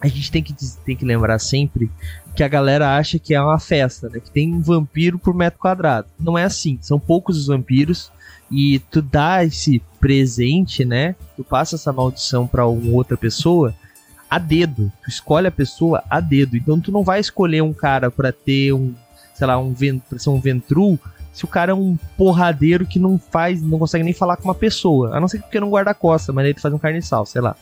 a 0.00 0.06
gente 0.06 0.30
tem 0.30 0.42
que, 0.42 0.54
tem 0.84 0.96
que 0.96 1.04
lembrar 1.04 1.38
sempre 1.38 1.90
que 2.34 2.42
a 2.42 2.48
galera 2.48 2.96
acha 2.96 3.18
que 3.18 3.34
é 3.34 3.42
uma 3.42 3.58
festa, 3.58 4.08
né? 4.08 4.20
Que 4.20 4.30
tem 4.30 4.54
um 4.54 4.60
vampiro 4.60 5.18
por 5.18 5.34
metro 5.34 5.58
quadrado. 5.58 6.06
Não 6.18 6.38
é 6.38 6.44
assim. 6.44 6.78
São 6.80 6.98
poucos 6.98 7.36
os 7.36 7.48
vampiros. 7.48 8.12
E 8.50 8.78
tu 8.90 9.02
dá 9.02 9.44
esse 9.44 9.82
presente, 10.00 10.84
né? 10.84 11.14
Tu 11.36 11.44
passa 11.44 11.76
essa 11.76 11.92
maldição 11.92 12.46
pra 12.46 12.66
uma 12.66 12.92
outra 12.92 13.16
pessoa 13.16 13.74
a 14.30 14.38
dedo. 14.38 14.90
Tu 15.02 15.10
escolhe 15.10 15.46
a 15.46 15.50
pessoa 15.52 16.02
a 16.08 16.20
dedo. 16.20 16.56
Então 16.56 16.80
tu 16.80 16.90
não 16.92 17.02
vai 17.02 17.20
escolher 17.20 17.62
um 17.62 17.72
cara 17.72 18.10
pra 18.10 18.32
ter 18.32 18.72
um, 18.72 18.94
sei 19.34 19.46
lá, 19.46 19.58
um 19.58 19.74
pra 20.08 20.18
ser 20.18 20.30
um 20.30 20.40
ventrul 20.40 20.98
se 21.32 21.44
o 21.44 21.48
cara 21.48 21.70
é 21.70 21.74
um 21.74 21.96
porradeiro 22.16 22.84
que 22.84 22.98
não 22.98 23.16
faz, 23.16 23.62
não 23.62 23.78
consegue 23.78 24.02
nem 24.02 24.12
falar 24.12 24.36
com 24.36 24.44
uma 24.44 24.54
pessoa. 24.54 25.14
A 25.16 25.20
não 25.20 25.28
ser 25.28 25.36
que 25.38 25.44
porque 25.44 25.60
não 25.60 25.70
guarda 25.70 25.94
costa, 25.94 26.32
mas 26.32 26.44
aí 26.46 26.52
tu 26.54 26.60
faz 26.60 26.74
um 26.74 26.78
carniçal, 26.78 27.24
sei 27.26 27.40
lá. 27.40 27.54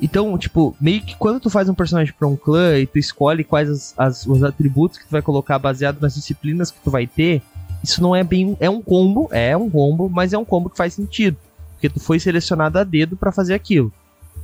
Então, 0.00 0.38
tipo, 0.38 0.76
meio 0.80 1.02
que 1.02 1.16
quando 1.16 1.40
tu 1.40 1.50
faz 1.50 1.68
um 1.68 1.74
personagem 1.74 2.14
pra 2.16 2.26
um 2.28 2.36
clã 2.36 2.78
e 2.78 2.86
tu 2.86 2.98
escolhe 2.98 3.42
quais 3.44 3.68
as, 3.68 3.94
as- 3.98 4.26
os 4.26 4.42
atributos 4.44 4.96
que 4.96 5.04
tu 5.04 5.10
vai 5.10 5.20
colocar 5.20 5.58
baseado 5.58 6.00
nas 6.00 6.14
disciplinas 6.14 6.70
que 6.70 6.78
tu 6.80 6.90
vai 6.90 7.06
ter, 7.06 7.42
isso 7.82 8.02
não 8.02 8.14
é 8.14 8.22
bem. 8.24 8.56
É 8.60 8.68
um 8.68 8.80
combo, 8.82 9.28
é 9.32 9.56
um 9.56 9.68
combo, 9.70 10.08
mas 10.08 10.32
é 10.32 10.38
um 10.38 10.44
combo 10.44 10.68
que 10.70 10.76
faz 10.76 10.94
sentido. 10.94 11.36
Porque 11.74 11.88
tu 11.88 12.00
foi 12.00 12.18
selecionado 12.18 12.78
a 12.78 12.84
dedo 12.84 13.16
pra 13.16 13.30
fazer 13.32 13.54
aquilo. 13.54 13.92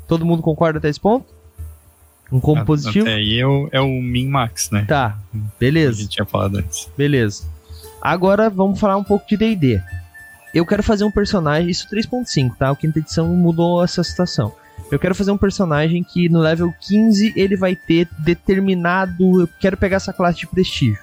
Todo 0.07 0.25
mundo 0.25 0.43
concorda 0.43 0.79
até 0.79 0.89
esse 0.89 1.01
ponto? 1.01 1.27
Um 2.31 2.41
combo 2.41 2.61
A- 2.61 2.65
positivo? 2.65 3.07
Até 3.07 3.15
aí 3.17 3.39
é 3.39 3.47
o, 3.47 3.69
é 3.73 3.81
o 3.81 3.89
min-max, 4.01 4.71
né? 4.71 4.85
Tá, 4.89 5.19
Que 5.33 5.39
a 5.39 5.41
beleza. 5.59 6.01
gente 6.03 6.11
tinha 6.11 6.25
falado 6.25 6.57
antes. 6.59 6.89
Beleza. 6.97 7.45
Agora 8.01 8.49
vamos 8.51 8.79
falar 8.79 8.97
um 8.97 9.05
pouco 9.05 9.27
de 9.29 9.37
D&D. 9.37 9.81
Eu 10.53 10.65
quero 10.65 10.83
fazer 10.83 11.05
um 11.05 11.11
personagem, 11.11 11.69
isso 11.71 11.89
3.5, 11.91 12.57
tá? 12.57 12.71
O 12.71 12.77
quinta 12.77 12.99
edição 13.01 13.27
mudou 13.29 13.83
essa 13.83 14.03
situação. 14.05 14.53
Eu 14.91 14.99
quero 14.99 15.15
fazer 15.15 15.33
um 15.33 15.37
personagem 15.39 16.05
que 16.05 16.29
no 16.29 16.39
level 16.39 16.73
15 16.87 17.33
ele 17.35 17.57
vai 17.57 17.75
ter 17.75 18.09
determinado, 18.21 19.41
eu 19.43 19.49
quero 19.61 19.77
pegar 19.77 19.97
essa 19.97 20.13
classe 20.13 20.39
de 20.41 20.47
prestígio. 20.47 20.99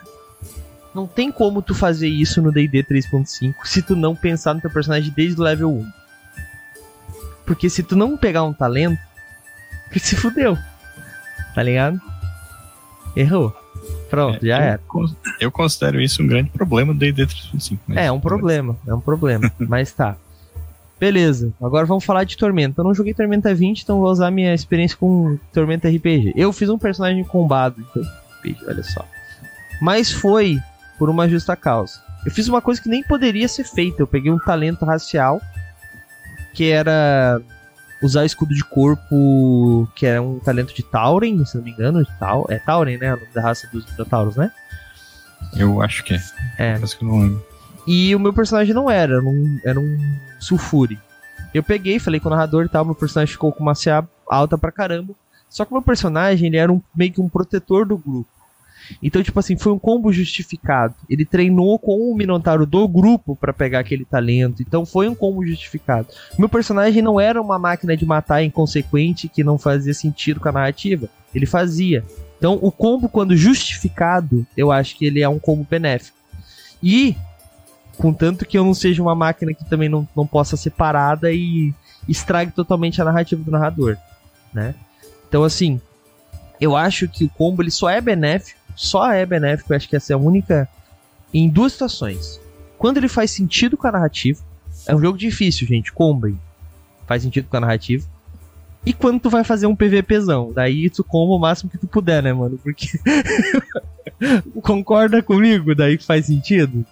Não 0.94 1.08
tem 1.08 1.32
como 1.32 1.62
tu 1.62 1.74
fazer 1.74 2.08
isso 2.10 2.42
no 2.42 2.52
D&D 2.52 2.84
3.5 2.84 3.54
se 3.64 3.82
tu 3.82 3.96
não 3.96 4.16
pensar 4.16 4.54
no 4.54 4.62
teu 4.62 4.70
personagem 4.70 5.12
desde 5.16 5.40
o 5.40 5.44
level 5.44 5.70
1. 5.72 5.92
Porque 7.46 7.70
se 7.70 7.82
tu 7.84 7.96
não 7.96 8.18
pegar 8.18 8.44
um 8.44 8.54
talento, 8.54 9.00
tu 9.92 10.00
se 10.00 10.16
fudeu. 10.16 10.58
Tá 11.56 11.64
ligado? 11.64 12.00
Errou. 13.16 13.56
Pronto, 14.10 14.46
já 14.46 14.58
eu, 14.58 14.62
era. 14.64 14.80
Eu 15.40 15.52
considero 15.52 16.02
isso 16.02 16.22
um 16.22 16.28
grande 16.28 16.50
problema 16.50 16.94
do 16.94 17.00
D&D 17.00 17.26
3.5. 17.26 17.80
mas- 17.88 17.98
É, 17.98 18.06
é 18.06 18.12
um 18.12 18.20
problema, 18.20 18.78
é 18.86 18.94
um 18.94 19.00
problema, 19.02 19.52
mas 19.60 19.92
tá. 19.92 20.16
Beleza, 21.00 21.52
agora 21.62 21.86
vamos 21.86 22.04
falar 22.04 22.26
de 22.26 22.38
Tormenta. 22.38 22.82
Eu 22.82 22.86
não 22.86 22.94
joguei 22.94 23.14
Tormenta 23.14 23.54
20, 23.56 23.82
então 23.82 24.00
vou 24.00 24.12
usar 24.12 24.30
minha 24.30 24.54
experiência 24.54 24.96
com 24.98 25.38
Tormenta 25.52 25.90
RPG. 25.90 26.34
Eu 26.36 26.54
fiz 26.54 26.70
um 26.70 26.78
personagem 26.78 27.24
combado 27.24 27.84
RPG, 28.40 28.58
olha 28.68 28.84
só. 28.84 29.04
Mas 29.82 30.12
foi 30.12 30.60
por 31.02 31.10
uma 31.10 31.28
justa 31.28 31.56
causa. 31.56 32.00
Eu 32.24 32.32
fiz 32.32 32.48
uma 32.48 32.62
coisa 32.62 32.80
que 32.80 32.88
nem 32.88 33.02
poderia 33.02 33.48
ser 33.48 33.64
feita. 33.64 34.04
Eu 34.04 34.06
peguei 34.06 34.32
um 34.32 34.38
talento 34.38 34.86
racial, 34.86 35.42
que 36.54 36.70
era 36.70 37.42
usar 38.04 38.24
escudo 38.24 38.54
de 38.54 38.64
corpo, 38.64 39.90
que 39.96 40.06
era 40.06 40.22
um 40.22 40.38
talento 40.38 40.76
de 40.76 40.84
Tauren, 40.84 41.44
se 41.44 41.58
não 41.58 41.64
me 41.64 41.72
engano. 41.72 42.06
Tau 42.20 42.46
é 42.50 42.60
Tauren, 42.60 42.98
né? 43.00 43.16
O 43.16 43.20
nome 43.20 43.32
da 43.34 43.42
raça 43.42 43.68
dos 43.74 43.84
Minotauros, 43.90 44.36
né? 44.36 44.52
Eu 45.58 45.82
acho 45.82 46.04
que 46.04 46.14
é. 46.14 46.22
É. 46.60 46.74
Parece 46.74 46.96
que 46.96 47.04
não 47.04 47.20
lembro. 47.20 47.44
E 47.88 48.16
o 48.16 48.20
meu 48.20 48.32
personagem 48.32 48.76
não 48.76 48.88
era, 48.88 49.16
era 49.16 49.24
um, 49.24 49.60
era 49.66 49.80
um 49.80 49.98
sulfure. 50.40 51.00
Eu 51.52 51.64
peguei, 51.64 51.98
falei 51.98 52.20
com 52.20 52.28
o 52.28 52.32
narrador 52.32 52.66
e 52.66 52.70
tal, 52.70 52.86
meu 52.86 52.94
personagem 52.94 53.32
ficou 53.32 53.52
com 53.52 53.64
uma 53.64 53.74
CA 53.74 54.08
alta 54.30 54.56
pra 54.56 54.72
caramba. 54.72 55.16
Só 55.50 55.66
que 55.66 55.72
o 55.72 55.74
meu 55.74 55.82
personagem, 55.82 56.46
ele 56.46 56.58
era 56.58 56.72
um, 56.72 56.80
meio 56.96 57.12
que 57.12 57.20
um 57.20 57.28
protetor 57.28 57.88
do 57.88 57.98
grupo. 57.98 58.30
Então, 59.02 59.22
tipo 59.22 59.40
assim, 59.40 59.58
foi 59.58 59.72
um 59.72 59.80
combo 59.80 60.12
justificado. 60.12 60.96
Ele 61.10 61.26
treinou 61.26 61.78
com 61.78 62.12
o 62.12 62.16
Minotauro 62.16 62.66
do 62.66 62.88
grupo 62.88 63.36
pra 63.36 63.54
pegar 63.54 63.80
aquele 63.80 64.06
talento. 64.06 64.62
Então 64.62 64.86
foi 64.86 65.08
um 65.08 65.16
combo 65.16 65.46
justificado. 65.46 66.08
Meu 66.38 66.50
personagem 66.50 67.02
não 67.02 67.20
era 67.20 67.42
uma 67.42 67.60
máquina 67.60 67.96
de 67.96 68.06
matar 68.06 68.44
inconsequente 68.44 69.28
que 69.28 69.44
não 69.44 69.58
fazia 69.58 69.94
sentido 69.94 70.40
com 70.40 70.50
a 70.50 70.54
narrativa. 70.54 71.10
Ele 71.34 71.46
fazia. 71.46 72.04
Então, 72.38 72.58
o 72.62 72.72
combo, 72.72 73.08
quando 73.08 73.36
justificado, 73.36 74.46
eu 74.58 74.72
acho 74.72 74.98
que 74.98 75.06
ele 75.06 75.22
é 75.22 75.30
um 75.30 75.40
combo 75.40 75.66
benéfico. 75.70 76.18
E 76.82 77.16
Contanto 77.98 78.48
que 78.48 78.58
eu 78.58 78.66
não 78.66 78.74
seja 78.74 79.00
uma 79.00 79.14
máquina 79.14 79.54
que 79.54 79.64
também 79.64 79.88
não, 79.88 80.08
não 80.16 80.26
possa 80.26 80.58
ser 80.58 80.72
parada 80.72 81.32
e, 81.32 81.72
estrague 82.08 82.52
totalmente 82.52 83.02
a 83.02 83.06
narrativa 83.06 83.44
do 83.44 83.52
narrador, 83.52 83.98
né? 84.54 84.74
Então, 85.28 85.44
assim, 85.44 85.80
eu 86.60 86.76
acho 86.76 87.08
que 87.08 87.24
o 87.24 87.30
combo 87.30 87.62
ele 87.62 87.72
só 87.72 87.90
é 87.90 88.02
benéfico, 88.02 88.60
só 88.76 89.12
é 89.12 89.26
benéfico, 89.26 89.74
acho 89.74 89.88
que 89.88 89.96
essa 89.96 90.14
é 90.14 90.16
a 90.16 90.20
única 90.20 90.68
em 91.34 91.50
duas 91.50 91.74
situações. 91.74 92.40
Quando 92.78 92.98
ele 92.98 93.08
faz 93.08 93.32
sentido 93.32 93.78
com 93.78 93.88
a 93.88 93.92
narrativa, 93.92 94.40
é 94.88 94.96
um 94.96 95.00
jogo 95.00 95.18
difícil, 95.18 95.68
gente, 95.68 95.92
combo 95.92 96.36
faz 97.06 97.24
sentido 97.24 97.48
com 97.50 97.58
a 97.58 97.62
narrativa. 97.62 98.06
E 98.86 98.94
quando 98.94 99.20
tu 99.20 99.30
vai 99.30 99.44
fazer 99.44 99.68
um 99.68 99.76
PVPzão, 99.76 100.52
daí 100.54 100.90
tu 100.90 101.04
comba 101.04 101.34
o 101.34 101.40
máximo 101.40 101.70
que 101.70 101.78
tu 101.78 101.86
puder, 101.86 102.24
né, 102.24 102.34
mano? 102.34 102.58
Porque 102.58 102.88
concorda 104.62 105.22
comigo, 105.22 105.76
daí 105.76 105.98
faz 105.98 106.26
sentido, 106.26 106.86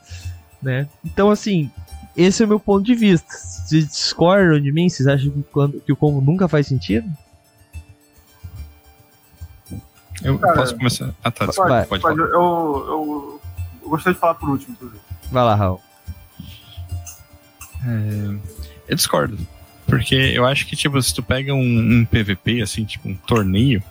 né? 0.62 0.88
Então 1.04 1.32
assim, 1.32 1.72
esse 2.16 2.44
é 2.44 2.46
o 2.46 2.50
meu 2.50 2.60
ponto 2.60 2.86
de 2.86 2.94
vista. 2.94 3.28
Vocês 3.32 3.88
discordam 3.88 4.60
de 4.60 4.72
mim? 4.72 4.90
Vocês 4.90 5.08
acham 5.08 5.32
que, 5.32 5.42
quando, 5.44 5.80
que 5.80 5.92
o 5.92 5.96
combo 5.96 6.22
nunca 6.22 6.48
faz 6.48 6.68
sentido? 6.68 7.10
Eu 10.24 10.38
Cara, 10.38 10.54
posso 10.54 10.76
começar. 10.76 11.14
Ah, 11.24 11.32
tá, 11.32 11.46
desculpa, 11.46 11.86
pode, 11.88 12.02
pode. 12.02 12.20
Eu, 12.20 12.28
eu, 12.28 13.42
eu, 13.84 13.90
gostaria 13.90 14.14
de 14.14 14.20
falar 14.20 14.36
por 14.36 14.50
último, 14.50 14.74
inclusive. 14.74 15.02
Vai 15.32 15.44
lá, 15.44 15.56
Raul. 15.56 15.82
É, 17.86 18.36
eu 18.90 18.96
discordo. 18.96 19.38
Porque 19.86 20.16
eu 20.16 20.46
acho 20.46 20.68
que, 20.68 20.76
tipo, 20.76 21.02
se 21.02 21.14
tu 21.14 21.24
pega 21.24 21.54
um, 21.54 21.62
um, 22.00 22.06
PVP, 22.06 22.62
assim, 22.62 22.86
tipo, 22.86 23.10
um 23.10 23.16
torneio, 23.16 23.82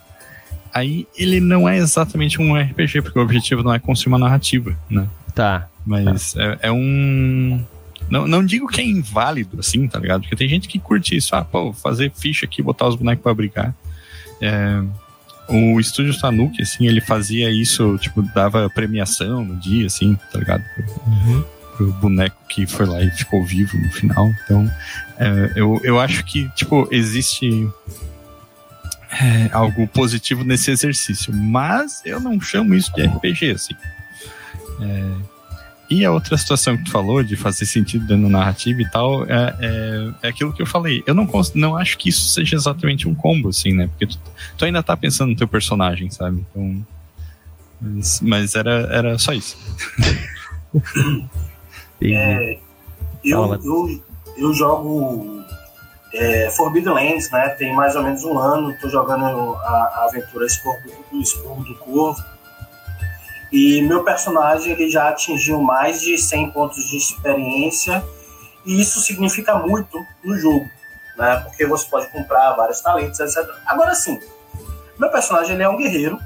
aí 0.73 1.07
ele 1.17 1.39
não 1.39 1.67
é 1.67 1.77
exatamente 1.77 2.41
um 2.41 2.55
RPG, 2.55 3.01
porque 3.01 3.19
o 3.19 3.21
objetivo 3.21 3.63
não 3.63 3.73
é 3.73 3.79
construir 3.79 4.13
uma 4.13 4.19
narrativa, 4.19 4.77
né? 4.89 5.07
Tá. 5.35 5.67
Mas 5.85 6.33
tá. 6.33 6.41
É, 6.41 6.59
é, 6.63 6.71
um. 6.71 7.63
Não, 8.09 8.27
não 8.27 8.45
digo 8.45 8.67
que 8.67 8.79
é 8.79 8.85
inválido, 8.85 9.59
assim, 9.59 9.87
tá 9.87 9.99
ligado? 9.99 10.21
Porque 10.21 10.35
tem 10.35 10.47
gente 10.47 10.67
que 10.67 10.79
curte 10.79 11.15
isso, 11.15 11.35
ah, 11.35 11.43
pô, 11.43 11.73
fazer 11.73 12.11
ficha 12.15 12.45
aqui, 12.45 12.61
botar 12.61 12.87
os 12.87 12.95
bonecos 12.95 13.21
pra 13.21 13.33
brigar. 13.33 13.75
É, 14.41 14.81
o 15.49 15.79
estúdio 15.79 16.17
Tanuki, 16.17 16.61
assim, 16.61 16.87
ele 16.87 17.01
fazia 17.01 17.49
isso, 17.49 17.97
tipo, 17.97 18.21
dava 18.21 18.69
premiação 18.69 19.43
no 19.43 19.55
dia, 19.55 19.87
assim, 19.87 20.17
tá 20.31 20.39
ligado? 20.39 20.63
Uhum. 21.07 21.43
Pro 21.75 21.93
boneco 21.93 22.37
que 22.47 22.67
foi 22.67 22.85
lá 22.85 23.01
e 23.01 23.09
ficou 23.11 23.43
vivo 23.43 23.77
no 23.77 23.89
final. 23.91 24.31
Então, 24.43 24.71
é, 25.17 25.53
eu, 25.55 25.79
eu 25.83 25.99
acho 25.99 26.23
que, 26.23 26.47
tipo, 26.49 26.87
existe 26.91 27.67
é, 29.11 29.49
algo 29.51 29.87
positivo 29.87 30.43
nesse 30.43 30.71
exercício, 30.71 31.33
mas 31.33 32.01
eu 32.05 32.19
não 32.19 32.39
chamo 32.39 32.75
isso 32.75 32.93
de 32.93 33.05
RPG, 33.05 33.51
assim. 33.51 33.75
É, 34.81 35.38
e 35.89 36.05
a 36.05 36.11
outra 36.11 36.37
situação 36.37 36.77
que 36.77 36.83
tu 36.83 36.91
falou, 36.91 37.23
de 37.23 37.35
fazer 37.35 37.65
sentido 37.65 38.05
dentro 38.05 38.23
da 38.23 38.29
narrativa 38.29 38.79
e 38.79 38.89
tal, 38.89 39.25
é, 39.25 39.55
é, 39.59 40.11
é, 40.21 40.27
aquilo 40.27 40.53
que 40.53 40.61
eu 40.61 40.65
falei. 40.65 41.03
Eu 41.07 41.15
não, 41.15 41.27
não 41.55 41.75
acho 41.75 41.97
que 41.97 42.09
isso 42.09 42.29
seja 42.29 42.55
exatamente 42.55 43.07
um 43.07 43.15
combo, 43.15 43.49
assim, 43.49 43.73
né? 43.73 43.87
Porque 43.87 44.05
tu, 44.05 44.19
tu 44.55 44.65
ainda 44.65 44.83
tá 44.83 44.95
pensando 44.95 45.31
no 45.31 45.35
teu 45.35 45.47
personagem, 45.47 46.11
sabe? 46.11 46.45
Então. 46.51 46.85
Mas, 47.81 48.21
mas 48.21 48.55
era, 48.55 48.87
era 48.91 49.17
só 49.17 49.33
isso. 49.33 49.57
é, 52.03 52.59
eu, 53.23 53.59
eu, 53.63 54.03
eu 54.37 54.53
jogo 54.53 55.43
é, 56.13 56.51
Forbidden 56.51 56.93
Lands, 56.93 57.31
né? 57.31 57.49
Tem 57.49 57.73
mais 57.73 57.95
ou 57.95 58.03
menos 58.03 58.23
um 58.23 58.37
ano. 58.37 58.75
Tô 58.79 58.89
jogando 58.89 59.23
a, 59.23 59.69
a 59.69 60.05
aventura 60.05 60.45
do, 60.45 61.21
Esporro 61.21 61.63
do 61.63 61.75
Corvo 61.75 62.23
e 63.51 63.81
meu 63.81 64.03
personagem 64.03 64.73
ele 64.73 64.89
já 64.89 65.09
atingiu 65.09 65.61
mais 65.61 66.01
de 66.01 66.17
100 66.17 66.51
pontos 66.51 66.83
de 66.89 66.97
experiência 66.97 68.03
e 68.65 68.79
isso 68.79 68.99
significa 68.99 69.55
muito 69.55 70.05
no 70.23 70.37
jogo, 70.37 70.69
né? 71.17 71.37
Porque 71.45 71.65
você 71.65 71.87
pode 71.89 72.07
comprar 72.11 72.53
vários 72.53 72.81
talentos, 72.81 73.19
etc. 73.19 73.49
Agora 73.65 73.95
sim, 73.95 74.19
meu 74.99 75.09
personagem 75.09 75.55
ele 75.55 75.63
é 75.63 75.69
um 75.69 75.77
guerreiro, 75.77 76.19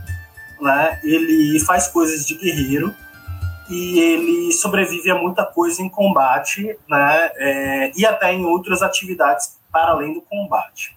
né? 0.59 0.99
Ele 1.03 1.59
faz 1.59 1.87
coisas 1.87 2.25
de 2.25 2.35
guerreiro 2.35 2.93
e 3.69 3.99
ele 3.99 4.51
sobrevive 4.51 5.09
a 5.09 5.15
muita 5.15 5.45
coisa 5.45 5.81
em 5.81 5.89
combate, 5.89 6.77
né? 6.89 7.31
É, 7.35 7.91
e 7.95 8.05
até 8.05 8.33
em 8.33 8.45
outras 8.45 8.81
atividades 8.81 9.57
para 9.71 9.91
além 9.91 10.13
do 10.13 10.21
combate. 10.21 10.95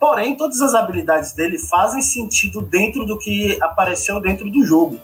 Porém, 0.00 0.34
todas 0.34 0.62
as 0.62 0.74
habilidades 0.74 1.34
dele 1.34 1.58
fazem 1.58 2.00
sentido 2.00 2.62
dentro 2.62 3.04
do 3.04 3.18
que 3.18 3.62
apareceu 3.62 4.18
dentro 4.18 4.50
do 4.50 4.64
jogo. 4.64 4.98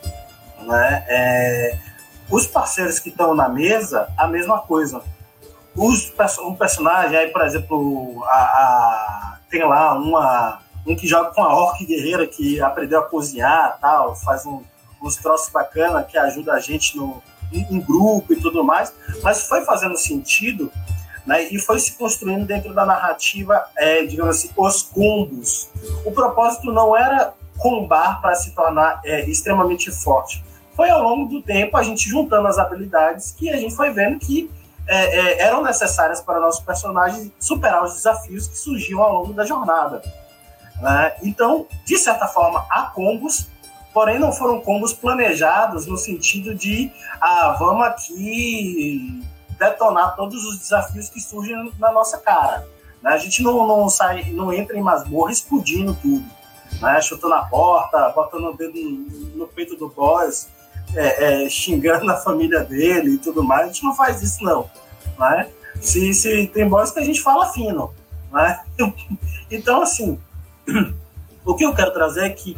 Né? 0.63 1.05
É, 1.07 1.79
os 2.31 2.47
parceiros 2.47 2.99
que 2.99 3.11
estão 3.11 3.35
na 3.35 3.47
mesa, 3.47 4.09
a 4.17 4.27
mesma 4.27 4.59
coisa. 4.61 5.03
Os, 5.75 6.11
personagem, 6.59 7.19
aí, 7.19 7.29
por 7.29 7.43
exemplo, 7.43 8.25
a, 8.25 8.37
a, 8.39 9.39
tem 9.51 9.63
lá 9.63 9.93
uma, 9.99 10.61
um 10.87 10.97
que 10.97 11.07
joga 11.07 11.31
com 11.31 11.43
a 11.43 11.55
orc 11.55 11.85
guerreira 11.85 12.27
que 12.27 12.59
aprendeu 12.63 13.01
a 13.01 13.03
cozinhar 13.03 13.77
tal, 13.79 14.17
faz 14.17 14.47
um, 14.47 14.63
uns 15.03 15.17
troços 15.17 15.51
bacana 15.51 16.03
que 16.03 16.17
ajuda 16.17 16.55
a 16.55 16.59
gente 16.59 16.97
no, 16.97 17.23
em, 17.53 17.67
em 17.71 17.79
grupo 17.79 18.33
e 18.33 18.41
tudo 18.41 18.65
mais, 18.65 18.91
mas 19.23 19.47
foi 19.47 19.63
fazendo 19.67 19.99
sentido 19.99 20.73
né, 21.27 21.43
e 21.51 21.59
foi 21.59 21.79
se 21.81 21.93
construindo 21.93 22.47
dentro 22.47 22.73
da 22.73 22.87
narrativa, 22.87 23.67
é, 23.77 24.05
digamos 24.05 24.37
assim, 24.37 24.51
os 24.57 24.83
combos. 24.83 25.69
O 26.05 26.13
propósito 26.13 26.73
não 26.73 26.97
era 26.97 27.35
combar 27.59 28.21
para 28.21 28.35
se 28.37 28.55
tornar 28.55 29.01
é, 29.05 29.29
extremamente 29.29 29.91
forte. 29.91 30.45
Foi 30.75 30.89
ao 30.89 31.03
longo 31.03 31.29
do 31.29 31.43
tempo 31.43 31.77
a 31.77 31.83
gente 31.83 32.09
juntando 32.09 32.47
as 32.47 32.59
habilidades 32.59 33.33
que 33.33 33.51
a 33.51 33.57
gente 33.57 33.75
foi 33.75 33.91
vendo 33.91 34.19
que 34.21 34.51
é, 34.87 35.19
é 35.19 35.43
eram 35.43 35.63
necessárias 35.63 36.21
para 36.21 36.39
nosso 36.39 36.65
personagem 36.65 37.33
superar 37.41 37.83
os 37.83 37.95
desafios 37.95 38.47
que 38.47 38.57
surgiam 38.57 39.03
ao 39.03 39.13
longo 39.15 39.33
da 39.33 39.45
jornada. 39.45 40.03
Né? 40.81 41.13
Então, 41.23 41.67
de 41.85 41.97
certa 41.99 42.29
forma, 42.29 42.65
há 42.71 42.83
combos, 42.83 43.49
porém 43.93 44.19
não 44.19 44.33
foram 44.33 44.61
combos 44.61 44.93
planejados 44.93 45.87
no 45.87 45.97
sentido 45.97 46.55
de 46.55 46.93
ah, 47.21 47.57
vamos 47.59 47.87
aqui 47.87 49.25
detonar 49.59 50.15
todos 50.17 50.45
os 50.45 50.59
desafios 50.59 51.09
que 51.09 51.21
surgem 51.21 51.73
na 51.79 51.93
nossa 51.93 52.19
cara. 52.19 52.67
Né? 53.03 53.11
A 53.11 53.19
gente 53.19 53.43
não, 53.43 53.67
não 53.67 53.89
sai, 53.89 54.31
não 54.33 54.53
entra 54.53 54.77
em 54.77 54.83
masmorra 54.83 55.33
explodindo 55.33 55.97
tudo, 56.01 56.25
né? 56.81 57.01
chutando 57.01 57.35
a 57.35 57.45
porta, 57.45 58.11
botando 58.11 58.47
o 58.47 58.57
dedo 58.57 58.79
no 59.35 59.47
peito 59.47 59.77
do 59.77 59.89
boss, 59.89 60.49
é, 60.95 61.45
é, 61.45 61.49
xingando 61.49 62.09
a 62.11 62.17
família 62.17 62.61
dele 62.65 63.15
e 63.15 63.19
tudo 63.19 63.43
mais. 63.43 63.65
A 63.65 63.67
gente 63.67 63.85
não 63.85 63.95
faz 63.95 64.23
isso 64.23 64.43
não, 64.43 64.69
né? 65.19 65.49
Se, 65.81 66.15
se 66.15 66.47
tem 66.49 66.69
boss 66.69 66.91
que 66.91 67.01
a 67.01 67.05
gente 67.05 67.21
fala 67.21 67.53
fino, 67.53 67.93
né? 68.33 68.63
Então 69.49 69.81
assim, 69.81 70.19
o 71.45 71.55
que 71.55 71.65
eu 71.65 71.73
quero 71.73 71.93
trazer 71.93 72.25
é 72.27 72.31
que 72.31 72.57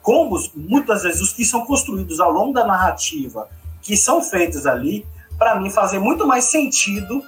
combos, 0.00 0.50
muitas 0.54 1.02
vezes 1.02 1.20
os 1.20 1.32
que 1.32 1.44
são 1.44 1.66
construídos 1.66 2.20
ao 2.20 2.30
longo 2.30 2.52
da 2.52 2.64
narrativa, 2.64 3.48
que 3.82 3.96
são 3.96 4.22
feitos 4.22 4.66
ali, 4.66 5.04
para 5.38 5.54
mim, 5.54 5.70
fazer 5.70 5.98
muito 5.98 6.26
mais 6.26 6.44
sentido 6.44 7.22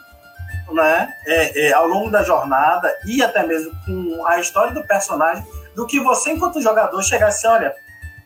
né, 0.72 1.08
é, 1.26 1.68
é, 1.68 1.72
ao 1.72 1.86
longo 1.86 2.10
da 2.10 2.22
jornada 2.22 2.92
e 3.04 3.22
até 3.22 3.46
mesmo 3.46 3.72
com 3.84 4.26
a 4.26 4.38
história 4.40 4.72
do 4.72 4.82
personagem 4.84 5.44
do 5.74 5.86
que 5.86 6.00
você, 6.00 6.32
enquanto 6.32 6.60
jogador, 6.60 7.02
chegar 7.02 7.28
assim: 7.28 7.46
olha, 7.46 7.74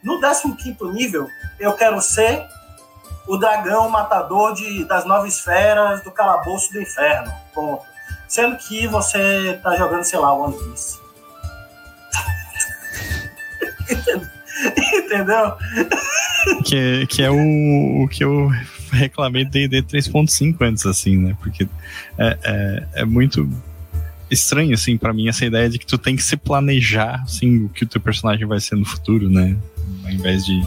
no 0.03 0.21
15 0.21 0.57
nível, 0.93 1.29
eu 1.59 1.73
quero 1.75 2.01
ser 2.01 2.47
o 3.27 3.37
dragão 3.37 3.89
matador 3.89 4.55
de, 4.55 4.85
das 4.85 5.05
nove 5.05 5.29
esferas 5.29 6.03
do 6.03 6.11
calabouço 6.11 6.73
do 6.73 6.81
inferno. 6.81 7.33
Ponto. 7.55 7.83
Sendo 8.29 8.57
que 8.57 8.87
você 8.87 9.59
tá 9.63 9.77
jogando, 9.77 10.05
sei 10.05 10.19
lá, 10.19 10.33
One 10.33 10.55
Piece. 10.55 10.99
Entendeu? 14.95 15.57
Que, 16.65 17.07
que 17.07 17.23
é 17.23 17.31
o, 17.31 18.05
o 18.05 18.09
que 18.09 18.25
eu 18.25 18.51
reclamei 18.97 19.45
D&D 19.45 19.83
3.5 19.83 20.57
antes, 20.63 20.87
assim, 20.87 21.17
né? 21.17 21.37
Porque 21.41 21.69
é, 22.19 22.39
é, 22.45 22.87
é 23.03 23.05
muito 23.05 23.49
estranho, 24.31 24.75
assim, 24.75 24.97
para 24.97 25.13
mim, 25.13 25.29
essa 25.29 25.45
ideia 25.45 25.69
de 25.69 25.79
que 25.79 25.87
tu 25.87 25.99
tem 25.99 26.17
que 26.17 26.23
se 26.23 26.37
planejar, 26.37 27.23
assim, 27.23 27.65
o 27.65 27.69
que 27.69 27.85
o 27.85 27.87
teu 27.87 28.01
personagem 28.01 28.47
vai 28.47 28.61
ser 28.61 28.77
no 28.77 28.85
futuro, 28.85 29.29
né? 29.29 29.57
Ao 30.05 30.11
invés 30.11 30.45
de 30.45 30.59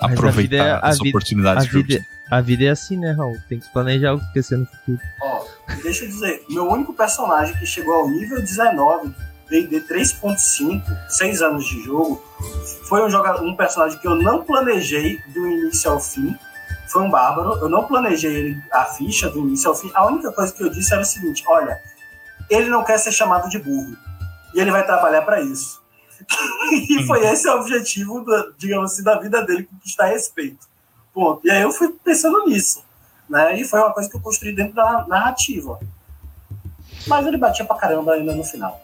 Mas 0.00 0.12
aproveitar 0.12 0.56
é, 0.56 0.80
as 0.82 0.98
vida, 0.98 1.08
oportunidades. 1.08 1.66
A 1.66 1.70
vida, 1.70 2.06
a 2.30 2.40
vida 2.40 2.64
é 2.64 2.68
assim, 2.68 2.96
né, 2.96 3.12
Raul? 3.12 3.36
Tem 3.48 3.58
que 3.58 3.72
planejar 3.72 4.14
o 4.14 4.18
que 4.18 4.34
vai 4.34 4.42
ser 4.42 4.56
no 4.58 4.66
futuro. 4.66 4.98
Ó, 5.22 5.44
deixa 5.82 6.04
eu 6.04 6.08
dizer, 6.08 6.42
meu 6.50 6.68
único 6.68 6.92
personagem 6.92 7.56
que 7.56 7.66
chegou 7.66 7.94
ao 7.94 8.10
nível 8.10 8.40
19 8.40 9.12
D&D 9.48 9.82
3.5, 9.82 10.82
6 11.08 11.42
anos 11.42 11.66
de 11.66 11.82
jogo, 11.82 12.22
foi 12.88 13.04
um, 13.04 13.10
jogador, 13.10 13.44
um 13.44 13.54
personagem 13.54 13.98
que 13.98 14.06
eu 14.06 14.14
não 14.14 14.42
planejei 14.42 15.18
do 15.32 15.46
início 15.46 15.90
ao 15.90 16.00
fim, 16.00 16.34
foi 16.94 17.02
um 17.02 17.10
bárbaro. 17.10 17.58
Eu 17.60 17.68
não 17.68 17.86
planejei 17.86 18.56
a 18.72 18.84
ficha 18.84 19.28
do 19.28 19.40
início 19.40 19.68
ao 19.68 19.74
fim. 19.74 19.90
A 19.94 20.06
única 20.06 20.30
coisa 20.30 20.52
que 20.52 20.62
eu 20.62 20.70
disse 20.70 20.92
era 20.92 21.02
o 21.02 21.04
seguinte: 21.04 21.42
olha, 21.48 21.76
ele 22.48 22.70
não 22.70 22.84
quer 22.84 22.98
ser 22.98 23.10
chamado 23.10 23.48
de 23.48 23.58
burro. 23.58 23.96
E 24.54 24.60
ele 24.60 24.70
vai 24.70 24.86
trabalhar 24.86 25.22
para 25.22 25.40
isso. 25.40 25.82
e 26.70 27.04
foi 27.04 27.26
esse 27.26 27.48
o 27.48 27.60
objetivo, 27.60 28.24
da, 28.24 28.46
digamos 28.56 28.92
assim, 28.92 29.02
da 29.02 29.18
vida 29.18 29.44
dele, 29.44 29.64
conquistar 29.64 30.06
respeito. 30.06 30.68
Ponto. 31.12 31.44
E 31.44 31.50
aí 31.50 31.62
eu 31.62 31.72
fui 31.72 31.92
pensando 32.04 32.46
nisso. 32.46 32.84
Né? 33.28 33.60
E 33.60 33.64
foi 33.64 33.80
uma 33.80 33.92
coisa 33.92 34.08
que 34.08 34.16
eu 34.16 34.20
construí 34.20 34.54
dentro 34.54 34.74
da 34.74 35.04
narrativa. 35.08 35.80
Mas 37.08 37.26
ele 37.26 37.36
batia 37.36 37.64
pra 37.64 37.76
caramba 37.76 38.12
ainda 38.12 38.34
no 38.36 38.44
final. 38.44 38.80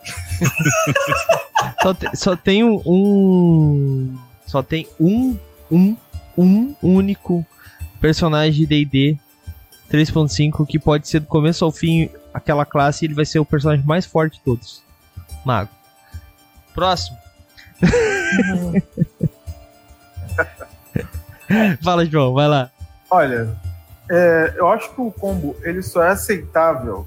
só, 1.81 1.95
te, 1.95 2.17
só 2.17 2.37
tem 2.37 2.65
um. 2.65 4.19
Só 4.47 4.63
tem 4.63 4.89
um. 4.99 5.39
Um. 5.71 5.97
Um 6.37 6.75
único 6.83 7.45
personagem 8.01 8.67
de 8.67 8.85
DD 8.85 9.19
3.5 9.91 10.67
que 10.67 10.79
pode 10.79 11.09
ser 11.09 11.21
do 11.21 11.27
começo 11.27 11.65
ao 11.65 11.73
fim 11.73 12.09
aquela 12.33 12.65
classe 12.65 13.05
ele 13.05 13.15
vai 13.15 13.25
ser 13.25 13.39
o 13.41 13.45
personagem 13.45 13.85
mais 13.85 14.07
forte 14.07 14.39
de 14.39 14.45
todos. 14.45 14.83
Mago. 15.45 15.71
Próximo. 16.75 17.19
Fala, 21.83 22.07
João, 22.07 22.33
vai 22.33 22.47
lá. 22.47 22.71
Olha, 23.11 23.49
é, 24.09 24.55
eu 24.57 24.69
acho 24.69 24.95
que 24.95 25.01
o 25.01 25.11
combo 25.11 25.57
ele 25.63 25.83
só 25.83 26.03
é 26.03 26.11
aceitável 26.11 27.07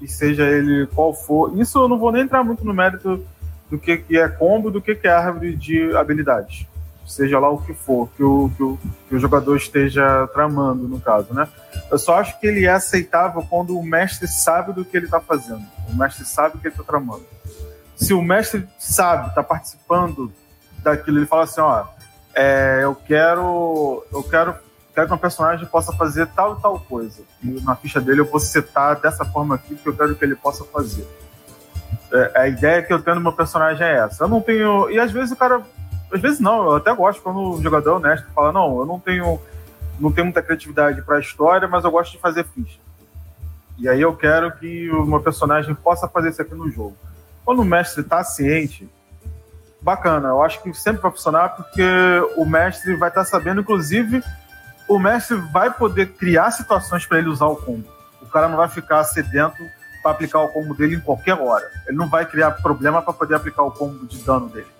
e 0.00 0.08
seja 0.08 0.44
ele 0.44 0.86
qual 0.88 1.14
for. 1.14 1.56
Isso 1.58 1.78
eu 1.78 1.88
não 1.88 1.98
vou 1.98 2.10
nem 2.10 2.22
entrar 2.22 2.42
muito 2.42 2.64
no 2.64 2.74
mérito 2.74 3.24
do 3.70 3.78
que, 3.78 3.98
que 3.98 4.18
é 4.18 4.28
combo, 4.28 4.70
do 4.70 4.80
que, 4.80 4.94
que 4.94 5.06
é 5.06 5.12
árvore 5.12 5.54
de 5.54 5.94
habilidades. 5.96 6.66
Seja 7.08 7.38
lá 7.38 7.48
o 7.48 7.58
que 7.58 7.72
for, 7.72 8.08
que 8.16 8.22
o, 8.22 8.50
que 8.54 8.62
o, 8.62 8.78
que 9.08 9.14
o 9.16 9.18
jogador 9.18 9.56
esteja 9.56 10.28
tramando, 10.28 10.86
no 10.86 11.00
caso, 11.00 11.32
né? 11.32 11.48
Eu 11.90 11.98
só 11.98 12.18
acho 12.20 12.38
que 12.38 12.46
ele 12.46 12.66
é 12.66 12.70
aceitável 12.70 13.42
quando 13.48 13.78
o 13.78 13.82
mestre 13.82 14.28
sabe 14.28 14.72
do 14.72 14.84
que 14.84 14.96
ele 14.96 15.06
está 15.06 15.18
fazendo. 15.18 15.64
O 15.88 15.96
mestre 15.96 16.24
sabe 16.24 16.56
o 16.56 16.60
que 16.60 16.68
ele 16.68 16.74
está 16.74 16.84
tramando. 16.84 17.24
Se 17.96 18.12
o 18.12 18.22
mestre 18.22 18.68
sabe, 18.78 19.28
está 19.28 19.42
participando 19.42 20.30
daquilo, 20.82 21.18
ele 21.18 21.26
fala 21.26 21.44
assim, 21.44 21.60
ó, 21.60 21.86
é, 22.34 22.80
eu 22.82 22.94
quero, 22.94 24.04
eu 24.12 24.22
quero, 24.22 24.54
quero 24.94 25.08
que 25.08 25.14
um 25.14 25.18
personagem 25.18 25.66
possa 25.66 25.92
fazer 25.92 26.26
tal 26.28 26.58
e 26.58 26.62
tal 26.62 26.78
coisa. 26.78 27.22
E 27.42 27.48
na 27.62 27.74
ficha 27.74 28.00
dele 28.00 28.20
eu 28.20 28.30
vou 28.30 28.38
setar 28.38 29.00
dessa 29.00 29.24
forma 29.24 29.54
aqui 29.54 29.74
que 29.74 29.88
eu 29.88 29.96
quero 29.96 30.14
que 30.14 30.24
ele 30.24 30.36
possa 30.36 30.62
fazer. 30.64 31.06
É, 32.12 32.42
a 32.42 32.48
ideia 32.48 32.82
que 32.82 32.92
eu 32.92 33.02
tenho 33.02 33.16
no 33.16 33.22
meu 33.22 33.32
personagem 33.32 33.86
é 33.86 33.98
essa. 33.98 34.24
Eu 34.24 34.28
não 34.28 34.40
tenho. 34.40 34.90
E 34.90 34.98
às 34.98 35.10
vezes 35.10 35.32
o 35.32 35.36
cara. 35.36 35.62
Às 36.12 36.20
vezes 36.20 36.40
não, 36.40 36.64
eu 36.64 36.76
até 36.76 36.94
gosto 36.94 37.22
quando 37.22 37.54
o 37.54 37.62
jogador 37.62 37.90
é 37.90 37.94
honesto 37.94 38.26
fala, 38.34 38.52
não, 38.52 38.80
eu 38.80 38.86
não 38.86 38.98
tenho. 38.98 39.40
Não 40.00 40.12
tenho 40.12 40.26
muita 40.26 40.40
criatividade 40.40 41.02
para 41.02 41.16
a 41.16 41.20
história, 41.20 41.66
mas 41.66 41.82
eu 41.82 41.90
gosto 41.90 42.12
de 42.12 42.18
fazer 42.18 42.44
ficha. 42.44 42.78
E 43.76 43.88
aí 43.88 44.00
eu 44.00 44.14
quero 44.14 44.52
que 44.52 44.88
meu 44.92 45.20
personagem 45.20 45.74
possa 45.74 46.06
fazer 46.06 46.30
isso 46.30 46.40
aqui 46.40 46.54
no 46.54 46.70
jogo. 46.70 46.96
Quando 47.44 47.62
o 47.62 47.64
mestre 47.64 48.02
está 48.02 48.22
ciente, 48.22 48.88
bacana. 49.80 50.28
Eu 50.28 50.42
acho 50.42 50.62
que 50.62 50.72
sempre 50.74 51.02
vai 51.02 51.10
funcionar 51.10 51.50
porque 51.50 51.82
o 52.36 52.44
mestre 52.44 52.96
vai 52.96 53.08
estar 53.08 53.24
tá 53.24 53.26
sabendo, 53.26 53.60
inclusive, 53.60 54.22
o 54.88 54.98
mestre 54.98 55.36
vai 55.52 55.72
poder 55.72 56.06
criar 56.14 56.50
situações 56.50 57.06
para 57.06 57.18
ele 57.18 57.28
usar 57.28 57.46
o 57.46 57.56
combo. 57.56 57.88
O 58.20 58.26
cara 58.26 58.48
não 58.48 58.56
vai 58.56 58.68
ficar 58.68 59.04
sedento 59.04 59.56
para 60.02 60.12
aplicar 60.12 60.40
o 60.40 60.48
combo 60.48 60.74
dele 60.74 60.96
em 60.96 61.00
qualquer 61.00 61.34
hora. 61.34 61.70
Ele 61.86 61.96
não 61.96 62.08
vai 62.08 62.24
criar 62.26 62.50
problema 62.52 63.02
para 63.02 63.12
poder 63.12 63.34
aplicar 63.34 63.62
o 63.62 63.70
combo 63.70 64.06
de 64.06 64.18
dano 64.22 64.48
dele. 64.48 64.77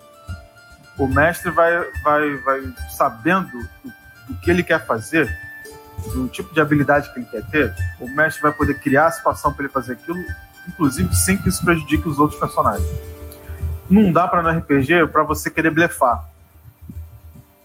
O 0.99 1.07
mestre 1.07 1.51
vai, 1.51 1.73
vai, 2.03 2.37
vai 2.39 2.75
sabendo 2.91 3.59
o 4.29 4.35
que 4.41 4.51
ele 4.51 4.63
quer 4.63 4.85
fazer, 4.85 5.29
do 6.13 6.29
tipo 6.29 6.53
de 6.53 6.61
habilidade 6.61 7.13
que 7.13 7.21
ele 7.21 7.27
quer 7.27 7.45
ter, 7.47 7.75
o 8.01 8.09
mestre 8.09 8.43
vai 8.43 8.53
poder 8.53 8.79
criar 8.81 9.07
a 9.07 9.11
situação 9.11 9.53
para 9.53 9.65
ele 9.65 9.73
fazer 9.73 9.93
aquilo, 9.93 10.19
inclusive 10.67 11.15
sem 11.15 11.37
que 11.37 11.49
isso 11.49 11.65
prejudique 11.65 12.09
os 12.09 12.19
outros 12.19 12.39
personagens. 12.39 12.89
Não 13.89 14.13
dá 14.13 14.29
para 14.29 14.43
no 14.43 14.51
RPG 14.51 15.07
para 15.09 15.23
você 15.23 15.51
querer 15.51 15.71
blefar. 15.71 16.25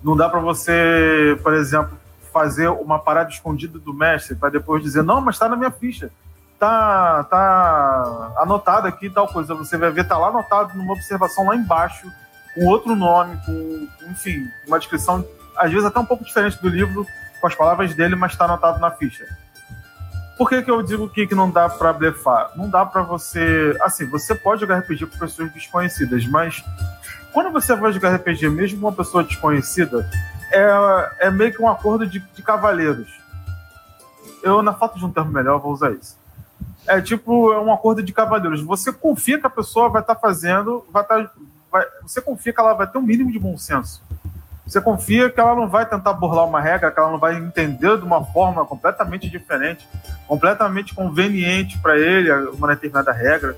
Não 0.01 0.15
dá 0.15 0.29
para 0.29 0.39
você, 0.39 1.37
por 1.43 1.53
exemplo, 1.53 1.97
fazer 2.31 2.67
uma 2.69 2.97
parada 2.99 3.29
escondida 3.29 3.77
do 3.77 3.93
mestre 3.93 4.35
para 4.35 4.49
depois 4.49 4.81
dizer 4.81 5.03
não, 5.03 5.21
mas 5.21 5.35
está 5.35 5.47
na 5.47 5.55
minha 5.55 5.71
ficha, 5.71 6.11
tá, 6.57 7.23
tá 7.25 8.33
anotado 8.37 8.87
aqui 8.87 9.09
tal 9.09 9.27
coisa. 9.27 9.53
Você 9.53 9.77
vai 9.77 9.91
ver 9.91 10.07
tá 10.07 10.17
lá 10.17 10.29
anotado 10.29 10.77
numa 10.77 10.93
observação 10.93 11.47
lá 11.47 11.55
embaixo 11.55 12.09
com 12.53 12.65
outro 12.65 12.95
nome, 12.95 13.37
com 13.45 13.87
enfim, 14.09 14.47
uma 14.67 14.79
descrição 14.79 15.25
às 15.55 15.71
vezes 15.71 15.85
até 15.85 15.99
um 15.99 16.05
pouco 16.05 16.23
diferente 16.23 16.61
do 16.61 16.69
livro 16.69 17.05
com 17.39 17.47
as 17.47 17.55
palavras 17.55 17.93
dele, 17.93 18.15
mas 18.15 18.31
está 18.31 18.45
anotado 18.45 18.79
na 18.79 18.91
ficha. 18.91 19.25
Por 20.37 20.49
que, 20.49 20.63
que 20.63 20.71
eu 20.71 20.81
digo 20.81 21.07
que, 21.09 21.27
que 21.27 21.35
não 21.35 21.49
dá 21.49 21.69
para 21.69 21.93
blefar? 21.93 22.51
Não 22.55 22.69
dá 22.69 22.85
para 22.85 23.03
você. 23.03 23.77
Assim, 23.81 24.05
você 24.05 24.33
pode 24.33 24.61
jogar 24.61 24.79
RPG 24.79 25.05
com 25.05 25.17
pessoas 25.19 25.51
desconhecidas, 25.53 26.25
mas 26.25 26.63
quando 27.31 27.51
você 27.51 27.75
vai 27.75 27.91
jogar 27.91 28.15
RPG, 28.15 28.49
mesmo 28.49 28.79
com 28.79 28.87
uma 28.87 28.95
pessoa 28.95 29.23
desconhecida, 29.23 30.09
é, 30.51 31.27
é 31.27 31.31
meio 31.31 31.53
que 31.53 31.61
um 31.61 31.69
acordo 31.69 32.07
de, 32.07 32.19
de 32.19 32.41
cavaleiros. 32.41 33.21
Eu, 34.41 34.61
na 34.63 34.73
falta 34.73 34.97
de 34.97 35.05
um 35.05 35.11
termo 35.11 35.31
melhor, 35.31 35.59
vou 35.59 35.71
usar 35.71 35.91
isso. 35.91 36.17
É 36.87 36.99
tipo, 36.99 37.53
é 37.53 37.59
um 37.59 37.71
acordo 37.71 38.03
de 38.03 38.11
cavaleiros. 38.11 38.61
Você 38.61 38.91
confia 38.91 39.39
que 39.39 39.47
a 39.47 39.49
pessoa 39.49 39.89
vai 39.89 40.01
estar 40.01 40.15
tá 40.15 40.21
fazendo, 40.21 40.85
vai 40.91 41.03
estar. 41.03 41.23
Tá, 41.23 41.31
vai, 41.73 41.85
você 42.03 42.21
confia 42.21 42.53
que 42.53 42.59
ela 42.59 42.75
vai 42.75 42.85
ter 42.85 42.99
um 42.99 43.01
mínimo 43.01 43.31
de 43.31 43.39
bom 43.39 43.57
senso. 43.57 44.03
Você 44.65 44.79
confia 44.79 45.29
que 45.29 45.39
ela 45.39 45.55
não 45.55 45.67
vai 45.67 45.85
tentar 45.85 46.13
burlar 46.13 46.45
uma 46.47 46.61
regra, 46.61 46.91
que 46.91 46.99
ela 46.99 47.11
não 47.11 47.17
vai 47.17 47.35
entender 47.35 47.97
de 47.97 48.05
uma 48.05 48.23
forma 48.23 48.63
completamente 48.65 49.27
diferente, 49.27 49.85
completamente 50.27 50.93
conveniente 50.93 51.77
para 51.79 51.97
ele 51.97 52.31
uma 52.31 52.67
determinada 52.67 53.11
regra. 53.11 53.57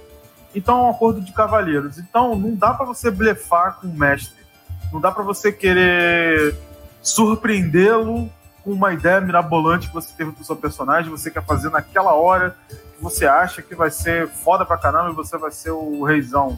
Então 0.56 0.80
é 0.80 0.82
um 0.84 0.90
acordo 0.90 1.22
de 1.22 1.32
cavalheiros. 1.34 2.00
Então 2.00 2.36
não 2.36 2.56
dá 2.56 2.74
para 2.74 2.86
você 2.86 3.12
blefar 3.12 3.76
com 3.80 3.88
o 3.88 3.94
mestre. 3.94 4.44
Não 4.92 5.02
dá 5.02 5.12
para 5.12 5.24
você 5.24 5.52
querer 5.52 6.56
surpreendê-lo 7.04 8.32
com 8.64 8.72
uma 8.72 8.94
ideia 8.94 9.22
mirabolante 9.22 9.90
que 9.90 9.94
você 9.94 10.12
teve 10.18 10.32
pro 10.32 10.44
seu 10.44 10.56
personagem, 10.56 11.12
você 11.12 11.30
quer 11.30 11.44
fazer 11.46 11.70
naquela 11.70 12.14
hora 12.14 12.56
que 12.68 13.04
você 13.04 13.28
acha 13.28 13.62
que 13.62 13.76
vai 13.76 13.92
ser 13.92 14.28
foda 14.28 14.66
pra 14.66 14.78
caramba 14.78 15.12
e 15.12 15.14
você 15.14 15.38
vai 15.38 15.52
ser 15.52 15.70
o 15.70 16.04
reizão 16.04 16.58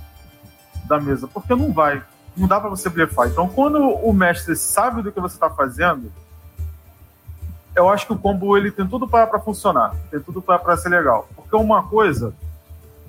da 0.88 1.00
mesa. 1.00 1.28
Porque 1.28 1.54
não 1.54 1.72
vai 1.72 2.02
não 2.38 2.48
dá 2.48 2.60
para 2.60 2.70
você 2.70 2.88
blefar. 2.88 3.28
Então, 3.28 3.50
quando 3.50 3.80
o 3.80 4.14
mestre 4.14 4.56
sabe 4.56 5.02
do 5.02 5.12
que 5.12 5.20
você 5.20 5.36
está 5.36 5.50
fazendo, 5.50 6.12
eu 7.76 7.90
acho 7.90 8.06
que 8.06 8.14
o 8.14 8.18
combo 8.18 8.56
ele 8.56 8.72
tem 8.72 8.88
tudo 8.88 9.08
para 9.08 9.40
funcionar, 9.40 9.96
tem 10.12 10.20
tudo 10.20 10.42
para 10.42 10.78
ser 10.78 10.90
legal. 10.90 11.28
Porque 11.36 11.56
uma 11.56 11.84
coisa 11.84 12.34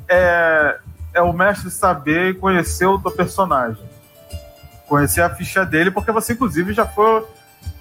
é, 0.08 0.78
é 1.12 1.20
o 1.20 1.32
mestre 1.32 1.70
saber 1.70 2.30
e 2.30 2.34
conhecer 2.34 2.86
o 2.86 2.98
teu 2.98 3.10
personagem, 3.10 3.82
conhecer 4.88 5.20
a 5.20 5.30
ficha 5.30 5.64
dele, 5.64 5.90
porque 5.90 6.10
você, 6.10 6.32
inclusive, 6.32 6.72
já 6.72 6.86
foi 6.86 7.24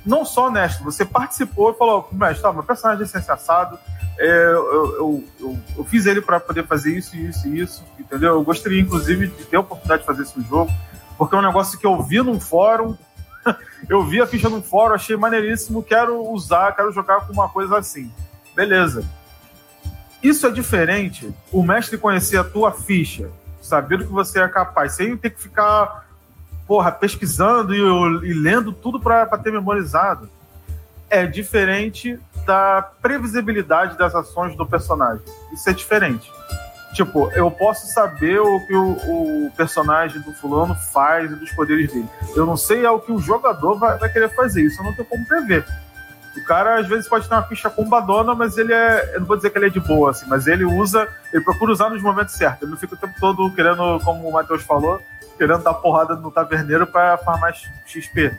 não 0.08 0.26
só 0.26 0.48
honesto, 0.48 0.84
você 0.84 1.06
participou 1.06 1.72
e 1.72 1.74
falou: 1.76 2.10
mestre, 2.12 2.42
tá, 2.42 2.54
meu 2.54 2.64
personagem 2.64 3.04
é 3.04 3.08
sensacionado, 3.08 3.78
é, 4.18 4.28
eu, 4.28 5.24
eu, 5.40 5.60
eu, 5.78 5.84
fiz 5.84 6.06
ele 6.06 6.22
para 6.22 6.40
poder 6.40 6.66
fazer 6.66 6.98
isso, 6.98 7.16
isso 7.16 7.48
e 7.48 7.60
isso, 7.60 7.84
entendeu? 8.00 8.34
Eu 8.34 8.44
gostaria, 8.44 8.82
inclusive, 8.82 9.28
de 9.28 9.46
ter 9.46 9.58
a 9.58 9.60
oportunidade 9.60 10.02
de 10.02 10.08
fazer 10.08 10.24
isso 10.24 10.40
no 10.40 10.46
jogo 10.46 10.72
porque 11.18 11.36
é 11.36 11.40
um 11.40 11.42
negócio 11.42 11.80
que 11.80 11.86
eu 11.86 12.02
vi 12.02 12.22
num 12.22 12.40
fórum, 12.40 12.96
eu 13.90 14.06
vi 14.06 14.22
a 14.22 14.28
ficha 14.28 14.50
num 14.50 14.62
fórum, 14.62 14.94
achei 14.94 15.18
maneiríssimo, 15.18 15.82
quero 15.82 16.22
usar, 16.32 16.76
quero 16.76 16.92
jogar 16.92 17.22
com 17.26 17.34
uma 17.34 17.50
coisa 17.50 17.78
assim. 17.78 18.12
Beleza. 18.56 19.04
Isso 20.22 20.46
é 20.46 20.52
diferente, 20.52 21.34
o 21.52 21.64
mestre 21.64 21.98
conhecer 21.98 22.38
a 22.38 22.44
tua 22.44 22.72
ficha, 22.72 23.30
saber 23.62 23.98
do 23.98 24.06
que 24.06 24.12
você 24.12 24.40
é 24.40 24.48
capaz, 24.48 24.94
sem 24.94 25.16
ter 25.18 25.32
que 25.32 25.42
ficar, 25.42 26.07
porra, 26.68 26.92
pesquisando 26.92 27.74
e, 27.74 28.30
e 28.30 28.34
lendo 28.34 28.74
tudo 28.74 29.00
para 29.00 29.26
ter 29.38 29.52
memorizado. 29.52 30.30
É 31.10 31.26
diferente 31.26 32.20
da 32.46 32.82
previsibilidade 33.02 33.98
das 33.98 34.14
ações 34.14 34.56
do 34.58 34.66
personagem. 34.66 35.24
Isso 35.54 35.70
é 35.70 35.74
diferente. 35.74 36.30
Tipo, 36.94 37.30
eu 37.32 37.52
posso 37.52 37.88
saber 37.88 38.40
o 38.40 38.60
que 38.66 38.74
o, 38.76 38.92
o, 39.46 39.52
personagem 39.56 40.22
do 40.22 40.34
fulano 40.34 40.74
faz 40.76 41.32
e 41.32 41.36
dos 41.36 41.52
poderes 41.52 41.92
dele. 41.92 42.10
Eu 42.36 42.46
não 42.46 42.58
sei 42.58 42.86
é 42.86 42.90
o 42.90 43.00
que 43.00 43.12
o 43.12 43.20
jogador 43.20 43.78
vai, 43.78 43.98
vai 43.98 44.12
querer 44.12 44.30
fazer. 44.30 44.64
Isso 44.64 44.82
eu 44.82 44.86
não 44.86 44.94
tenho 44.94 45.08
como 45.08 45.26
prever. 45.26 45.66
O 46.38 46.44
cara, 46.44 46.80
às 46.80 46.88
vezes, 46.88 47.08
pode 47.08 47.28
ter 47.28 47.34
uma 47.34 47.44
ficha 47.44 47.70
combadona, 47.70 48.36
mas 48.36 48.58
ele 48.58 48.74
é. 48.74 49.16
Eu 49.16 49.22
não 49.22 49.28
vou 49.28 49.36
dizer 49.36 49.50
que 49.50 49.58
ele 49.58 49.68
é 49.68 49.70
de 49.70 49.80
boa, 49.80 50.12
assim, 50.12 50.26
mas 50.28 50.48
ele 50.48 50.64
usa. 50.64 51.08
Ele 51.34 51.44
procura 51.44 51.72
usar 51.72 51.90
nos 51.90 52.02
momentos 52.02 52.36
certos. 52.36 52.62
Ele 52.62 52.72
não 52.72 52.78
fica 52.78 52.96
o 52.96 52.98
tempo 52.98 53.14
todo 53.20 53.52
querendo, 53.52 54.00
como 54.04 54.28
o 54.28 54.32
Matheus 54.32 54.64
falou, 54.64 55.02
querendo 55.38 55.64
dar 55.64 55.74
porrada 55.74 56.16
no 56.16 56.32
taverneiro 56.32 56.86
para 56.86 57.18
farmar 57.18 57.54
XP. 57.86 58.38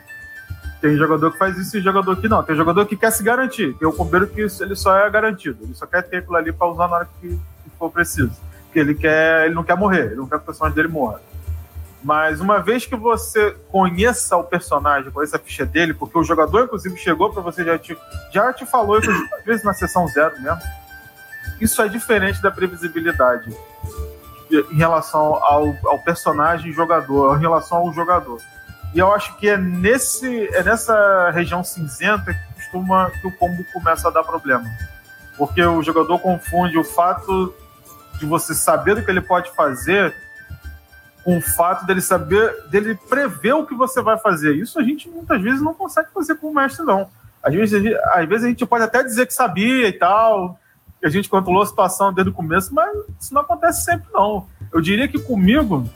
Tem 0.81 0.95
jogador 0.95 1.31
que 1.31 1.37
faz 1.37 1.57
isso 1.57 1.77
e 1.77 1.81
jogador 1.81 2.15
que 2.15 2.29
não. 2.29 2.41
Tem 2.41 2.55
jogador 2.55 2.85
que 2.85 2.95
quer 2.95 3.11
se 3.11 3.21
garantir. 3.21 3.73
Tem 3.73 3.87
o 3.87 3.91
combeiro 3.91 4.27
que 4.27 4.39
ele 4.39 4.75
só 4.75 4.97
é 4.97 5.09
garantido. 5.09 5.63
Ele 5.63 5.75
só 5.75 5.85
quer 5.85 6.03
ter 6.03 6.17
aquilo 6.17 6.37
ali 6.37 6.53
para 6.53 6.67
usar 6.67 6.87
na 6.87 6.95
hora 6.95 7.09
que, 7.19 7.27
que 7.29 7.69
for 7.77 7.91
preciso 7.91 8.49
porque 8.69 8.79
ele 8.79 8.93
quer, 8.93 9.45
ele 9.45 9.55
não 9.55 9.63
quer 9.63 9.75
morrer, 9.75 10.05
ele 10.05 10.15
não 10.15 10.27
quer 10.27 10.37
que 10.37 10.43
o 10.43 10.45
personagem 10.45 10.75
dele 10.75 10.87
morra. 10.87 11.19
Mas 12.01 12.39
uma 12.39 12.59
vez 12.59 12.85
que 12.85 12.95
você 12.95 13.55
conheça 13.69 14.37
o 14.37 14.43
personagem, 14.43 15.11
conheça 15.11 15.35
a 15.35 15.39
ficha 15.39 15.65
dele, 15.65 15.93
porque 15.93 16.17
o 16.17 16.23
jogador, 16.23 16.63
inclusive, 16.63 16.95
chegou 16.97 17.31
para 17.31 17.41
você, 17.41 17.63
já 17.63 17.77
te, 17.77 17.97
já 18.31 18.53
te 18.53 18.65
falou, 18.65 18.97
às 18.97 19.45
vezes 19.45 19.63
na 19.65 19.73
sessão 19.73 20.07
zero 20.07 20.39
mesmo, 20.41 20.61
isso 21.59 21.81
é 21.81 21.89
diferente 21.89 22.41
da 22.41 22.49
previsibilidade 22.49 23.53
em 24.49 24.77
relação 24.77 25.35
ao, 25.43 25.75
ao 25.85 25.99
personagem 25.99 26.71
jogador, 26.71 27.37
em 27.37 27.41
relação 27.41 27.79
ao 27.79 27.93
jogador. 27.93 28.41
E 28.93 28.99
eu 28.99 29.13
acho 29.13 29.35
que 29.37 29.47
é, 29.47 29.57
nesse, 29.57 30.47
é 30.55 30.63
nessa 30.63 31.29
região 31.31 31.63
cinzenta 31.63 32.33
que 32.33 32.53
costuma 32.55 33.11
que 33.11 33.27
o 33.27 33.31
combo 33.31 33.63
começa 33.71 34.07
a 34.07 34.11
dar 34.11 34.23
problema. 34.23 34.65
Porque 35.37 35.61
o 35.61 35.83
jogador 35.83 36.17
confunde 36.19 36.77
o 36.77 36.83
fato 36.83 37.53
de 38.17 38.25
você 38.25 38.53
saber 38.53 38.95
do 38.95 39.03
que 39.03 39.11
ele 39.11 39.21
pode 39.21 39.51
fazer 39.51 40.13
com 41.23 41.37
o 41.37 41.41
fato 41.41 41.85
dele 41.85 42.01
saber, 42.01 42.67
dele 42.69 42.95
prever 43.07 43.53
o 43.53 43.65
que 43.65 43.75
você 43.75 44.01
vai 44.01 44.17
fazer. 44.17 44.55
Isso 44.55 44.79
a 44.79 44.83
gente 44.83 45.09
muitas 45.09 45.41
vezes 45.41 45.61
não 45.61 45.73
consegue 45.73 46.09
fazer 46.13 46.35
com 46.35 46.47
o 46.47 46.53
mestre, 46.53 46.85
não. 46.85 47.09
Às 47.41 47.53
vezes, 47.53 47.95
às 48.13 48.27
vezes 48.27 48.45
a 48.45 48.49
gente 48.49 48.65
pode 48.65 48.83
até 48.83 49.03
dizer 49.03 49.25
que 49.25 49.33
sabia 49.33 49.87
e 49.87 49.93
tal, 49.93 50.59
que 50.99 51.05
a 51.05 51.09
gente 51.09 51.29
controlou 51.29 51.63
a 51.63 51.65
situação 51.65 52.13
desde 52.13 52.31
o 52.31 52.33
começo, 52.33 52.73
mas 52.73 52.95
isso 53.19 53.33
não 53.33 53.41
acontece 53.41 53.83
sempre, 53.83 54.07
não. 54.13 54.45
Eu 54.73 54.81
diria 54.81 55.07
que 55.07 55.19
comigo, 55.19 55.89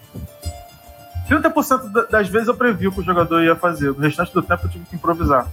30% 1.28 2.09
das 2.09 2.28
vezes 2.30 2.47
eu 2.47 2.55
previ 2.55 2.88
o 2.88 2.91
que 2.91 3.01
o 3.01 3.03
jogador 3.03 3.43
ia 3.43 3.55
fazer. 3.55 3.89
O 3.89 3.99
restante 3.99 4.34
do 4.34 4.41
tempo 4.41 4.65
eu 4.65 4.69
tive 4.69 4.86
que 4.86 4.95
improvisar. 4.95 5.47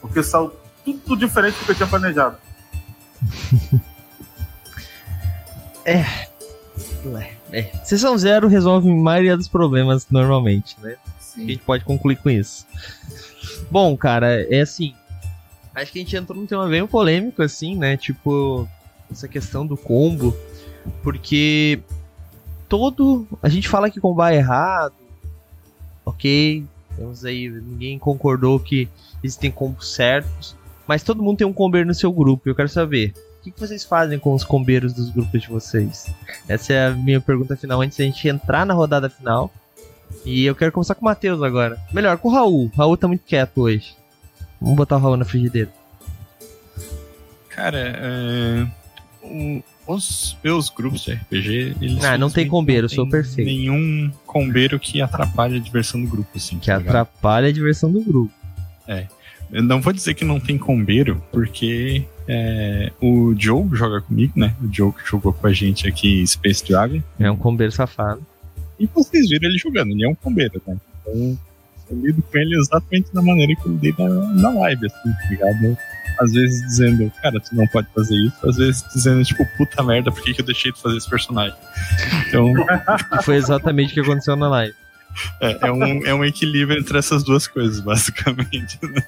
Porque 0.00 0.22
saiu 0.22 0.52
tudo 0.84 1.16
diferente 1.16 1.58
do 1.58 1.64
que 1.64 1.70
eu 1.72 1.76
tinha 1.76 1.88
planejado. 1.88 2.36
é. 5.84 6.28
É. 7.52 7.62
Sessão 7.84 8.16
zero 8.16 8.48
resolve 8.48 8.90
a 8.90 8.94
maioria 8.94 9.36
dos 9.36 9.48
problemas 9.48 10.06
normalmente, 10.10 10.76
né? 10.82 10.96
Sim. 11.18 11.44
A 11.44 11.46
gente 11.46 11.62
pode 11.62 11.84
concluir 11.84 12.16
com 12.16 12.30
isso. 12.30 12.66
Bom, 13.70 13.96
cara, 13.96 14.42
é 14.42 14.60
assim. 14.60 14.94
Acho 15.74 15.92
que 15.92 15.98
a 16.00 16.02
gente 16.02 16.16
entrou 16.16 16.38
num 16.38 16.46
tema 16.46 16.66
bem 16.66 16.86
polêmico, 16.86 17.42
assim, 17.42 17.76
né? 17.76 17.96
Tipo, 17.96 18.68
essa 19.10 19.28
questão 19.28 19.66
do 19.66 19.76
combo. 19.76 20.36
Porque 21.02 21.80
todo. 22.68 23.26
A 23.42 23.48
gente 23.48 23.68
fala 23.68 23.90
que 23.90 24.00
combo 24.00 24.22
é 24.24 24.36
errado. 24.36 24.94
Ok. 26.04 26.64
Temos 26.96 27.24
aí. 27.24 27.48
Ninguém 27.48 27.98
concordou 27.98 28.58
que 28.58 28.88
existem 29.22 29.50
combos 29.50 29.94
certos. 29.94 30.56
Mas 30.86 31.02
todo 31.02 31.22
mundo 31.22 31.38
tem 31.38 31.46
um 31.46 31.52
combeiro 31.52 31.86
no 31.86 31.94
seu 31.94 32.12
grupo. 32.12 32.48
Eu 32.48 32.54
quero 32.54 32.68
saber. 32.68 33.14
O 33.48 33.50
que, 33.50 33.52
que 33.52 33.60
vocês 33.60 33.82
fazem 33.82 34.18
com 34.18 34.34
os 34.34 34.44
combeiros 34.44 34.92
dos 34.92 35.08
grupos 35.08 35.40
de 35.40 35.48
vocês? 35.48 36.06
Essa 36.46 36.72
é 36.74 36.86
a 36.88 36.90
minha 36.90 37.18
pergunta 37.18 37.56
final 37.56 37.80
antes 37.80 37.96
da 37.96 38.04
gente 38.04 38.28
entrar 38.28 38.66
na 38.66 38.74
rodada 38.74 39.08
final. 39.08 39.50
E 40.22 40.44
eu 40.44 40.54
quero 40.54 40.70
começar 40.70 40.94
com 40.94 41.00
o 41.00 41.04
Matheus 41.06 41.42
agora. 41.42 41.78
Melhor, 41.90 42.18
com 42.18 42.28
o 42.28 42.32
Raul. 42.32 42.66
O 42.66 42.76
Raul 42.76 42.96
tá 42.98 43.08
muito 43.08 43.24
quieto 43.24 43.62
hoje. 43.62 43.96
Vamos 44.60 44.76
botar 44.76 44.96
o 44.96 45.00
Raul 45.00 45.16
na 45.16 45.24
frigideira. 45.24 45.70
Cara, 47.48 47.78
é... 47.78 48.66
os 49.86 50.36
meus 50.44 50.68
grupos 50.68 51.00
de 51.00 51.14
RPG, 51.14 51.76
eles. 51.80 52.04
Ah, 52.04 52.18
não 52.18 52.28
tem 52.28 52.46
combeiro, 52.46 52.84
eu 52.84 52.90
sou 52.90 53.08
perfeito. 53.08 53.46
Nenhum 53.46 54.12
combeiro 54.26 54.78
que 54.78 55.00
atrapalhe 55.00 55.56
a 55.56 55.60
diversão 55.60 56.02
do 56.02 56.06
grupo, 56.06 56.28
assim. 56.36 56.58
Que 56.58 56.66
tá 56.66 56.76
atrapalha 56.76 57.48
a 57.48 57.52
diversão 57.52 57.90
do 57.90 58.02
grupo. 58.02 58.32
É. 58.86 59.06
Eu 59.50 59.62
não 59.62 59.80
vou 59.80 59.92
dizer 59.92 60.14
que 60.14 60.24
não 60.24 60.38
tem 60.38 60.58
combeiro, 60.58 61.22
porque 61.32 62.04
é, 62.26 62.92
o 63.00 63.34
Joe 63.36 63.68
joga 63.72 64.00
comigo, 64.02 64.34
né? 64.36 64.54
O 64.62 64.72
Joe 64.72 64.92
que 64.92 65.08
jogou 65.08 65.32
com 65.32 65.46
a 65.46 65.52
gente 65.52 65.88
aqui 65.88 66.26
Space 66.26 66.66
Dragon. 66.66 67.02
É 67.18 67.30
um 67.30 67.36
combeiro 67.36 67.72
safado. 67.72 68.24
E 68.78 68.86
vocês 68.86 69.28
viram 69.28 69.48
ele 69.48 69.58
jogando, 69.58 69.90
ele 69.90 70.04
é 70.04 70.08
um 70.08 70.14
combeiro, 70.14 70.60
né? 70.66 70.76
Então, 71.00 71.38
eu 71.90 72.00
lido 72.00 72.22
com 72.22 72.38
ele 72.38 72.56
exatamente 72.56 73.12
da 73.12 73.22
maneira 73.22 73.54
que 73.56 73.66
eu 73.66 73.72
lidei 73.72 73.94
na, 73.98 74.08
na 74.08 74.50
live, 74.60 74.86
assim, 74.86 75.12
tá 75.12 75.28
ligado? 75.30 75.78
Às 76.20 76.32
vezes 76.32 76.60
dizendo, 76.66 77.12
cara, 77.22 77.40
tu 77.40 77.54
não 77.54 77.66
pode 77.68 77.88
fazer 77.94 78.14
isso. 78.14 78.46
Às 78.46 78.56
vezes 78.56 78.84
dizendo, 78.92 79.24
tipo, 79.24 79.44
puta 79.56 79.82
merda, 79.82 80.12
por 80.12 80.22
que, 80.22 80.34
que 80.34 80.40
eu 80.40 80.44
deixei 80.44 80.72
de 80.72 80.80
fazer 80.80 80.96
esse 80.96 81.08
personagem? 81.08 81.56
Então. 82.28 82.52
Foi 83.22 83.36
exatamente 83.36 83.92
o 83.92 83.94
que 83.94 84.00
aconteceu 84.00 84.36
na 84.36 84.48
live. 84.48 84.74
É, 85.40 85.68
é, 85.68 85.72
um, 85.72 86.06
é 86.06 86.14
um 86.14 86.24
equilíbrio 86.24 86.78
entre 86.78 86.98
essas 86.98 87.24
duas 87.24 87.46
coisas, 87.46 87.80
basicamente, 87.80 88.78
né? 88.82 89.02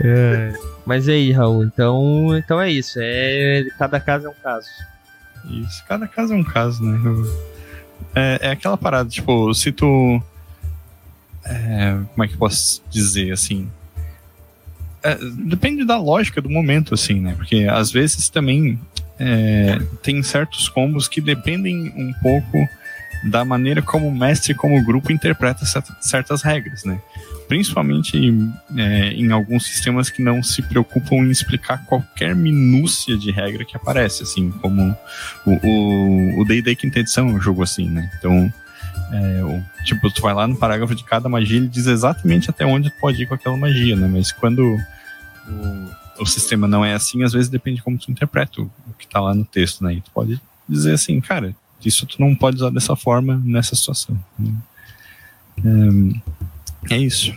É. 0.00 0.52
Mas 0.86 1.08
aí, 1.08 1.32
Raul? 1.32 1.64
Então, 1.64 2.36
então 2.36 2.60
é 2.60 2.70
isso. 2.70 2.98
É, 3.00 3.64
cada 3.78 3.98
caso 3.98 4.26
é 4.26 4.30
um 4.30 4.34
caso. 4.42 4.68
Isso, 5.48 5.84
cada 5.86 6.06
caso 6.06 6.34
é 6.34 6.36
um 6.36 6.44
caso, 6.44 6.82
né? 6.82 6.98
É, 8.14 8.38
é 8.42 8.50
aquela 8.50 8.76
parada, 8.76 9.08
tipo, 9.08 9.52
se 9.54 9.72
tu. 9.72 10.22
É, 11.44 11.96
como 12.12 12.24
é 12.24 12.28
que 12.28 12.34
eu 12.34 12.38
posso 12.38 12.82
dizer 12.90 13.32
assim? 13.32 13.68
É, 15.02 15.18
depende 15.44 15.84
da 15.84 15.98
lógica 15.98 16.40
do 16.40 16.48
momento, 16.48 16.94
assim, 16.94 17.20
né? 17.20 17.34
Porque 17.36 17.66
às 17.70 17.90
vezes 17.90 18.28
também 18.28 18.80
é, 19.18 19.78
tem 20.02 20.22
certos 20.22 20.68
combos 20.68 21.08
que 21.08 21.20
dependem 21.20 21.92
um 21.96 22.12
pouco 22.22 22.66
da 23.24 23.44
maneira 23.44 23.80
como 23.80 24.08
o 24.08 24.14
mestre, 24.14 24.54
como 24.54 24.78
o 24.78 24.84
grupo 24.84 25.12
interpreta 25.12 25.64
certas 26.00 26.42
regras, 26.42 26.84
né? 26.84 27.00
Principalmente 27.48 28.18
é, 28.76 29.12
em 29.12 29.30
alguns 29.32 29.66
sistemas 29.66 30.10
que 30.10 30.22
não 30.22 30.42
se 30.42 30.62
preocupam 30.62 31.16
em 31.16 31.30
explicar 31.30 31.84
qualquer 31.86 32.34
minúcia 32.34 33.16
de 33.16 33.30
regra 33.30 33.64
que 33.64 33.76
aparece, 33.76 34.22
assim, 34.22 34.50
como 34.50 34.96
o 35.46 36.44
D&D 36.46 36.74
Quinta 36.76 37.00
Edição 37.00 37.28
é 37.28 37.32
um 37.32 37.40
jogo 37.40 37.62
assim, 37.62 37.88
né? 37.88 38.10
Então, 38.18 38.52
é, 39.12 39.44
o, 39.44 39.62
tipo, 39.84 40.10
tu 40.10 40.22
vai 40.22 40.34
lá 40.34 40.46
no 40.46 40.56
parágrafo 40.56 40.94
de 40.94 41.04
cada 41.04 41.28
magia, 41.28 41.56
ele 41.56 41.68
diz 41.68 41.86
exatamente 41.86 42.50
até 42.50 42.64
onde 42.64 42.90
tu 42.90 42.96
pode 42.98 43.22
ir 43.22 43.26
com 43.26 43.34
aquela 43.34 43.56
magia, 43.56 43.96
né? 43.96 44.08
Mas 44.10 44.32
quando 44.32 44.78
o, 45.48 46.22
o 46.22 46.26
sistema 46.26 46.66
não 46.66 46.84
é 46.84 46.94
assim, 46.94 47.22
às 47.22 47.32
vezes 47.32 47.48
depende 47.48 47.76
de 47.76 47.82
como 47.82 47.98
tu 47.98 48.10
interpreta 48.10 48.60
o, 48.60 48.64
o 48.64 48.92
que 48.98 49.06
tá 49.06 49.20
lá 49.20 49.34
no 49.34 49.44
texto, 49.44 49.82
né? 49.84 49.94
E 49.94 50.00
tu 50.00 50.10
pode 50.10 50.40
dizer 50.68 50.92
assim, 50.92 51.20
cara, 51.20 51.54
isso 51.86 52.06
tu 52.06 52.20
não 52.20 52.34
pode 52.34 52.56
usar 52.56 52.70
dessa 52.70 52.96
forma 52.96 53.40
nessa 53.44 53.74
situação. 53.74 54.18
É, 56.88 56.94
é 56.94 56.98
isso. 56.98 57.32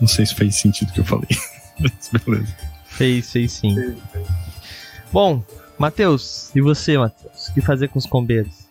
Não 0.00 0.08
sei 0.08 0.26
se 0.26 0.34
fez 0.34 0.56
sentido 0.56 0.90
o 0.90 0.92
que 0.92 1.00
eu 1.00 1.04
falei. 1.04 1.28
Mas 1.78 2.10
beleza. 2.24 2.56
Fez, 2.86 3.30
fez 3.30 3.52
sim. 3.52 3.96
Bom, 5.12 5.42
Matheus, 5.78 6.50
e 6.54 6.60
você, 6.60 6.98
Matheus? 6.98 7.48
O 7.48 7.54
que 7.54 7.60
fazer 7.60 7.88
com 7.88 7.98
os 7.98 8.06
combeiros? 8.06 8.62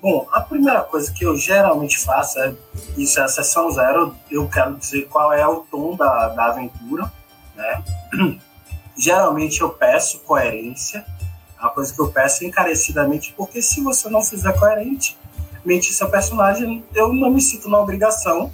Bom, 0.00 0.28
a 0.32 0.40
primeira 0.40 0.82
coisa 0.82 1.12
que 1.12 1.24
eu 1.24 1.36
geralmente 1.36 1.98
faço 1.98 2.38
é, 2.38 2.54
isso 2.96 3.18
é 3.18 3.24
a 3.24 3.28
sessão 3.28 3.70
zero, 3.70 4.14
eu 4.30 4.48
quero 4.48 4.76
dizer 4.76 5.08
qual 5.08 5.32
é 5.32 5.46
o 5.46 5.60
tom 5.70 5.96
da, 5.96 6.28
da 6.28 6.46
aventura, 6.46 7.12
né? 7.56 7.82
Geralmente 8.96 9.60
eu 9.60 9.70
peço 9.70 10.20
coerência, 10.20 11.04
é 11.58 11.64
uma 11.64 11.70
coisa 11.70 11.92
que 11.92 12.00
eu 12.00 12.08
peço 12.08 12.44
encarecidamente, 12.44 13.34
porque 13.36 13.60
se 13.60 13.80
você 13.80 14.08
não 14.08 14.22
fizer 14.22 14.52
coerente, 14.58 15.16
mente 15.64 15.92
seu 15.92 16.08
personagem, 16.08 16.84
eu 16.94 17.12
não 17.12 17.30
me 17.30 17.40
sinto 17.40 17.68
na 17.68 17.78
obrigação 17.80 18.52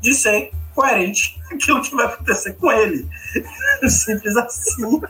de 0.00 0.14
ser 0.14 0.50
coerente 0.74 1.40
aquilo 1.52 1.80
que 1.82 1.94
vai 1.94 2.06
acontecer 2.06 2.54
com 2.54 2.70
ele. 2.72 3.08
Simples 3.88 4.36
assim. 4.36 5.00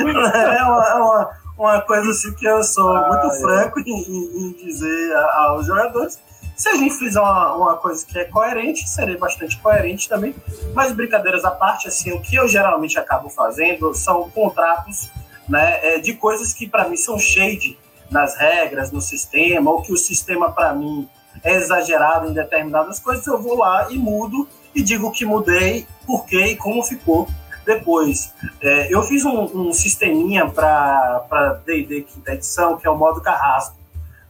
é 0.00 0.62
uma, 0.62 0.88
é 0.88 0.94
uma, 0.94 1.30
uma, 1.56 1.80
coisa 1.82 2.10
assim 2.10 2.32
que 2.34 2.46
eu 2.46 2.62
sou 2.62 2.94
ah, 2.94 3.08
muito 3.08 3.34
é. 3.34 3.40
franco 3.40 3.80
em, 3.80 3.92
em, 3.92 4.52
dizer 4.52 5.16
aos 5.16 5.66
jogadores. 5.66 6.18
Se 6.56 6.68
a 6.68 6.74
gente 6.74 6.94
fizer 6.96 7.20
uma, 7.20 7.54
uma 7.54 7.76
coisa 7.76 8.04
que 8.04 8.18
é 8.18 8.24
coerente, 8.24 8.88
serei 8.88 9.16
bastante 9.16 9.56
coerente 9.58 10.08
também. 10.08 10.34
Mas 10.74 10.92
brincadeiras 10.92 11.44
à 11.44 11.52
parte, 11.52 11.86
assim, 11.86 12.12
o 12.12 12.20
que 12.20 12.34
eu 12.34 12.48
geralmente 12.48 12.98
acabo 12.98 13.28
fazendo 13.28 13.94
são 13.94 14.28
contratos 14.30 15.08
né, 15.48 15.94
é, 15.94 15.98
de 15.98 16.14
coisas 16.14 16.52
que 16.52 16.68
para 16.68 16.88
mim 16.88 16.96
são 16.96 17.18
shade 17.18 17.78
nas 18.10 18.36
regras, 18.36 18.90
no 18.90 19.00
sistema, 19.00 19.70
ou 19.70 19.82
que 19.82 19.92
o 19.92 19.96
sistema 19.96 20.50
para 20.52 20.72
mim 20.74 21.08
é 21.42 21.54
exagerado 21.54 22.28
em 22.28 22.32
determinadas 22.32 22.98
coisas, 22.98 23.26
eu 23.26 23.40
vou 23.40 23.56
lá 23.56 23.88
e 23.90 23.98
mudo 23.98 24.48
e 24.74 24.82
digo 24.82 25.10
que 25.10 25.24
mudei, 25.24 25.86
por 26.06 26.24
quê 26.26 26.46
e 26.46 26.56
como 26.56 26.82
ficou 26.82 27.28
depois. 27.64 28.32
É, 28.60 28.92
eu 28.92 29.02
fiz 29.02 29.24
um, 29.24 29.44
um 29.68 29.72
sisteminha 29.72 30.48
para 30.48 31.60
D&D 31.66 32.02
quinta 32.02 32.32
edição, 32.32 32.76
que 32.76 32.86
é 32.86 32.90
o 32.90 32.96
modo 32.96 33.20
carrasco. 33.20 33.76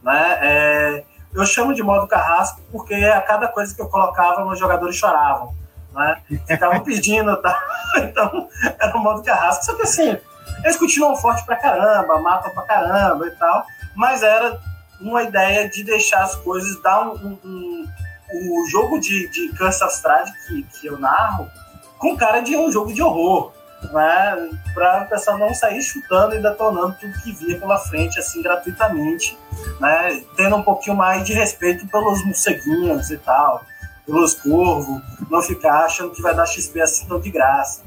Né? 0.03 0.37
É, 0.41 1.03
eu 1.33 1.45
chamo 1.45 1.73
de 1.73 1.81
modo 1.81 2.07
carrasco 2.07 2.61
porque 2.71 2.93
a 2.95 3.21
cada 3.21 3.47
coisa 3.47 3.73
que 3.73 3.81
eu 3.81 3.87
colocava, 3.87 4.45
meus 4.45 4.59
jogadores 4.59 4.95
choravam. 4.95 5.53
Né? 5.93 6.21
Ficavam 6.47 6.81
pedindo, 6.81 7.35
tá? 7.37 7.57
então 7.97 8.49
era 8.77 8.95
o 8.95 8.99
modo 8.99 9.23
carrasco. 9.23 9.65
Só 9.65 9.75
que 9.75 9.83
assim, 9.83 10.17
eles 10.63 10.77
continuam 10.77 11.15
fortes 11.15 11.45
pra 11.45 11.55
caramba, 11.55 12.19
matam 12.19 12.51
pra 12.51 12.63
caramba 12.63 13.27
e 13.27 13.31
tal, 13.31 13.65
mas 13.95 14.23
era 14.23 14.59
uma 14.99 15.23
ideia 15.23 15.69
de 15.69 15.83
deixar 15.83 16.23
as 16.23 16.35
coisas, 16.35 16.81
dar 16.81 17.01
um. 17.01 17.15
um, 17.15 17.39
um 17.43 17.87
o 18.31 18.67
jogo 18.69 18.99
de, 18.99 19.27
de 19.29 19.49
Kansas 19.53 20.03
que, 20.47 20.61
que 20.61 20.85
eu 20.85 20.99
narro 20.99 21.49
com 21.97 22.15
cara 22.15 22.39
de 22.39 22.55
um 22.55 22.71
jogo 22.71 22.93
de 22.93 23.01
horror, 23.01 23.51
né? 23.91 24.49
Para 24.73 25.03
o 25.03 25.09
pessoal 25.09 25.37
não 25.37 25.53
sair 25.53 25.81
chutando 25.81 26.35
e 26.35 26.41
detonando 26.41 26.95
tudo 26.99 27.21
que 27.21 27.31
via 27.33 27.59
pela 27.59 27.77
frente, 27.77 28.19
assim, 28.19 28.41
gratuitamente, 28.41 29.37
né? 29.79 30.23
Tendo 30.35 30.55
um 30.55 30.63
pouquinho 30.63 30.95
mais 30.95 31.23
de 31.23 31.33
respeito 31.33 31.87
pelos 31.87 32.23
morceguinhos 32.25 33.09
e 33.11 33.17
tal, 33.17 33.63
pelos 34.05 34.35
corvos, 34.35 35.01
não 35.29 35.41
ficar 35.41 35.85
achando 35.85 36.11
que 36.11 36.21
vai 36.21 36.33
dar 36.33 36.45
XP 36.45 36.81
assim 36.81 37.07
tão 37.07 37.19
de 37.19 37.29
graça. 37.29 37.83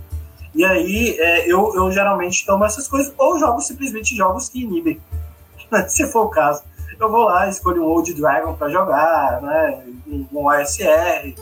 E 0.54 0.64
aí 0.64 1.16
é, 1.18 1.50
eu, 1.50 1.74
eu 1.74 1.90
geralmente 1.90 2.44
tomo 2.44 2.64
essas 2.64 2.86
coisas 2.86 3.12
ou 3.16 3.38
jogo 3.38 3.60
simplesmente 3.60 4.14
jogos 4.14 4.48
que 4.48 4.62
inibem, 4.62 5.00
se 5.88 6.06
for 6.10 6.26
o 6.26 6.28
caso. 6.28 6.62
Eu 7.00 7.10
vou 7.10 7.24
lá, 7.24 7.48
escolho 7.48 7.82
um 7.82 7.86
Old 7.86 8.12
Dragon 8.14 8.54
para 8.54 8.68
jogar, 8.68 9.40
né, 9.42 9.82
um 10.06 10.46
OSR, 10.46 11.34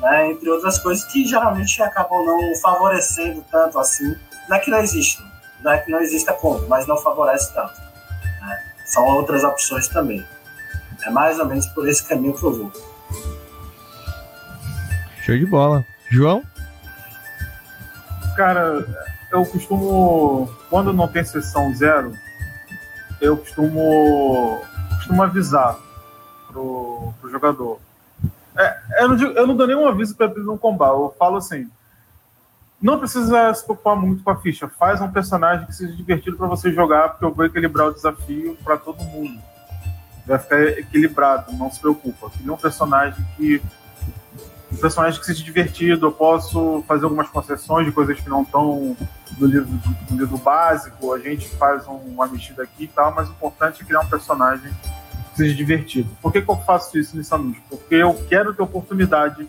né, 0.00 0.30
entre 0.30 0.50
outras 0.50 0.78
coisas 0.78 1.04
que 1.04 1.24
geralmente 1.24 1.80
acabam 1.82 2.24
não 2.24 2.56
favorecendo 2.56 3.44
tanto 3.50 3.78
assim. 3.78 4.14
Não 4.48 4.56
é 4.56 4.60
que 4.60 4.70
não 4.70 4.78
existe, 4.78 5.22
não 5.62 5.70
é 5.70 5.78
que 5.78 5.90
não 5.90 6.00
exista 6.00 6.32
como, 6.32 6.66
mas 6.68 6.86
não 6.86 6.96
favorece 6.96 7.52
tanto. 7.54 7.74
Né? 8.40 8.64
São 8.86 9.04
outras 9.06 9.44
opções 9.44 9.86
também. 9.88 10.24
É 11.04 11.10
mais 11.10 11.38
ou 11.38 11.46
menos 11.46 11.66
por 11.68 11.86
esse 11.88 12.02
caminho 12.04 12.34
que 12.34 12.42
eu 12.42 12.52
vou. 12.52 12.72
Show 15.22 15.38
de 15.38 15.46
bola. 15.46 15.84
João? 16.10 16.42
Cara, 18.36 18.84
eu 19.30 19.44
costumo. 19.46 20.50
Quando 20.68 20.92
não 20.92 21.08
tem 21.08 21.24
sessão 21.24 21.74
zero, 21.74 22.12
eu 23.20 23.36
costumo. 23.36 24.60
costumo 24.96 25.22
avisar 25.22 25.78
pro, 26.48 27.12
pro 27.20 27.30
jogador. 27.30 27.78
É, 28.56 29.02
eu, 29.02 29.08
não, 29.08 29.16
eu 29.16 29.46
não 29.46 29.56
dou 29.56 29.66
nenhum 29.66 29.86
aviso 29.86 30.14
para 30.16 30.26
ele 30.26 30.44
não 30.44 30.58
combar. 30.58 30.88
Eu 30.88 31.14
falo 31.18 31.36
assim: 31.36 31.70
não 32.80 32.98
precisa 32.98 33.54
se 33.54 33.64
preocupar 33.64 33.96
muito 33.96 34.22
com 34.22 34.30
a 34.30 34.36
ficha. 34.36 34.68
Faz 34.68 35.00
um 35.00 35.10
personagem 35.10 35.66
que 35.66 35.74
seja 35.74 35.94
divertido 35.94 36.36
para 36.36 36.46
você 36.46 36.72
jogar, 36.72 37.10
porque 37.10 37.24
eu 37.24 37.32
vou 37.32 37.44
equilibrar 37.46 37.88
o 37.88 37.94
desafio 37.94 38.56
para 38.62 38.76
todo 38.76 39.02
mundo. 39.02 39.40
Vai 40.26 40.38
ficar 40.38 40.62
equilibrado, 40.62 41.52
não 41.52 41.70
se 41.70 41.80
preocupa. 41.80 42.30
Cria 42.30 42.52
um 42.52 42.56
personagem 42.56 43.24
que 43.36 43.62
um 44.74 44.76
personagem 44.76 45.18
que 45.18 45.26
seja 45.26 45.42
divertido. 45.42 46.06
Eu 46.06 46.12
posso 46.12 46.84
fazer 46.86 47.04
algumas 47.04 47.28
concessões 47.28 47.86
de 47.86 47.92
coisas 47.92 48.18
que 48.18 48.28
não 48.28 48.42
estão 48.42 48.96
no 49.38 49.46
livro, 49.46 49.68
no 50.10 50.18
livro 50.18 50.36
básico. 50.36 51.12
A 51.12 51.18
gente 51.18 51.48
faz 51.56 51.86
uma 51.86 52.26
mexida 52.26 52.64
aqui 52.64 52.84
e 52.84 52.88
tal, 52.88 53.14
mas 53.14 53.28
o 53.28 53.32
importante 53.32 53.82
é 53.82 53.84
criar 53.84 54.00
um 54.00 54.06
personagem 54.06 54.70
que 55.30 55.36
seja 55.36 55.54
divertido. 55.54 56.10
Por 56.20 56.32
que, 56.32 56.42
que 56.42 56.50
eu 56.50 56.56
faço 56.56 56.98
isso 56.98 57.14
inicialmente? 57.14 57.62
Porque 57.70 57.94
eu 57.94 58.14
quero 58.28 58.52
ter 58.52 58.62
oportunidade 58.62 59.48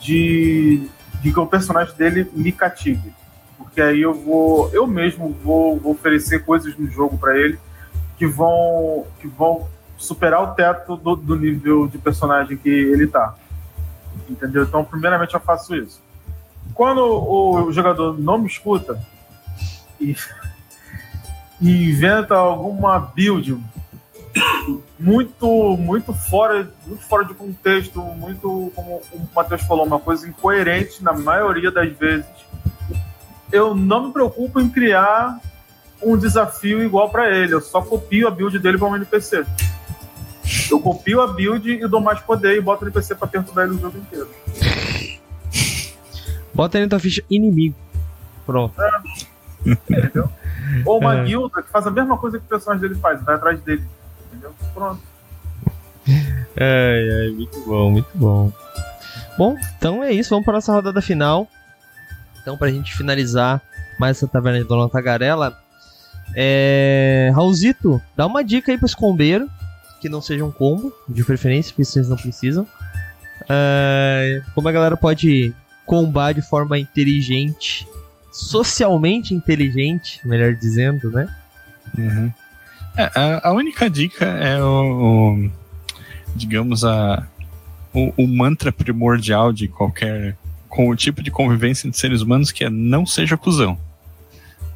de, 0.00 0.88
de 1.22 1.32
que 1.32 1.40
o 1.40 1.46
personagem 1.46 1.94
dele 1.94 2.28
me 2.32 2.50
cative. 2.50 3.12
Porque 3.56 3.80
aí 3.80 4.02
eu 4.02 4.12
vou, 4.12 4.68
eu 4.72 4.86
mesmo 4.86 5.36
vou, 5.44 5.78
vou 5.78 5.92
oferecer 5.92 6.44
coisas 6.44 6.76
no 6.76 6.90
jogo 6.90 7.16
para 7.16 7.38
ele 7.38 7.58
que 8.18 8.26
vão, 8.26 9.06
que 9.20 9.28
vão 9.28 9.68
superar 9.96 10.42
o 10.42 10.54
teto 10.54 10.96
do, 10.96 11.14
do 11.14 11.36
nível 11.36 11.86
de 11.86 11.98
personagem 11.98 12.56
que 12.56 12.68
ele 12.68 13.06
tá 13.06 13.34
entendeu? 14.30 14.62
Então, 14.62 14.84
primeiramente, 14.84 15.34
eu 15.34 15.40
faço 15.40 15.74
isso. 15.74 16.00
Quando 16.74 17.00
o 17.02 17.72
jogador 17.72 18.18
não 18.18 18.38
me 18.38 18.46
escuta 18.46 19.00
e, 20.00 20.16
e 21.60 21.90
inventa 21.90 22.36
alguma 22.36 22.98
build 22.98 23.58
muito 24.98 25.76
muito 25.76 26.12
fora 26.12 26.70
muito 26.86 27.02
fora 27.02 27.24
de 27.24 27.34
contexto 27.34 28.00
muito 28.00 28.70
como 28.76 29.02
o 29.12 29.28
Matheus 29.34 29.62
falou 29.62 29.84
uma 29.84 29.98
coisa 29.98 30.28
incoerente 30.28 31.02
na 31.02 31.12
maioria 31.12 31.70
das 31.70 31.90
vezes 31.96 32.26
eu 33.50 33.74
não 33.74 34.06
me 34.06 34.12
preocupo 34.12 34.60
em 34.60 34.68
criar 34.68 35.40
um 36.00 36.16
desafio 36.16 36.80
igual 36.82 37.10
para 37.10 37.28
ele 37.28 37.54
eu 37.54 37.60
só 37.60 37.82
copio 37.82 38.28
a 38.28 38.30
build 38.30 38.56
dele 38.60 38.78
para 38.78 38.86
um 38.86 38.96
NPC 38.96 39.44
eu 40.70 40.80
copio 40.80 41.20
a 41.20 41.26
build 41.26 41.70
e 41.70 41.86
dou 41.86 42.00
mais 42.00 42.20
poder 42.20 42.56
e 42.56 42.60
boto 42.60 42.84
no 42.84 42.92
PC 42.92 43.14
pra 43.14 43.28
perturbar 43.28 43.64
ele 43.64 43.74
o 43.74 43.78
jogo 43.78 43.98
inteiro. 43.98 44.28
Bota 46.52 46.78
ele 46.78 46.86
na 46.86 46.90
tua 46.90 47.00
ficha 47.00 47.22
inimigo. 47.30 47.74
Pronto. 48.44 48.74
É. 48.80 48.90
Entendeu? 49.66 50.30
Ou 50.84 50.98
uma 50.98 51.18
é. 51.18 51.24
guilda 51.24 51.62
que 51.62 51.70
faz 51.70 51.86
a 51.86 51.90
mesma 51.90 52.16
coisa 52.16 52.38
que 52.38 52.44
o 52.44 52.48
personagem 52.48 52.88
dele 52.88 53.00
faz, 53.00 53.22
vai 53.22 53.34
atrás 53.34 53.60
dele. 53.62 53.84
Entendeu? 54.28 54.54
Pronto. 54.74 55.00
Ai, 56.56 57.10
ai, 57.10 57.30
muito 57.30 57.64
bom, 57.64 57.90
muito 57.90 58.08
bom. 58.14 58.52
Bom, 59.38 59.56
então 59.78 60.02
é 60.02 60.12
isso, 60.12 60.30
vamos 60.30 60.44
para 60.44 60.54
nossa 60.54 60.72
rodada 60.72 61.00
final. 61.00 61.48
Então, 62.42 62.58
pra 62.58 62.70
gente 62.70 62.94
finalizar 62.94 63.62
mais 63.98 64.16
essa 64.16 64.26
taverna 64.26 64.58
de 64.58 64.64
Dona 64.64 64.88
Tagarela, 64.88 65.56
é... 66.34 67.30
Raulzito, 67.34 68.02
dá 68.16 68.26
uma 68.26 68.42
dica 68.42 68.72
aí 68.72 68.76
pro 68.76 68.86
escombeiro 68.86 69.48
que 70.00 70.08
não 70.08 70.20
seja 70.20 70.44
um 70.44 70.50
combo, 70.50 70.92
de 71.08 71.22
preferência, 71.24 71.72
porque 71.72 71.84
vocês 71.84 72.08
não 72.08 72.16
precisam. 72.16 72.66
Uh, 73.42 74.42
como 74.54 74.68
a 74.68 74.72
galera 74.72 74.96
pode 74.96 75.52
combar 75.84 76.32
de 76.32 76.42
forma 76.42 76.78
inteligente, 76.78 77.86
socialmente 78.32 79.34
inteligente, 79.34 80.20
melhor 80.24 80.54
dizendo, 80.54 81.10
né? 81.10 81.28
Uhum. 81.98 82.32
É, 82.96 83.10
a, 83.14 83.48
a, 83.48 83.52
única 83.52 83.88
dica 83.88 84.24
é 84.24 84.62
o, 84.62 85.34
o 85.34 85.50
digamos, 86.34 86.84
a, 86.84 87.26
o, 87.92 88.12
o, 88.16 88.28
mantra 88.28 88.70
primordial 88.70 89.52
de 89.52 89.68
qualquer 89.68 90.36
com 90.68 90.88
o 90.88 90.94
tipo 90.94 91.22
de 91.22 91.30
convivência 91.30 91.88
entre 91.88 91.98
seres 91.98 92.20
humanos 92.20 92.52
que 92.52 92.64
é 92.64 92.70
não 92.70 93.04
seja 93.04 93.36
cuzão. 93.36 93.78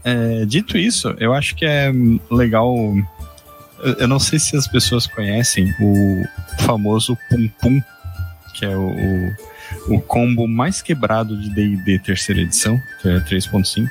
É, 0.03 0.45
dito 0.45 0.77
isso, 0.77 1.14
eu 1.18 1.33
acho 1.33 1.55
que 1.55 1.64
é 1.64 1.93
legal 2.31 2.75
eu 3.99 4.09
não 4.09 4.18
sei 4.18 4.39
se 4.39 4.57
as 4.57 4.66
pessoas 4.66 5.07
conhecem 5.07 5.75
o 5.81 6.25
famoso 6.61 7.16
Pum 7.29 7.49
Pum, 7.61 7.83
que 8.55 8.64
é 8.64 8.77
o, 8.77 8.89
o, 8.89 9.97
o 9.97 10.01
combo 10.01 10.47
mais 10.47 10.81
quebrado 10.81 11.37
de 11.41 11.51
D&D 11.51 11.99
terceira 11.99 12.41
edição, 12.41 12.81
que 13.01 13.09
é 13.09 13.18
3.5, 13.20 13.91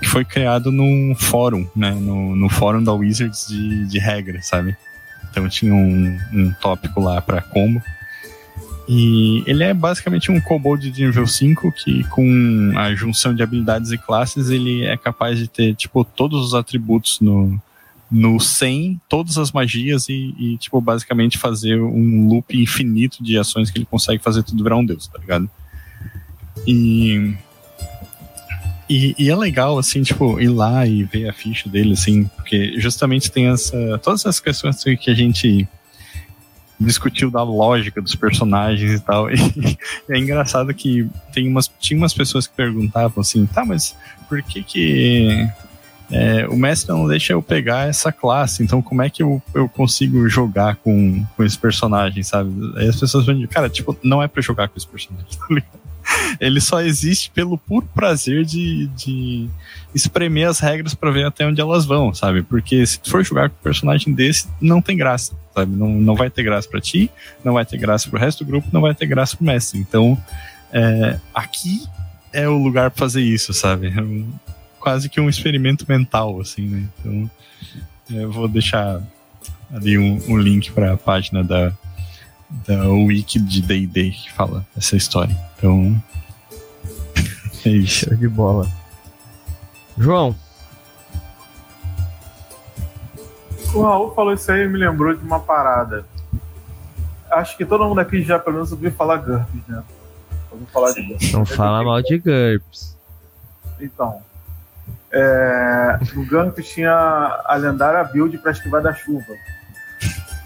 que 0.00 0.08
foi 0.08 0.24
criado 0.24 0.70
num 0.70 1.14
fórum, 1.14 1.68
né, 1.74 1.90
no, 1.90 2.36
no 2.36 2.48
fórum 2.48 2.82
da 2.82 2.92
Wizards 2.92 3.46
de, 3.48 3.86
de 3.86 3.98
regra, 3.98 4.40
sabe? 4.42 4.76
Então 5.30 5.48
tinha 5.48 5.74
um, 5.74 6.18
um 6.32 6.52
tópico 6.60 7.00
lá 7.00 7.20
para 7.20 7.42
combo. 7.42 7.82
E 8.88 9.42
ele 9.46 9.64
é 9.64 9.74
basicamente 9.74 10.30
um 10.30 10.40
kobold 10.40 10.90
de 10.90 11.04
nível 11.04 11.26
5 11.26 11.72
que 11.72 12.04
com 12.04 12.72
a 12.76 12.94
junção 12.94 13.34
de 13.34 13.42
habilidades 13.42 13.90
e 13.90 13.98
classes 13.98 14.48
ele 14.48 14.84
é 14.84 14.96
capaz 14.96 15.38
de 15.38 15.48
ter 15.48 15.74
tipo 15.74 16.04
todos 16.04 16.40
os 16.46 16.54
atributos 16.54 17.18
no, 17.20 17.60
no 18.10 18.38
100 18.38 19.00
todas 19.08 19.36
as 19.36 19.50
magias 19.50 20.08
e, 20.08 20.34
e, 20.38 20.56
tipo, 20.58 20.80
basicamente 20.80 21.38
fazer 21.38 21.80
um 21.80 22.28
loop 22.28 22.56
infinito 22.56 23.22
de 23.22 23.36
ações 23.36 23.70
que 23.70 23.78
ele 23.78 23.86
consegue 23.86 24.22
fazer 24.22 24.42
tudo 24.42 24.62
virar 24.62 24.76
um 24.76 24.84
deus, 24.84 25.08
tá 25.08 25.18
ligado? 25.18 25.50
E, 26.66 27.34
e, 28.88 29.14
e, 29.18 29.30
é 29.30 29.36
legal, 29.36 29.78
assim, 29.78 30.02
tipo, 30.02 30.40
ir 30.40 30.48
lá 30.48 30.86
e 30.86 31.02
ver 31.02 31.28
a 31.28 31.32
ficha 31.32 31.68
dele, 31.68 31.94
assim, 31.94 32.24
porque 32.36 32.78
justamente 32.78 33.30
tem 33.30 33.48
essa, 33.48 33.98
todas 33.98 34.20
essas 34.20 34.40
questões 34.40 34.82
que 34.82 35.10
a 35.10 35.14
gente 35.14 35.68
discutiu 36.78 37.30
da 37.30 37.42
lógica 37.42 38.00
dos 38.00 38.14
personagens 38.14 38.92
e 38.92 39.00
tal. 39.00 39.28
E 40.08 40.12
é 40.14 40.18
engraçado 40.18 40.72
que 40.72 41.08
tem 41.32 41.48
umas, 41.48 41.68
tinha 41.80 41.98
umas 41.98 42.14
pessoas 42.14 42.46
que 42.46 42.54
perguntavam 42.54 43.20
assim, 43.20 43.44
tá, 43.46 43.64
mas 43.64 43.96
por 44.28 44.42
que 44.42 44.62
que 44.62 45.48
é, 46.10 46.46
o 46.46 46.56
mestre 46.56 46.92
não 46.92 47.08
deixa 47.08 47.32
eu 47.32 47.42
pegar 47.42 47.88
essa 47.88 48.12
classe, 48.12 48.62
então 48.62 48.80
como 48.80 49.02
é 49.02 49.10
que 49.10 49.22
eu, 49.22 49.42
eu 49.52 49.68
consigo 49.68 50.28
jogar 50.28 50.76
com, 50.76 51.24
com 51.36 51.44
esse 51.44 51.58
personagem, 51.58 52.22
sabe? 52.22 52.50
Aí 52.76 52.88
as 52.88 52.98
pessoas 52.98 53.26
vão 53.26 53.34
dizer, 53.34 53.48
cara, 53.48 53.68
tipo, 53.68 53.96
não 54.02 54.22
é 54.22 54.28
pra 54.28 54.40
jogar 54.40 54.68
com 54.68 54.76
esse 54.76 54.86
personagem, 54.86 55.26
tá 55.36 55.46
Ele 56.40 56.60
só 56.60 56.80
existe 56.80 57.30
pelo 57.30 57.58
puro 57.58 57.88
prazer 57.92 58.44
de, 58.44 58.86
de 58.88 59.48
espremer 59.92 60.48
as 60.48 60.60
regras 60.60 60.94
para 60.94 61.10
ver 61.10 61.26
até 61.26 61.44
onde 61.44 61.60
elas 61.60 61.84
vão, 61.84 62.14
sabe? 62.14 62.42
Porque 62.42 62.86
se 62.86 63.00
tu 63.00 63.10
for 63.10 63.24
jogar 63.24 63.50
com 63.50 63.56
um 63.56 63.62
personagem 63.62 64.14
desse, 64.14 64.46
não 64.60 64.80
tem 64.80 64.96
graça, 64.96 65.34
sabe? 65.52 65.74
Não, 65.74 65.88
não 65.88 66.14
vai 66.14 66.30
ter 66.30 66.44
graça 66.44 66.68
para 66.68 66.80
ti, 66.80 67.10
não 67.42 67.54
vai 67.54 67.66
ter 67.66 67.78
graça 67.78 68.08
pro 68.08 68.18
resto 68.18 68.44
do 68.44 68.48
grupo, 68.48 68.68
não 68.72 68.80
vai 68.80 68.94
ter 68.94 69.06
graça 69.06 69.36
pro 69.36 69.44
mestre. 69.44 69.80
Então, 69.80 70.16
é, 70.72 71.18
aqui 71.34 71.82
é 72.32 72.48
o 72.48 72.56
lugar 72.58 72.92
para 72.92 72.98
fazer 72.98 73.22
isso, 73.22 73.52
sabe? 73.52 73.92
Quase 74.86 75.08
que 75.08 75.20
um 75.20 75.28
experimento 75.28 75.84
mental, 75.88 76.40
assim, 76.40 76.68
né? 76.68 76.88
Então, 77.00 77.30
eu 78.08 78.30
vou 78.30 78.46
deixar 78.46 79.02
ali 79.74 79.98
um, 79.98 80.22
um 80.28 80.38
link 80.38 80.70
para 80.70 80.92
a 80.92 80.96
página 80.96 81.42
da, 81.42 81.72
da 82.64 82.88
wiki 82.88 83.40
de 83.40 83.62
D&D 83.62 84.12
que 84.12 84.32
fala 84.32 84.64
essa 84.76 84.96
história. 84.96 85.36
Então, 85.58 86.00
é 87.66 87.68
isso. 87.68 88.04
Show 88.04 88.14
de 88.14 88.28
bola. 88.28 88.70
João. 89.98 90.36
O 93.74 93.82
Raul 93.82 94.14
falou 94.14 94.34
isso 94.34 94.52
aí 94.52 94.66
e 94.66 94.68
me 94.68 94.78
lembrou 94.78 95.16
de 95.16 95.24
uma 95.24 95.40
parada. 95.40 96.06
Acho 97.28 97.56
que 97.56 97.66
todo 97.66 97.84
mundo 97.88 97.98
aqui 97.98 98.22
já 98.22 98.38
pelo 98.38 98.54
menos 98.54 98.70
ouviu 98.70 98.92
falar 98.92 99.16
GURPS, 99.16 99.66
né? 99.66 99.82
Vamos 100.48 100.70
falar 100.70 100.92
de 100.92 101.02
GURPS. 101.02 101.32
Não 101.32 101.44
fala 101.44 101.82
mal 101.82 102.00
de 102.02 102.18
GURPS. 102.18 102.96
Então, 103.80 104.22
é, 105.16 105.98
no 106.14 106.26
Gump 106.26 106.58
tinha 106.58 106.92
a 106.92 107.56
lendária 107.56 108.04
build 108.04 108.36
para 108.38 108.52
esquivar 108.52 108.82
da 108.82 108.94
chuva. 108.94 109.34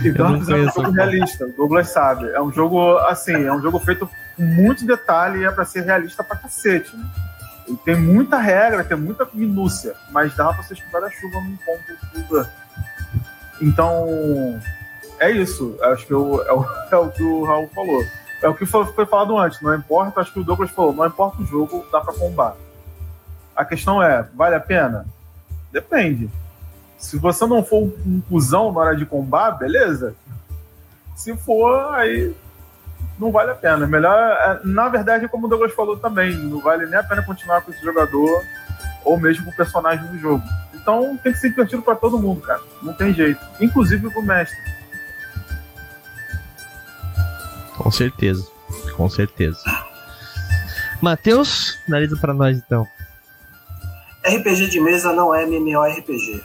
E 0.00 0.12
Gumps 0.12 0.48
é 0.48 0.54
um 0.54 0.70
jogo 0.70 0.92
realista, 0.92 1.44
o 1.44 1.52
Douglas 1.52 1.88
sabe. 1.88 2.30
É 2.30 2.40
um 2.40 2.52
jogo, 2.52 2.98
assim, 2.98 3.34
é 3.34 3.52
um 3.52 3.60
jogo 3.60 3.80
feito 3.80 4.08
com 4.36 4.42
muito 4.44 4.86
detalhe 4.86 5.40
e 5.40 5.44
é 5.44 5.50
para 5.50 5.64
ser 5.64 5.82
realista 5.82 6.22
pra 6.22 6.36
cacete, 6.36 6.96
né? 6.96 7.04
E 7.66 7.76
tem 7.78 7.96
muita 7.96 8.38
regra, 8.38 8.84
tem 8.84 8.96
muita 8.96 9.26
minúcia, 9.34 9.96
mas 10.12 10.36
dá 10.36 10.52
pra 10.52 10.62
você 10.62 10.74
esquivar 10.74 11.00
da 11.02 11.10
chuva 11.10 11.40
num 11.40 11.56
ponto 11.56 11.98
do 12.14 12.22
Gump. 12.28 12.48
Então, 13.60 14.60
é 15.18 15.32
isso. 15.32 15.76
Acho 15.82 16.06
que 16.06 16.14
eu, 16.14 16.46
é, 16.46 16.52
o, 16.52 16.64
é 16.92 16.96
o 16.96 17.10
que 17.10 17.22
o 17.24 17.44
Raul 17.44 17.68
falou. 17.74 18.04
É 18.40 18.48
o 18.48 18.54
que 18.54 18.66
foi, 18.66 18.86
foi 18.86 19.04
falado 19.04 19.36
antes, 19.36 19.60
não 19.60 19.74
importa, 19.74 20.20
acho 20.20 20.32
que 20.32 20.38
o 20.38 20.44
Douglas 20.44 20.70
falou, 20.70 20.92
não 20.92 21.04
importa 21.04 21.42
o 21.42 21.44
jogo, 21.44 21.84
dá 21.90 22.00
pra 22.00 22.14
combar. 22.14 22.54
A 23.58 23.64
questão 23.64 24.00
é, 24.00 24.22
vale 24.36 24.54
a 24.54 24.60
pena? 24.60 25.04
Depende. 25.72 26.30
Se 26.96 27.18
você 27.18 27.44
não 27.44 27.64
for 27.64 27.92
um 28.06 28.20
cuzão 28.28 28.70
na 28.70 28.78
hora 28.78 28.96
de 28.96 29.04
combar, 29.04 29.50
beleza. 29.50 30.14
Se 31.16 31.36
for, 31.36 31.92
aí 31.92 32.32
não 33.18 33.32
vale 33.32 33.50
a 33.50 33.56
pena. 33.56 33.84
Melhor, 33.84 34.16
é, 34.16 34.60
na 34.62 34.88
verdade, 34.88 35.26
como 35.26 35.48
o 35.48 35.50
Douglas 35.50 35.74
falou 35.74 35.96
também, 35.96 36.36
não 36.36 36.60
vale 36.60 36.86
nem 36.86 37.00
a 37.00 37.02
pena 37.02 37.20
continuar 37.20 37.62
com 37.62 37.72
esse 37.72 37.84
jogador 37.84 38.44
ou 39.04 39.18
mesmo 39.18 39.46
com 39.46 39.50
o 39.50 39.56
personagem 39.56 40.06
do 40.06 40.16
jogo. 40.20 40.44
Então 40.72 41.18
tem 41.20 41.32
que 41.32 41.40
ser 41.40 41.48
divertido 41.50 41.82
para 41.82 41.96
todo 41.96 42.16
mundo, 42.16 42.40
cara. 42.40 42.60
Não 42.80 42.92
tem 42.92 43.12
jeito. 43.12 43.44
Inclusive 43.60 44.08
pro 44.08 44.22
mestre. 44.22 44.56
Com 47.76 47.90
certeza. 47.90 48.48
Com 48.96 49.10
certeza. 49.10 49.58
Matheus, 51.02 51.76
analisa 51.88 52.16
para 52.16 52.32
nós 52.32 52.56
então. 52.56 52.86
RPG 54.28 54.68
de 54.68 54.80
mesa 54.80 55.12
não 55.12 55.34
é 55.34 55.44
MMORPG. 55.44 56.42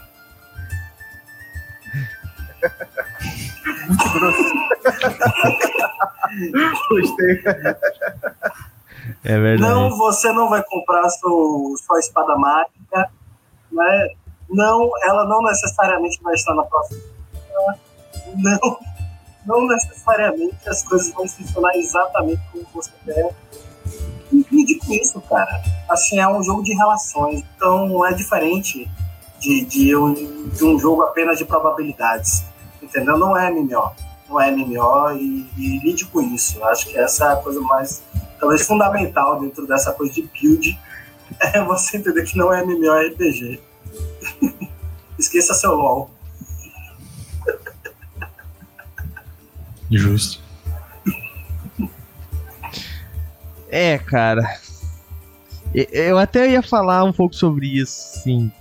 Muito 3.87 4.09
grosso. 4.13 4.53
Gostei. 6.89 7.43
É 9.23 9.39
verdade. 9.39 9.61
Não, 9.61 9.97
você 9.97 10.31
não 10.31 10.49
vai 10.49 10.63
comprar 10.63 11.09
seu, 11.09 11.75
sua 11.85 11.99
espada 11.99 12.35
mágica, 12.37 13.11
né? 13.71 14.09
Não, 14.49 14.89
ela 15.03 15.25
não 15.25 15.41
necessariamente 15.43 16.21
vai 16.21 16.33
estar 16.35 16.53
na 16.53 16.63
próxima. 16.63 17.01
Não, 18.35 18.79
não 19.45 19.67
necessariamente 19.67 20.57
as 20.67 20.83
coisas 20.83 21.13
vão 21.13 21.27
funcionar 21.27 21.75
exatamente 21.75 22.41
como 22.51 22.65
você 22.73 22.91
quer. 23.05 23.29
Lide 24.53 24.75
com 24.75 24.93
isso, 24.93 25.19
cara. 25.21 25.63
Assim, 25.89 26.19
é 26.19 26.27
um 26.27 26.43
jogo 26.43 26.61
de 26.61 26.73
relações, 26.75 27.43
então 27.55 28.05
é 28.05 28.13
diferente 28.13 28.87
de, 29.39 29.65
de, 29.65 29.95
um, 29.95 30.13
de 30.49 30.63
um 30.63 30.77
jogo 30.77 31.01
apenas 31.01 31.39
de 31.39 31.45
probabilidades. 31.45 32.45
Entendeu? 32.81 33.17
Não 33.17 33.35
é 33.35 33.49
MMO. 33.49 33.91
Não 34.29 34.39
é 34.39 34.51
MMO 34.51 35.11
e, 35.17 35.49
e 35.57 35.79
lide 35.79 36.05
com 36.05 36.21
isso. 36.21 36.63
Acho 36.65 36.87
que 36.87 36.97
essa 36.97 37.25
é 37.25 37.33
a 37.33 37.35
coisa 37.37 37.59
mais, 37.61 38.03
talvez, 38.39 38.61
fundamental 38.61 39.39
dentro 39.39 39.65
dessa 39.65 39.91
coisa 39.91 40.13
de 40.13 40.21
build. 40.21 40.79
É 41.39 41.63
você 41.63 41.97
entender 41.97 42.23
que 42.25 42.37
não 42.37 42.53
é 42.53 42.61
MMORPG. 42.61 43.59
Esqueça 45.17 45.55
seu 45.55 45.73
LOL. 45.73 46.11
Justo. 49.89 50.43
É, 53.73 53.97
cara. 53.97 54.59
Eu 55.73 56.19
até 56.19 56.51
ia 56.51 56.61
falar 56.61 57.03
um 57.03 57.11
pouco 57.11 57.35
sobre 57.35 57.65
isso, 57.65 58.19
sim. 58.19 58.51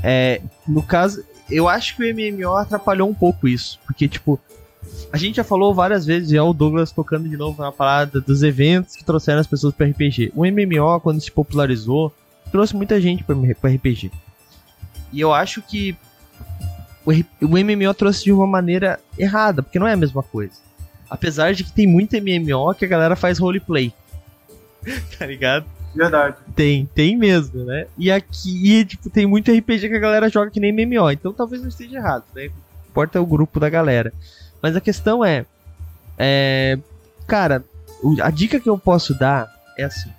É, 0.00 0.40
no 0.64 0.80
caso, 0.80 1.24
eu 1.50 1.68
acho 1.68 1.96
que 1.96 2.04
o 2.04 2.14
MMO 2.14 2.54
atrapalhou 2.54 3.08
um 3.10 3.14
pouco 3.14 3.48
isso. 3.48 3.80
Porque, 3.84 4.06
tipo, 4.06 4.38
a 5.12 5.16
gente 5.16 5.38
já 5.38 5.42
falou 5.42 5.74
várias 5.74 6.06
vezes, 6.06 6.30
já 6.30 6.44
o 6.44 6.54
Douglas 6.54 6.92
tocando 6.92 7.28
de 7.28 7.36
novo 7.36 7.60
na 7.60 7.72
parada 7.72 8.20
dos 8.20 8.44
eventos 8.44 8.94
que 8.94 9.04
trouxeram 9.04 9.40
as 9.40 9.46
pessoas 9.48 9.74
para 9.74 9.86
RPG. 9.88 10.32
O 10.36 10.44
MMO, 10.46 11.00
quando 11.00 11.20
se 11.20 11.32
popularizou, 11.32 12.14
trouxe 12.52 12.76
muita 12.76 13.00
gente 13.00 13.24
para 13.24 13.34
RPG. 13.70 14.12
E 15.12 15.20
eu 15.20 15.34
acho 15.34 15.60
que 15.62 15.96
o 17.04 17.10
o 17.44 17.58
MMO 17.58 17.92
trouxe 17.92 18.22
de 18.22 18.32
uma 18.32 18.46
maneira 18.46 19.00
errada, 19.18 19.64
porque 19.64 19.80
não 19.80 19.88
é 19.88 19.94
a 19.94 19.96
mesma 19.96 20.22
coisa. 20.22 20.54
Apesar 21.10 21.54
de 21.54 21.64
que 21.64 21.72
tem 21.72 21.88
muito 21.88 22.14
MMO 22.14 22.72
que 22.72 22.84
a 22.84 22.88
galera 22.88 23.16
faz 23.16 23.36
roleplay. 23.36 23.92
tá 25.18 25.26
ligado? 25.26 25.66
Verdade. 25.94 26.36
Tem, 26.54 26.86
tem 26.94 27.16
mesmo, 27.16 27.64
né? 27.64 27.86
E 27.98 28.10
aqui, 28.12 28.84
tipo, 28.84 29.10
tem 29.10 29.26
muito 29.26 29.50
RPG 29.50 29.88
que 29.88 29.96
a 29.96 30.00
galera 30.00 30.28
joga 30.28 30.50
que 30.50 30.60
nem 30.60 30.72
MMO, 30.72 31.10
então 31.10 31.32
talvez 31.32 31.60
não 31.62 31.68
esteja 31.68 31.96
errado, 31.98 32.24
né? 32.34 32.48
Importa 32.88 33.18
é 33.18 33.20
o 33.20 33.26
grupo 33.26 33.58
da 33.58 33.68
galera. 33.68 34.12
Mas 34.62 34.76
a 34.76 34.80
questão 34.80 35.24
é, 35.24 35.44
é 36.18 36.78
cara, 37.26 37.64
o- 38.02 38.16
a 38.22 38.30
dica 38.30 38.60
que 38.60 38.68
eu 38.68 38.78
posso 38.78 39.18
dar 39.18 39.48
é 39.76 39.84
assim. 39.84 40.10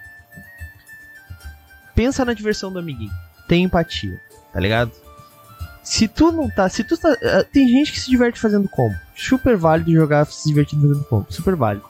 Pensa 1.96 2.26
na 2.26 2.34
diversão 2.34 2.72
do 2.72 2.80
amiguinho. 2.80 3.12
Tem 3.48 3.64
empatia, 3.64 4.20
tá 4.54 4.60
ligado? 4.60 4.92
Se 5.84 6.08
tu 6.08 6.32
não 6.32 6.50
tá, 6.50 6.70
se 6.70 6.84
tu 6.84 6.98
tá, 6.98 7.16
eh, 7.22 7.44
tem 7.44 7.68
gente 7.68 7.92
que 7.92 8.00
se 8.00 8.10
diverte 8.10 8.40
fazendo 8.40 8.70
combo. 8.70 8.96
Super 9.16 9.58
válido 9.58 9.92
jogar 9.92 10.26
se 10.26 10.48
divertindo 10.48 10.88
fazendo 10.88 11.06
combo, 11.06 11.28
super 11.30 11.56
válido. 11.56 11.86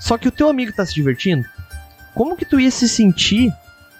Só 0.00 0.18
que 0.18 0.28
o 0.28 0.32
teu 0.32 0.48
amigo 0.48 0.72
tá 0.72 0.84
se 0.84 0.94
divertindo, 0.94 1.44
como 2.14 2.36
que 2.36 2.44
tu 2.44 2.58
ia 2.58 2.70
se 2.70 2.88
sentir 2.88 3.52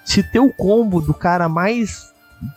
se 0.05 0.23
teu 0.23 0.51
combo 0.51 1.01
do 1.01 1.13
cara 1.13 1.49
mais 1.49 2.15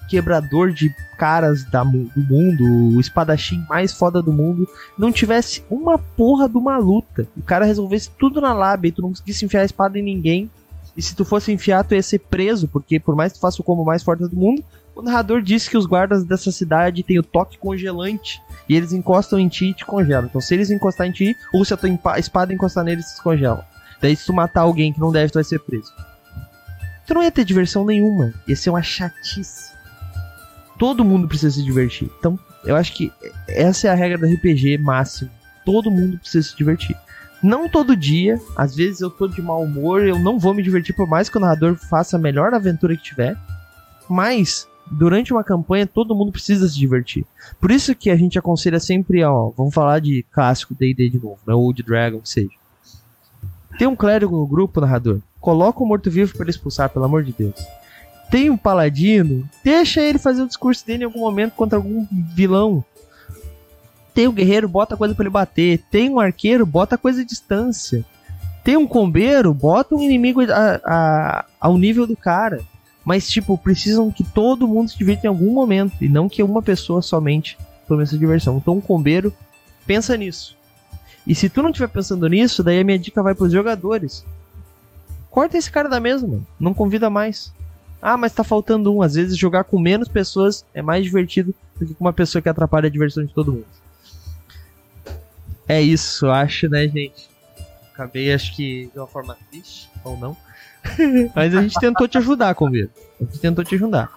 quebrador 0.07 0.71
de 0.71 0.93
caras 1.17 1.65
da 1.65 1.83
do 1.83 2.09
mundo, 2.15 2.95
o 2.95 2.99
espadachim 2.99 3.65
mais 3.67 3.91
foda 3.91 4.21
do 4.21 4.31
mundo, 4.31 4.67
não 4.97 5.11
tivesse 5.11 5.63
uma 5.69 5.97
porra 5.97 6.47
de 6.47 6.57
uma 6.57 6.77
luta? 6.77 7.27
O 7.35 7.41
cara 7.41 7.65
resolvesse 7.65 8.09
tudo 8.17 8.39
na 8.39 8.53
lábia 8.53 8.89
e 8.89 8.91
tu 8.91 9.01
não 9.01 9.09
conseguisse 9.09 9.43
enfiar 9.43 9.61
a 9.61 9.65
espada 9.65 9.99
em 9.99 10.03
ninguém. 10.03 10.49
E 10.95 11.01
se 11.01 11.15
tu 11.15 11.23
fosse 11.23 11.51
enfiar, 11.51 11.83
tu 11.83 11.95
ia 11.95 12.03
ser 12.03 12.19
preso, 12.19 12.67
porque 12.67 12.99
por 12.99 13.15
mais 13.15 13.31
que 13.31 13.39
tu 13.39 13.41
faça 13.41 13.61
o 13.61 13.65
combo 13.65 13.85
mais 13.85 14.03
forte 14.03 14.27
do 14.27 14.35
mundo, 14.35 14.63
o 14.99 15.01
narrador 15.01 15.41
disse 15.41 15.69
que 15.69 15.77
os 15.77 15.85
guardas 15.85 16.23
dessa 16.23 16.51
cidade 16.51 17.03
têm 17.03 17.19
o 17.19 17.23
toque 17.23 17.57
congelante. 17.57 18.41
E 18.67 18.75
eles 18.75 18.91
encostam 18.91 19.39
em 19.39 19.47
ti 19.47 19.67
e 19.67 19.73
te 19.73 19.85
congelam. 19.85 20.25
Então, 20.25 20.41
se 20.41 20.53
eles 20.53 20.69
encostar 20.69 21.07
em 21.07 21.11
ti, 21.11 21.35
ou 21.53 21.63
se 21.63 21.73
a 21.73 21.77
tua 21.77 21.89
espada 22.19 22.53
encostar 22.53 22.83
neles, 22.83 23.05
eles 23.05 23.15
se 23.15 23.23
congelam. 23.23 23.63
Daí, 24.01 24.15
se 24.15 24.25
tu 24.25 24.33
matar 24.33 24.61
alguém 24.61 24.93
que 24.93 24.99
não 24.99 25.11
deve, 25.11 25.31
tu 25.31 25.35
vai 25.35 25.43
ser 25.43 25.59
preso. 25.59 25.93
Tu 27.07 27.13
não 27.13 27.23
ia 27.23 27.31
ter 27.31 27.43
diversão 27.43 27.85
nenhuma. 27.85 28.33
Ia 28.47 28.55
ser 28.55 28.69
uma 28.69 28.81
chatice. 28.81 29.73
Todo 30.77 31.03
mundo 31.03 31.27
precisa 31.27 31.55
se 31.55 31.63
divertir. 31.63 32.09
Então, 32.19 32.37
eu 32.63 32.75
acho 32.75 32.93
que 32.93 33.11
essa 33.47 33.87
é 33.87 33.89
a 33.89 33.95
regra 33.95 34.17
do 34.17 34.25
RPG 34.25 34.77
máximo. 34.77 35.31
Todo 35.65 35.89
mundo 35.89 36.19
precisa 36.19 36.49
se 36.49 36.55
divertir. 36.55 36.95
Não 37.41 37.69
todo 37.69 37.95
dia, 37.95 38.39
às 38.55 38.75
vezes 38.75 38.99
eu 38.99 39.09
tô 39.09 39.27
de 39.27 39.41
mau 39.41 39.63
humor, 39.63 40.05
eu 40.05 40.19
não 40.19 40.37
vou 40.37 40.53
me 40.53 40.61
divertir 40.61 40.93
por 40.93 41.07
mais 41.07 41.29
que 41.29 41.37
o 41.37 41.39
narrador 41.39 41.75
faça 41.75 42.17
a 42.17 42.19
melhor 42.19 42.53
aventura 42.53 42.97
que 42.97 43.03
tiver. 43.03 43.37
Mas, 44.09 44.67
durante 44.91 45.31
uma 45.33 45.43
campanha, 45.43 45.85
todo 45.87 46.15
mundo 46.15 46.31
precisa 46.31 46.67
se 46.67 46.77
divertir. 46.77 47.25
Por 47.59 47.71
isso 47.71 47.95
que 47.95 48.09
a 48.09 48.15
gente 48.15 48.37
aconselha 48.39 48.79
sempre, 48.79 49.23
ó, 49.23 49.51
vamos 49.55 49.73
falar 49.73 49.99
de 49.99 50.25
clássico 50.31 50.73
D&D 50.75 51.09
de 51.09 51.17
novo, 51.17 51.39
né, 51.45 51.53
ou 51.53 51.71
de 51.73 51.83
Dragon, 51.83 52.19
que 52.19 52.29
seja. 52.29 52.49
Tem 53.77 53.87
um 53.87 53.95
clérigo 53.95 54.35
no 54.35 54.47
grupo, 54.47 54.81
narrador, 54.81 55.19
coloca 55.39 55.81
o 55.83 55.85
morto-vivo 55.87 56.37
para 56.37 56.49
expulsar, 56.49 56.89
pelo 56.89 57.05
amor 57.05 57.23
de 57.23 57.31
Deus. 57.31 57.55
Tem 58.29 58.49
um 58.49 58.57
paladino, 58.57 59.47
deixa 59.63 60.01
ele 60.01 60.19
fazer 60.19 60.41
o 60.43 60.47
discurso 60.47 60.85
dele 60.85 61.03
em 61.03 61.05
algum 61.05 61.19
momento 61.21 61.53
contra 61.53 61.77
algum 61.79 62.05
vilão. 62.35 62.83
Tem 64.13 64.27
um 64.27 64.33
guerreiro, 64.33 64.67
bota 64.67 64.97
coisa 64.97 65.15
pra 65.15 65.23
ele 65.23 65.29
bater. 65.31 65.81
Tem 65.89 66.09
um 66.09 66.19
arqueiro, 66.19 66.65
bota 66.65 66.97
coisa 66.97 67.21
à 67.21 67.25
distância. 67.25 68.03
Tem 68.63 68.75
um 68.75 68.85
combeiro, 68.85 69.53
bota 69.53 69.95
um 69.95 70.01
inimigo 70.01 70.41
a- 70.41 70.81
a- 70.83 71.45
ao 71.59 71.77
nível 71.77 72.05
do 72.05 72.15
cara. 72.15 72.61
Mas, 73.03 73.29
tipo, 73.29 73.57
precisam 73.57 74.11
que 74.11 74.23
todo 74.23 74.67
mundo 74.67 74.89
se 74.89 74.97
divirta 74.97 75.25
em 75.25 75.29
algum 75.29 75.53
momento. 75.53 75.93
E 76.01 76.09
não 76.09 76.29
que 76.29 76.43
uma 76.43 76.61
pessoa 76.61 77.01
somente 77.01 77.57
tome 77.87 78.03
essa 78.03 78.17
diversão. 78.17 78.57
Então, 78.57 78.75
um 78.75 78.81
combeiro, 78.81 79.33
pensa 79.85 80.15
nisso. 80.15 80.55
E 81.25 81.33
se 81.33 81.49
tu 81.49 81.61
não 81.61 81.69
estiver 81.69 81.87
pensando 81.87 82.27
nisso, 82.27 82.63
daí 82.63 82.79
a 82.79 82.83
minha 82.83 82.99
dica 82.99 83.23
vai 83.23 83.35
pros 83.35 83.51
jogadores. 83.51 84.25
Corta 85.29 85.57
esse 85.57 85.69
cara 85.71 85.87
da 85.87 85.99
mesa, 85.99 86.27
mano. 86.27 86.45
Não 86.59 86.73
convida 86.73 87.09
mais. 87.09 87.53
Ah, 88.01 88.17
mas 88.17 88.33
tá 88.33 88.43
faltando 88.43 88.93
um. 88.93 89.01
Às 89.01 89.15
vezes 89.15 89.37
jogar 89.37 89.63
com 89.63 89.79
menos 89.79 90.07
pessoas 90.07 90.65
é 90.73 90.81
mais 90.81 91.03
divertido 91.03 91.53
do 91.77 91.85
que 91.85 91.93
com 91.93 92.03
uma 92.03 92.13
pessoa 92.13 92.41
que 92.41 92.49
atrapalha 92.49 92.87
a 92.87 92.91
diversão 92.91 93.23
de 93.23 93.33
todo 93.33 93.53
mundo. 93.53 93.65
É 95.67 95.81
isso, 95.81 96.27
acho, 96.27 96.67
né, 96.67 96.87
gente? 96.87 97.29
Acabei, 97.93 98.33
acho 98.33 98.55
que 98.55 98.89
de 98.91 98.97
uma 98.97 99.07
forma 99.07 99.37
triste, 99.51 99.89
ou 100.03 100.17
não. 100.17 100.35
Mas 101.35 101.55
a 101.55 101.61
gente 101.61 101.79
tentou 101.79 102.07
te 102.07 102.17
ajudar, 102.17 102.53
Combeiro. 102.55 102.89
A 103.19 103.23
gente 103.23 103.39
tentou 103.39 103.63
te 103.63 103.75
ajudar. 103.75 104.09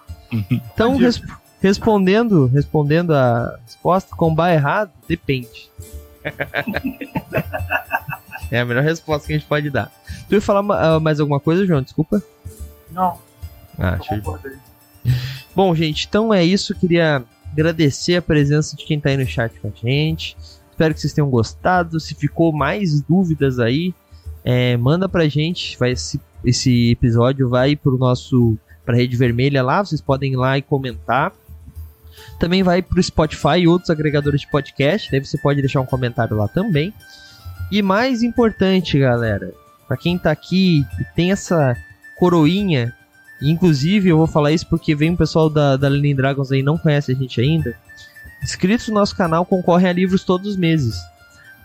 Então, 0.50 0.96
res- 0.96 1.22
respondendo, 1.60 2.46
respondendo 2.46 3.14
a 3.14 3.58
resposta, 3.66 4.14
combar 4.16 4.52
errado, 4.52 4.90
depende. 5.08 5.70
é 8.50 8.60
a 8.60 8.64
melhor 8.64 8.82
resposta 8.82 9.26
que 9.26 9.34
a 9.34 9.38
gente 9.38 9.48
pode 9.48 9.70
dar. 9.70 9.90
Tu 10.28 10.34
ia 10.34 10.40
falar 10.40 10.64
ah, 10.78 11.00
mais 11.00 11.20
alguma 11.20 11.40
coisa, 11.40 11.66
João? 11.66 11.82
Desculpa. 11.82 12.22
Não, 12.90 13.18
Ah, 13.78 13.98
eu 13.98 14.04
show 14.22 14.38
de. 14.38 15.12
Bom, 15.54 15.74
gente, 15.74 16.06
então 16.06 16.32
é 16.32 16.44
isso. 16.44 16.74
Queria 16.74 17.22
agradecer 17.52 18.16
a 18.16 18.22
presença 18.22 18.76
de 18.76 18.84
quem 18.84 19.00
tá 19.00 19.10
aí 19.10 19.16
no 19.16 19.26
chat 19.26 19.52
com 19.60 19.68
a 19.68 19.88
gente. 19.88 20.36
Espero 20.70 20.94
que 20.94 21.00
vocês 21.00 21.12
tenham 21.12 21.28
gostado. 21.30 21.98
Se 22.00 22.14
ficou 22.14 22.52
mais 22.52 23.00
dúvidas 23.02 23.58
aí, 23.58 23.94
é, 24.44 24.76
manda 24.76 25.08
pra 25.08 25.28
gente. 25.28 25.78
Vai, 25.78 25.92
esse, 25.92 26.20
esse 26.44 26.90
episódio 26.90 27.48
vai 27.48 27.76
pro 27.76 27.98
nosso 27.98 28.58
pra 28.84 28.96
rede 28.96 29.16
vermelha 29.16 29.62
lá. 29.62 29.84
Vocês 29.84 30.00
podem 30.00 30.32
ir 30.32 30.36
lá 30.36 30.58
e 30.58 30.62
comentar. 30.62 31.32
Também 32.38 32.62
vai 32.62 32.82
pro 32.82 33.02
Spotify 33.02 33.58
e 33.60 33.68
outros 33.68 33.90
agregadores 33.90 34.42
de 34.42 34.50
podcast. 34.50 35.10
Daí 35.10 35.24
você 35.24 35.38
pode 35.38 35.60
deixar 35.60 35.80
um 35.80 35.86
comentário 35.86 36.36
lá 36.36 36.48
também. 36.48 36.92
E 37.70 37.80
mais 37.80 38.22
importante, 38.22 38.98
galera, 38.98 39.52
para 39.88 39.96
quem 39.96 40.18
tá 40.18 40.30
aqui 40.30 40.84
e 41.00 41.04
tem 41.14 41.32
essa 41.32 41.76
coroinha, 42.18 42.94
inclusive 43.40 44.08
eu 44.10 44.18
vou 44.18 44.26
falar 44.26 44.52
isso 44.52 44.66
porque 44.68 44.94
vem 44.94 45.10
um 45.10 45.16
pessoal 45.16 45.48
da, 45.48 45.76
da 45.76 45.88
Lenin 45.88 46.14
Dragons 46.14 46.52
aí 46.52 46.62
não 46.62 46.76
conhece 46.76 47.12
a 47.12 47.14
gente 47.14 47.40
ainda. 47.40 47.74
Inscritos 48.42 48.88
no 48.88 48.94
nosso 48.94 49.16
canal 49.16 49.46
concorrem 49.46 49.88
a 49.88 49.92
livros 49.92 50.24
todos 50.24 50.48
os 50.48 50.56
meses. 50.56 50.96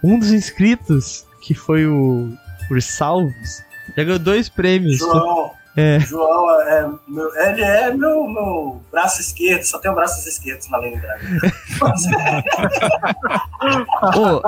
Um 0.03 0.17
dos 0.17 0.31
inscritos, 0.31 1.25
que 1.41 1.53
foi 1.53 1.87
o 1.87 2.31
por 2.67 2.81
Salves, 2.81 3.63
já 3.95 4.03
ganhou 4.03 4.19
dois 4.19 4.49
prêmios. 4.49 4.97
João, 4.97 5.51
É. 5.75 5.99
João 5.99 6.49
é 6.61 6.89
meu, 7.07 7.35
ele 7.35 7.61
é 7.61 7.93
meu, 7.93 8.27
meu 8.27 8.81
braço 8.91 9.21
esquerdo, 9.21 9.63
só 9.63 9.77
tenho 9.79 9.93
braços 9.93 10.25
esquerdos 10.25 10.67
na. 10.71 10.79
Ô, 14.15 14.41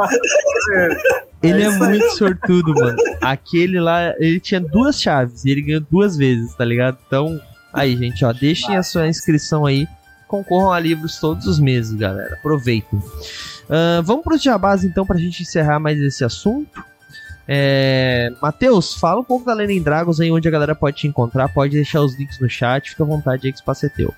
ele 1.42 1.64
é 1.64 1.70
muito 1.70 2.10
sortudo, 2.18 2.74
mano. 2.74 2.98
Aquele 3.22 3.80
lá, 3.80 4.14
ele 4.18 4.40
tinha 4.40 4.60
duas 4.60 5.00
chaves 5.00 5.46
e 5.46 5.52
ele 5.52 5.62
ganhou 5.62 5.82
duas 5.90 6.18
vezes, 6.18 6.54
tá 6.56 6.66
ligado? 6.66 6.98
Então, 7.06 7.40
aí, 7.74 7.96
gente, 7.96 8.24
ó, 8.26 8.34
deixem 8.34 8.76
a 8.76 8.84
sua 8.84 9.08
inscrição 9.08 9.66
aí. 9.66 9.88
Concorram 10.28 10.72
a 10.72 10.80
livros 10.80 11.20
todos 11.20 11.48
os 11.48 11.60
meses, 11.60 11.94
galera. 11.94 12.36
Aproveitem. 12.36 13.02
Ahn, 13.70 14.02
vamos 14.04 14.24
pros 14.24 14.42
jabás, 14.44 14.84
então, 14.84 15.06
pra 15.06 15.18
gente 15.18 15.42
encerrar 15.42 15.80
mais 15.80 16.00
esse 16.00 16.24
assunto. 16.24 16.84
É... 17.52 18.32
Matheus, 18.40 18.94
fala 18.94 19.22
um 19.22 19.24
pouco 19.24 19.44
da 19.44 19.56
Lenin 19.56 19.82
Dragons 19.82 20.20
aí, 20.20 20.32
onde 20.32 20.48
a 20.48 20.52
galera 20.52 20.76
pode 20.76 20.98
te 20.98 21.08
encontrar. 21.08 21.52
Pode 21.52 21.72
deixar 21.72 22.02
os 22.02 22.16
links 22.16 22.40
no 22.40 22.48
chat. 22.48 22.92
Fica 22.92 23.02
à 23.02 23.08
vontade 23.08 23.48
aí 23.48 23.52
que 23.52 23.58
o 23.58 23.62
espaço 23.62 23.88
é 23.88 23.90
teu. 23.90 24.14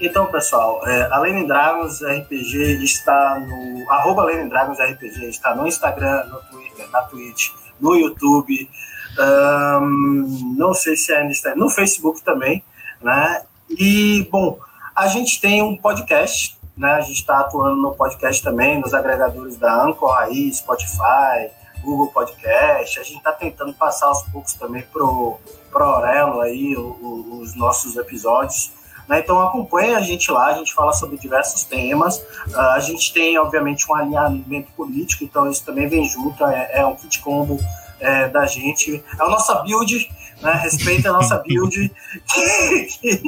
Então, 0.00 0.26
pessoal, 0.26 0.80
é, 0.84 1.08
a 1.12 1.20
Lenin 1.20 1.46
Dragons 1.46 2.02
RPG 2.02 2.82
está 2.82 3.38
no. 3.38 3.88
Arroba 3.88 4.24
Lenin 4.24 4.48
Dragons 4.48 4.80
RPG 4.80 5.28
está 5.28 5.54
no 5.54 5.64
Instagram, 5.64 6.24
no 6.24 6.38
Twitter, 6.50 6.90
na 6.90 7.02
Twitch, 7.02 7.50
no 7.80 7.94
YouTube. 7.94 8.68
ahn, 9.16 10.56
não 10.56 10.74
sei 10.74 10.96
se 10.96 11.12
é 11.12 11.22
no 11.22 11.30
Instagram, 11.30 11.60
no 11.60 11.70
Facebook 11.70 12.20
também, 12.22 12.64
né? 13.00 13.42
E, 13.70 14.28
bom, 14.28 14.58
a 14.96 15.06
gente 15.06 15.40
tem 15.40 15.62
um 15.62 15.76
podcast, 15.76 16.58
né? 16.76 16.94
A 16.94 17.00
gente 17.00 17.20
está 17.20 17.38
atuando 17.38 17.80
no 17.80 17.94
podcast 17.94 18.42
também, 18.42 18.80
nos 18.80 18.92
agregadores 18.92 19.56
da 19.56 19.84
Anchor 19.84 20.18
aí, 20.18 20.52
Spotify, 20.52 21.48
Google 21.82 22.08
Podcast. 22.08 22.98
A 22.98 23.02
gente 23.02 23.18
está 23.18 23.32
tentando 23.32 23.72
passar 23.74 24.06
aos 24.06 24.22
poucos 24.24 24.54
também 24.54 24.82
pro, 24.92 25.38
pro 25.70 25.84
Aurelo 25.84 26.40
aí 26.40 26.76
o- 26.76 26.80
o- 27.00 27.40
os 27.40 27.54
nossos 27.54 27.96
episódios. 27.96 28.70
né? 29.08 29.18
Então 29.18 29.40
acompanhe 29.40 29.94
a 29.94 30.00
gente 30.00 30.30
lá, 30.30 30.46
a 30.46 30.52
gente 30.54 30.72
fala 30.72 30.92
sobre 30.92 31.18
diversos 31.18 31.64
temas. 31.64 32.22
Ah, 32.54 32.74
a 32.74 32.80
gente 32.80 33.12
tem, 33.12 33.36
obviamente, 33.38 33.84
um 33.90 33.94
alinhamento 33.94 34.70
político, 34.76 35.24
então 35.24 35.50
isso 35.50 35.64
também 35.64 35.88
vem 35.88 36.04
junto, 36.08 36.44
é, 36.46 36.70
é 36.80 36.86
um 36.86 36.94
kit 36.94 37.18
combo 37.20 37.58
é, 37.98 38.28
da 38.28 38.46
gente. 38.46 39.02
É 39.18 39.22
a 39.22 39.28
nossa 39.28 39.56
build, 39.62 40.08
né? 40.40 40.52
Respeita 40.54 41.10
a 41.10 41.12
nossa 41.12 41.36
build 41.38 41.92
que, 42.32 42.86
que- 43.00 43.22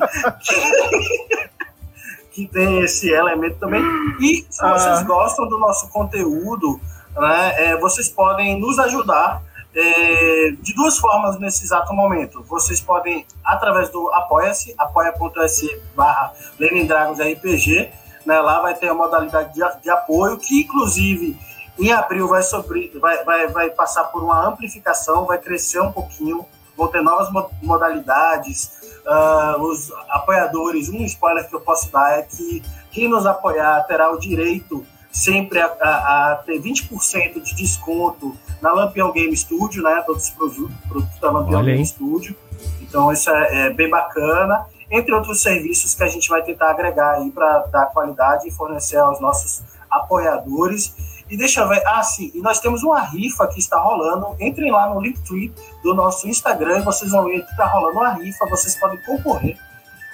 que 2.33 2.47
tem 2.49 2.81
esse 2.81 3.11
elemento 3.11 3.59
também. 3.59 3.83
E 4.21 4.45
se 4.51 4.61
vocês 4.61 4.99
Ah. 4.99 5.05
gostam 5.05 5.49
do 5.49 5.59
nosso 5.59 5.89
conteúdo, 5.91 6.81
né, 7.17 7.55
é, 7.57 7.77
vocês 7.79 8.09
podem 8.09 8.59
nos 8.59 8.79
ajudar 8.79 9.43
é, 9.75 10.53
de 10.61 10.75
duas 10.75 10.99
formas 10.99 11.39
nesse 11.39 11.65
exato 11.65 11.93
momento. 11.93 12.43
Vocês 12.49 12.81
podem, 12.81 13.27
através 13.45 13.89
do 13.91 14.09
Apoia-se, 14.13 14.75
apoia.se 14.79 15.83
barra 15.97 16.33
Lenin 16.59 16.87
Dragons 16.87 17.19
RPG, 17.19 17.91
né, 18.25 18.41
lá 18.41 18.61
vai 18.61 18.75
ter 18.75 18.89
a 18.89 18.95
modalidade 18.95 19.53
de, 19.53 19.61
de 19.83 19.91
apoio, 19.91 20.39
que 20.39 20.63
inclusive 20.63 21.37
em 21.79 21.93
abril 21.93 22.29
vai, 22.29 22.43
sobre, 22.43 22.97
vai, 23.01 23.25
vai, 23.25 23.49
vai 23.49 23.71
passar 23.71 24.05
por 24.05 24.23
uma 24.23 24.47
amplificação, 24.47 25.27
vai 25.27 25.39
crescer 25.39 25.81
um 25.81 25.91
pouquinho, 25.91 26.47
vão 26.77 26.87
ter 26.89 27.03
novas 27.03 27.31
mo- 27.33 27.51
modalidades. 27.63 28.71
ah, 29.07 29.57
os 29.59 29.93
apoiadores, 30.09 30.89
um 30.89 31.05
spoiler 31.05 31.49
que 31.49 31.55
eu 31.55 31.61
posso 31.61 31.91
dar 31.91 32.19
é 32.19 32.23
que 32.23 32.63
quem 32.93 33.09
nos 33.09 33.27
apoiar 33.27 33.83
terá 33.89 34.11
o 34.13 34.19
direito 34.19 34.87
sempre 35.15 35.61
a, 35.61 35.67
a- 35.81 36.33
a 36.33 36.35
ter 36.45 36.61
20% 36.61 37.41
de 37.41 37.55
desconto 37.55 38.37
na 38.61 38.73
Lampião 38.73 39.13
Game 39.13 39.35
Studio, 39.37 39.83
né? 39.83 40.03
Todos 40.05 40.25
os 40.25 40.31
produtos, 40.31 40.75
produtos 40.89 41.19
da 41.21 41.31
Lampião 41.31 41.61
Olha 41.61 41.69
aí. 41.69 41.75
Game 41.75 41.87
Studio. 41.87 42.37
Então 42.83 43.13
isso 43.13 43.31
é, 43.31 43.67
é 43.67 43.71
bem 43.71 43.89
bacana. 43.89 44.67
Entre 44.91 45.15
outros 45.15 45.41
serviços 45.41 45.95
que 45.95 46.03
a 46.03 46.09
gente 46.09 46.29
vai 46.29 46.43
tentar 46.43 46.71
agregar 46.71 47.13
aí 47.15 47.31
para 47.31 47.59
dar 47.67 47.87
qualidade 47.87 48.49
e 48.49 48.51
fornecer 48.51 48.97
aos 48.99 49.21
nossos 49.21 49.63
apoiadores. 49.91 50.95
E 51.31 51.37
deixa 51.37 51.63
eu 51.63 51.69
ver, 51.69 51.83
ah, 51.87 52.03
sim, 52.03 52.31
e 52.35 52.41
nós 52.41 52.61
temos 52.61 52.83
uma 52.83 53.01
rifa 53.01 53.47
que 53.47 53.59
está 53.59 53.79
rolando. 53.81 54.37
Entrem 54.39 54.71
lá 54.71 54.89
no 54.93 55.01
Linktree 55.01 55.53
do 55.83 55.95
nosso 55.95 56.29
Instagram 56.29 56.81
e 56.81 56.83
vocês 56.83 57.11
vão 57.11 57.25
ver 57.25 57.45
que 57.45 57.51
está 57.51 57.67
rolando 57.67 57.99
uma 57.99 58.13
rifa. 58.13 58.47
Vocês 58.47 58.75
podem 58.79 58.99
concorrer 59.05 59.57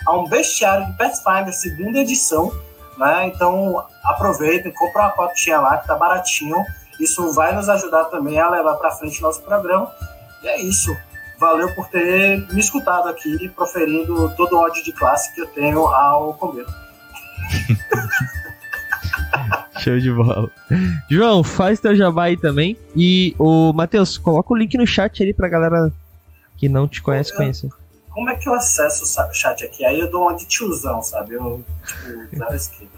a 0.06 0.16
um 0.16 0.24
bestiário 0.28 0.86
de 0.86 0.92
Pathfinder 0.96 1.52
segunda 1.52 1.98
edição, 1.98 2.52
né? 3.00 3.28
Então 3.28 3.82
aproveitem, 4.04 4.70
compra 4.72 5.04
uma 5.04 5.12
cotinha 5.12 5.58
lá 5.58 5.78
que 5.78 5.86
tá 5.86 5.96
baratinho. 5.96 6.62
Isso 7.00 7.32
vai 7.32 7.54
nos 7.54 7.66
ajudar 7.70 8.04
também 8.04 8.38
a 8.38 8.50
levar 8.50 8.74
para 8.74 8.90
frente 8.90 9.18
o 9.20 9.22
nosso 9.22 9.42
programa. 9.42 9.90
E 10.42 10.48
é 10.48 10.60
isso. 10.60 10.94
Valeu 11.38 11.74
por 11.74 11.88
ter 11.88 12.46
me 12.52 12.60
escutado 12.60 13.08
aqui, 13.08 13.48
proferindo 13.48 14.28
todo 14.36 14.52
o 14.52 14.58
ódio 14.58 14.84
de 14.84 14.92
classe 14.92 15.34
que 15.34 15.40
eu 15.40 15.46
tenho 15.46 15.86
ao 15.86 16.34
comer. 16.34 16.66
Show 19.80 19.98
de 19.98 20.12
bola. 20.12 20.50
João, 21.08 21.42
faz 21.42 21.80
teu 21.80 21.96
jabá 21.96 22.24
aí 22.24 22.36
também. 22.36 22.76
E 22.94 23.34
o 23.38 23.72
Matheus, 23.72 24.18
coloca 24.18 24.52
o 24.52 24.56
link 24.56 24.76
no 24.76 24.86
chat 24.86 25.22
ali 25.22 25.32
pra 25.32 25.48
galera 25.48 25.90
que 26.58 26.68
não 26.68 26.86
te 26.86 27.00
conhece 27.00 27.34
conhecer. 27.34 27.70
Como 28.12 28.28
é 28.30 28.36
que 28.36 28.48
eu 28.48 28.54
acesso 28.54 29.04
o 29.04 29.34
chat 29.34 29.64
aqui? 29.64 29.84
Aí 29.84 30.00
eu 30.00 30.10
dou 30.10 30.22
uma 30.22 30.36
de 30.36 30.44
tiozão, 30.44 31.02
sabe? 31.02 31.34
Eu, 31.34 31.64
tipo, 31.86 32.36
zero 32.36 32.54
esquerda. 32.54 32.90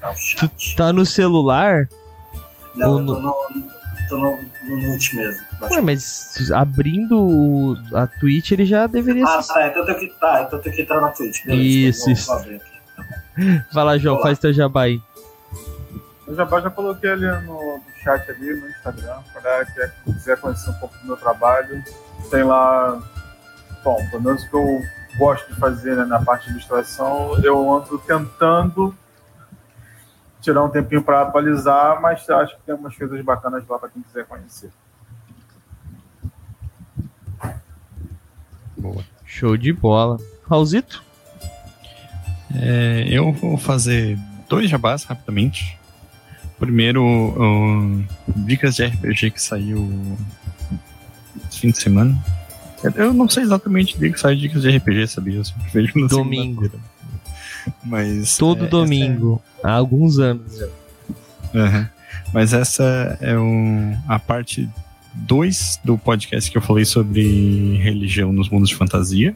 Tá 0.00 0.14
chat. 0.14 0.76
Tá 0.76 0.92
no 0.92 1.06
celular? 1.06 1.88
Não, 2.74 2.92
ou 2.92 2.98
eu 3.00 3.06
tô 3.06 3.20
no, 3.20 3.34
tô 4.08 4.16
no, 4.18 4.36
no 4.68 4.88
Note 4.92 5.14
mesmo. 5.16 5.44
Ué, 5.70 5.80
mas 5.80 6.50
abrindo 6.52 7.16
o- 7.20 7.76
a 7.96 8.06
Twitch 8.06 8.50
ele 8.52 8.64
já 8.64 8.86
deveria 8.86 9.24
Ah, 9.24 9.40
ser. 9.42 9.52
tá, 9.54 9.66
então 9.68 9.82
eu 9.82 9.86
tenho 9.86 9.98
que, 10.00 10.06
tá, 10.20 10.42
então 10.42 10.58
eu 10.58 10.62
tenho 10.62 10.74
que 10.76 10.82
entrar 10.82 11.00
na 11.00 11.08
Twitch. 11.10 11.44
Beleza, 11.44 11.62
Isso, 11.90 12.04
vou- 12.04 12.12
isso. 12.12 12.64
Vai 13.72 13.84
lá, 13.84 13.98
João, 13.98 14.16
Olá. 14.16 14.24
faz 14.24 14.38
teu 14.40 14.52
jabá 14.52 14.82
aí. 14.82 15.00
Eu 16.26 16.34
já, 16.34 16.44
já 16.44 16.70
coloquei 16.70 17.10
ali 17.10 17.26
no, 17.46 17.78
no 17.78 17.82
chat 18.02 18.28
ali, 18.30 18.60
no 18.60 18.68
Instagram, 18.68 19.16
pra 19.32 19.40
galera 19.40 19.64
que 19.66 19.72
quer- 19.74 19.94
quiser 20.04 20.36
conhecer 20.40 20.70
um 20.70 20.74
pouco 20.74 20.96
do 20.98 21.06
meu 21.06 21.16
trabalho. 21.16 21.82
Tem 22.30 22.42
lá, 22.42 23.00
bom, 23.82 23.96
pelo 24.10 24.22
menos 24.22 24.42
o 24.44 24.48
que 24.48 24.54
eu 24.54 24.82
gosto 25.18 25.52
de 25.52 25.58
fazer 25.58 25.96
né, 25.96 26.04
na 26.04 26.22
parte 26.22 26.46
de 26.46 26.52
ilustração, 26.52 27.38
eu 27.42 27.72
ando 27.72 27.98
tentando 27.98 28.94
tirar 30.40 30.64
um 30.64 30.68
tempinho 30.68 31.02
para 31.02 31.22
atualizar, 31.22 32.00
mas 32.00 32.28
acho 32.30 32.56
que 32.56 32.62
tem 32.62 32.74
umas 32.74 32.96
coisas 32.96 33.20
bacanas 33.22 33.66
lá 33.66 33.78
para 33.78 33.88
quem 33.88 34.02
quiser 34.02 34.24
conhecer. 34.26 34.70
Show 39.24 39.56
de 39.56 39.72
bola. 39.72 40.18
Raulzito? 40.48 41.04
É, 42.54 43.04
eu 43.08 43.32
vou 43.32 43.58
fazer 43.58 44.18
dois 44.48 44.70
jabás 44.70 45.04
rapidamente. 45.04 45.78
Primeiro, 46.58 47.04
o 47.04 48.04
Dicas 48.36 48.76
de 48.76 48.86
RPG 48.86 49.32
que 49.32 49.42
saiu 49.42 50.16
esse 51.48 51.60
fim 51.60 51.70
de 51.70 51.78
semana. 51.78 52.18
Eu 52.94 53.12
não 53.12 53.28
sei 53.28 53.42
exatamente 53.42 53.96
o 53.96 53.98
dia 53.98 54.12
que 54.12 54.20
saiu 54.20 54.38
Dicas 54.38 54.62
de 54.62 54.76
RPG, 54.76 55.06
sabia? 55.08 55.36
Eu 55.36 55.44
sempre 55.44 55.70
vejo 55.72 55.92
no 55.96 56.08
Domingo. 56.08 56.70
Mas. 57.84 58.36
Todo 58.36 58.64
é, 58.64 58.68
domingo. 58.68 59.42
Há 59.62 59.72
alguns 59.72 60.18
anos 60.18 60.56
já. 60.56 60.66
é- 60.66 61.58
Aham. 61.58 61.90
Mas 62.32 62.52
essa 62.52 63.18
é 63.20 63.36
o, 63.36 63.94
a 64.06 64.18
parte 64.18 64.68
2 65.14 65.80
do 65.82 65.96
podcast 65.96 66.50
que 66.50 66.58
eu 66.58 66.62
falei 66.62 66.84
sobre 66.84 67.76
religião 67.78 68.32
nos 68.32 68.48
mundos 68.48 68.68
de 68.68 68.76
fantasia. 68.76 69.34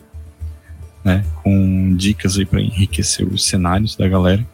Né, 1.04 1.24
com 1.42 1.96
dicas 1.96 2.38
aí 2.38 2.46
para 2.46 2.60
enriquecer 2.60 3.26
os 3.26 3.44
cenários 3.44 3.96
da 3.96 4.08
galera. 4.08 4.46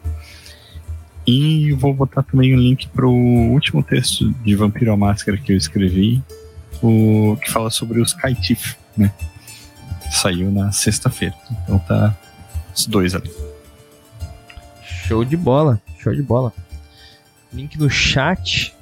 E 1.27 1.73
vou 1.73 1.93
botar 1.93 2.23
também 2.23 2.55
o 2.55 2.57
link 2.57 2.87
pro 2.87 3.11
último 3.11 3.83
texto 3.83 4.31
de 4.43 4.55
Vampiro 4.55 4.91
à 4.91 4.97
Máscara 4.97 5.37
que 5.37 5.51
eu 5.53 5.55
escrevi, 5.55 6.23
o 6.81 7.37
que 7.39 7.51
fala 7.51 7.69
sobre 7.69 8.01
os 8.01 8.13
Kaitif, 8.13 8.75
né? 8.99 9.13
Saiu 10.11 10.51
na 10.51 10.71
sexta-feira. 10.71 11.35
Então 11.63 11.79
tá 11.79 12.15
os 12.75 12.85
dois 12.85 13.15
ali. 13.15 13.31
Show 14.83 15.23
de 15.23 15.37
bola. 15.37 15.81
Show 15.97 16.13
de 16.13 16.21
bola. 16.21 16.53
Link 17.53 17.77
no 17.79 17.89
chat. 17.89 18.75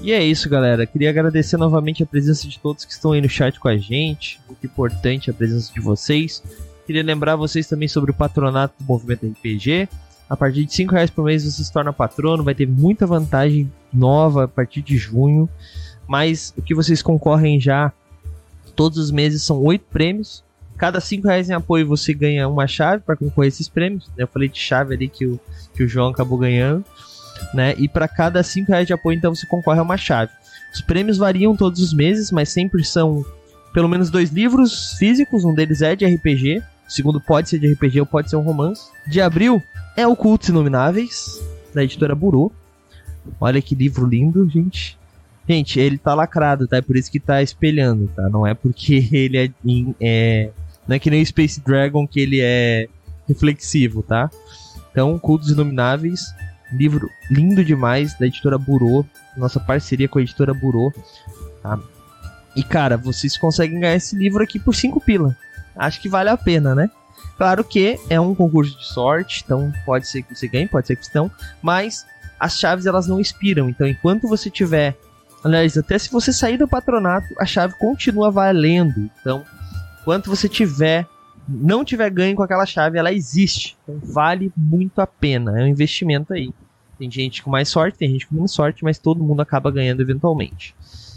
E 0.00 0.12
é 0.12 0.22
isso, 0.22 0.48
galera. 0.48 0.86
Queria 0.86 1.10
agradecer 1.10 1.56
novamente 1.56 2.02
a 2.02 2.06
presença 2.06 2.46
de 2.48 2.58
todos 2.58 2.84
que 2.84 2.92
estão 2.92 3.12
aí 3.12 3.20
no 3.20 3.28
chat 3.28 3.58
com 3.58 3.68
a 3.68 3.76
gente. 3.76 4.40
Muito 4.46 4.64
importante 4.64 5.30
a 5.30 5.34
presença 5.34 5.72
de 5.72 5.80
vocês. 5.80 6.42
Queria 6.86 7.02
lembrar 7.02 7.36
vocês 7.36 7.66
também 7.66 7.88
sobre 7.88 8.10
o 8.10 8.14
patronato 8.14 8.74
do 8.78 8.84
Movimento 8.84 9.26
RPG. 9.26 9.88
A 10.28 10.36
partir 10.36 10.64
de 10.64 10.74
5 10.74 10.92
reais 10.92 11.10
por 11.10 11.24
mês 11.24 11.44
você 11.44 11.62
se 11.62 11.72
torna 11.72 11.92
patrono, 11.92 12.42
vai 12.42 12.54
ter 12.54 12.66
muita 12.66 13.06
vantagem 13.06 13.70
nova 13.92 14.44
a 14.44 14.48
partir 14.48 14.82
de 14.82 14.96
junho. 14.96 15.48
Mas 16.06 16.54
o 16.56 16.62
que 16.62 16.74
vocês 16.74 17.02
concorrem 17.02 17.60
já 17.60 17.92
todos 18.76 18.98
os 18.98 19.10
meses 19.10 19.42
são 19.42 19.62
oito 19.64 19.86
prêmios. 19.90 20.44
Cada 20.76 21.00
cinco 21.00 21.26
reais 21.26 21.48
em 21.48 21.54
apoio 21.54 21.86
você 21.86 22.12
ganha 22.12 22.46
uma 22.46 22.66
chave 22.66 23.02
para 23.02 23.16
concorrer 23.16 23.46
a 23.46 23.48
esses 23.48 23.68
prêmios. 23.68 24.08
Eu 24.16 24.28
falei 24.28 24.48
de 24.48 24.58
chave 24.58 24.94
ali 24.94 25.08
que 25.08 25.26
o, 25.26 25.40
que 25.74 25.82
o 25.82 25.88
João 25.88 26.10
acabou 26.10 26.38
ganhando. 26.38 26.84
Né? 27.54 27.74
E 27.78 27.88
para 27.88 28.06
cada 28.06 28.42
cinco 28.42 28.72
reais 28.72 28.86
de 28.86 28.92
apoio, 28.92 29.16
então 29.16 29.34
você 29.34 29.46
concorre 29.46 29.80
a 29.80 29.82
uma 29.82 29.96
chave. 29.96 30.30
Os 30.72 30.82
prêmios 30.82 31.16
variam 31.16 31.56
todos 31.56 31.80
os 31.80 31.94
meses, 31.94 32.30
mas 32.30 32.50
sempre 32.50 32.84
são 32.84 33.24
pelo 33.72 33.88
menos 33.88 34.10
dois 34.10 34.30
livros 34.30 34.92
físicos. 34.98 35.44
Um 35.44 35.54
deles 35.54 35.80
é 35.80 35.96
de 35.96 36.04
RPG, 36.04 36.62
o 36.86 36.92
segundo 36.92 37.20
pode 37.20 37.48
ser 37.48 37.58
de 37.58 37.72
RPG 37.72 38.00
ou 38.00 38.06
pode 38.06 38.28
ser 38.28 38.36
um 38.36 38.42
romance. 38.42 38.90
De 39.06 39.20
abril 39.20 39.62
é 39.96 40.06
Ocultos 40.06 40.48
Inomináveis, 40.48 41.40
da 41.74 41.82
editora 41.82 42.14
Burô. 42.14 42.52
Olha 43.40 43.60
que 43.60 43.74
livro 43.74 44.06
lindo, 44.06 44.48
gente. 44.48 44.98
Gente, 45.48 45.78
ele 45.78 45.96
tá 45.96 46.12
lacrado, 46.14 46.66
tá? 46.66 46.78
É 46.78 46.82
por 46.82 46.96
isso 46.96 47.10
que 47.10 47.20
tá 47.20 47.42
espelhando, 47.42 48.08
tá? 48.08 48.28
Não 48.28 48.46
é 48.46 48.54
porque 48.54 49.08
ele 49.12 49.38
é, 49.38 49.50
é 50.00 50.50
não 50.86 50.96
é 50.96 50.98
que 50.98 51.10
nem 51.10 51.22
o 51.22 51.26
Space 51.26 51.60
Dragon 51.60 52.06
que 52.06 52.20
ele 52.20 52.40
é 52.40 52.88
reflexivo, 53.28 54.02
tá? 54.02 54.30
Então, 54.90 55.18
Cultos 55.18 55.50
Inomináveis, 55.50 56.20
livro 56.72 57.08
lindo 57.30 57.64
demais 57.64 58.18
da 58.18 58.26
editora 58.26 58.58
Burô, 58.58 59.04
nossa 59.36 59.60
parceria 59.60 60.08
com 60.08 60.18
a 60.18 60.22
editora 60.22 60.54
Burô, 60.54 60.92
tá? 61.62 61.78
E 62.56 62.62
cara, 62.62 62.96
vocês 62.96 63.36
conseguem 63.36 63.80
ganhar 63.80 63.96
esse 63.96 64.16
livro 64.16 64.42
aqui 64.42 64.58
por 64.58 64.74
5 64.74 65.00
pila. 65.00 65.36
Acho 65.76 66.00
que 66.00 66.08
vale 66.08 66.30
a 66.30 66.36
pena, 66.36 66.74
né? 66.74 66.90
Claro 67.36 67.62
que 67.62 68.00
é 68.08 68.18
um 68.18 68.34
concurso 68.34 68.78
de 68.78 68.86
sorte, 68.86 69.42
então 69.44 69.70
pode 69.84 70.08
ser 70.08 70.22
que 70.22 70.34
você 70.34 70.48
ganhe, 70.48 70.66
pode 70.66 70.86
ser 70.86 70.96
que 70.96 71.14
não, 71.14 71.30
mas 71.60 72.06
as 72.40 72.58
chaves 72.58 72.86
elas 72.86 73.06
não 73.06 73.20
expiram. 73.20 73.68
Então, 73.68 73.86
enquanto 73.86 74.26
você 74.26 74.48
tiver, 74.48 74.96
aliás, 75.46 75.76
até 75.76 75.98
se 75.98 76.10
você 76.10 76.32
sair 76.32 76.58
do 76.58 76.68
patronato, 76.68 77.28
a 77.38 77.46
chave 77.46 77.74
continua 77.78 78.30
valendo. 78.30 79.10
Então, 79.20 79.44
enquanto 80.00 80.28
você 80.28 80.48
tiver 80.48 81.06
não 81.48 81.84
tiver 81.84 82.10
ganho 82.10 82.34
com 82.34 82.42
aquela 82.42 82.66
chave, 82.66 82.98
ela 82.98 83.12
existe. 83.12 83.76
Então, 83.82 84.00
vale 84.02 84.52
muito 84.56 85.00
a 85.00 85.06
pena. 85.06 85.60
É 85.60 85.62
um 85.62 85.68
investimento 85.68 86.32
aí. 86.32 86.50
Tem 86.98 87.10
gente 87.10 87.42
com 87.42 87.50
mais 87.50 87.68
sorte, 87.68 87.98
tem 87.98 88.10
gente 88.10 88.26
com 88.26 88.34
menos 88.34 88.52
sorte, 88.52 88.82
mas 88.82 88.98
todo 88.98 89.22
mundo 89.22 89.42
acaba 89.42 89.70
ganhando 89.70 90.00
eventualmente. 90.00 90.74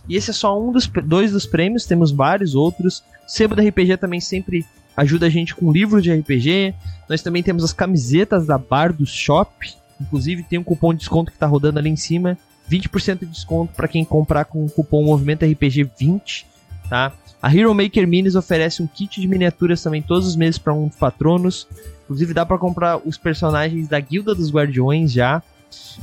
E 0.08 0.16
esse 0.16 0.30
é 0.30 0.34
só 0.34 0.60
um 0.62 0.72
dos 0.72 0.88
dois 0.88 1.32
dos 1.32 1.46
prêmios, 1.46 1.86
temos 1.86 2.12
vários 2.12 2.54
outros. 2.54 3.04
Sebo 3.28 3.56
da 3.56 3.64
RPG 3.64 3.98
também 3.98 4.20
sempre 4.20 4.66
ajuda 4.96 5.28
a 5.28 5.30
gente 5.30 5.56
com 5.56 5.72
livros 5.72 6.04
de 6.04 6.14
RPG. 6.14 6.76
Nós 7.08 7.22
também 7.22 7.42
temos 7.42 7.64
as 7.64 7.74
camisetas 7.74 8.46
da 8.46 8.58
Bar 8.58 8.94
do 8.94 9.06
Shop. 9.06 9.52
Inclusive 10.00 10.44
tem 10.44 10.60
um 10.60 10.64
cupom 10.64 10.94
de 10.94 11.00
desconto 11.00 11.32
que 11.32 11.38
está 11.38 11.48
rodando 11.48 11.80
ali 11.80 11.90
em 11.90 11.96
cima. 11.96 12.38
20% 12.70 13.20
de 13.20 13.26
desconto 13.26 13.74
para 13.74 13.88
quem 13.88 14.06
comprar 14.06 14.46
com 14.46 14.66
o 14.66 14.70
cupom 14.70 15.04
Movimento 15.04 15.46
RPG 15.46 15.90
20, 15.98 16.46
tá? 16.90 17.12
A 17.42 17.54
Hero 17.54 17.74
Maker 17.74 18.06
Minis 18.08 18.36
oferece 18.36 18.82
um 18.82 18.88
kit 18.88 19.22
de 19.22 19.28
miniaturas 19.28 19.82
também 19.82 20.02
todos 20.02 20.28
os 20.28 20.36
meses 20.36 20.58
para 20.58 20.74
um 20.74 20.90
patronos. 20.90 21.68
Inclusive 22.04 22.34
dá 22.34 22.46
para 22.46 22.58
comprar 22.58 22.98
os 23.06 23.18
personagens 23.18 23.88
da 23.88 24.00
Guilda 24.00 24.36
dos 24.36 24.52
Guardiões 24.52 25.12
já. 25.12 25.42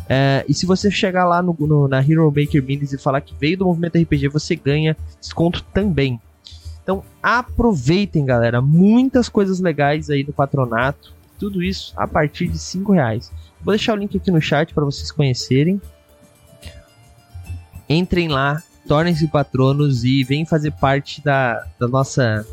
É, 0.09 0.45
e 0.49 0.55
se 0.55 0.65
você 0.65 0.91
chegar 0.91 1.25
lá 1.27 1.43
no, 1.43 1.55
no, 1.59 1.89
na 1.89 2.01
Hero 2.01 2.33
Maker 2.35 2.63
Minis 2.63 2.93
e 2.93 2.99
falar 2.99 3.21
que 3.21 3.35
veio 3.39 3.59
do 3.59 3.67
movimento 3.67 3.99
RPG, 3.99 4.29
você 4.29 4.57
ganha 4.57 4.97
desconto 5.21 5.63
também. 5.75 6.19
Então 6.83 7.03
aproveitem, 7.23 8.25
galera. 8.25 8.63
Muitas 8.63 9.29
coisas 9.29 9.61
legais 9.61 10.09
aí 10.09 10.25
no 10.25 10.33
patronato. 10.33 11.13
Tudo 11.39 11.63
isso 11.63 11.93
a 11.97 12.07
partir 12.07 12.49
de 12.49 12.59
5 12.59 12.93
reais. 12.93 13.31
Vou 13.61 13.75
deixar 13.75 13.93
o 13.93 13.97
link 13.97 14.17
aqui 14.17 14.31
no 14.31 14.41
chat 14.41 14.73
para 14.73 14.85
vocês 14.85 15.11
conhecerem. 15.11 15.83
Entrem 17.89 18.29
lá, 18.29 18.63
tornem-se 18.87 19.29
patronos 19.29 20.05
e 20.05 20.25
venham 20.25 20.47
fazer 20.47 20.73
parte 20.73 21.23
da, 21.23 21.67
da 21.79 21.87
nossa 21.87 22.47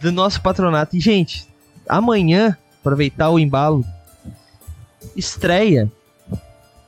do 0.00 0.10
nosso 0.10 0.40
patronato. 0.40 0.96
E 0.96 1.00
gente, 1.00 1.46
amanhã, 1.88 2.56
aproveitar 2.80 3.30
o 3.30 3.38
embalo, 3.38 3.84
estreia 5.16 5.90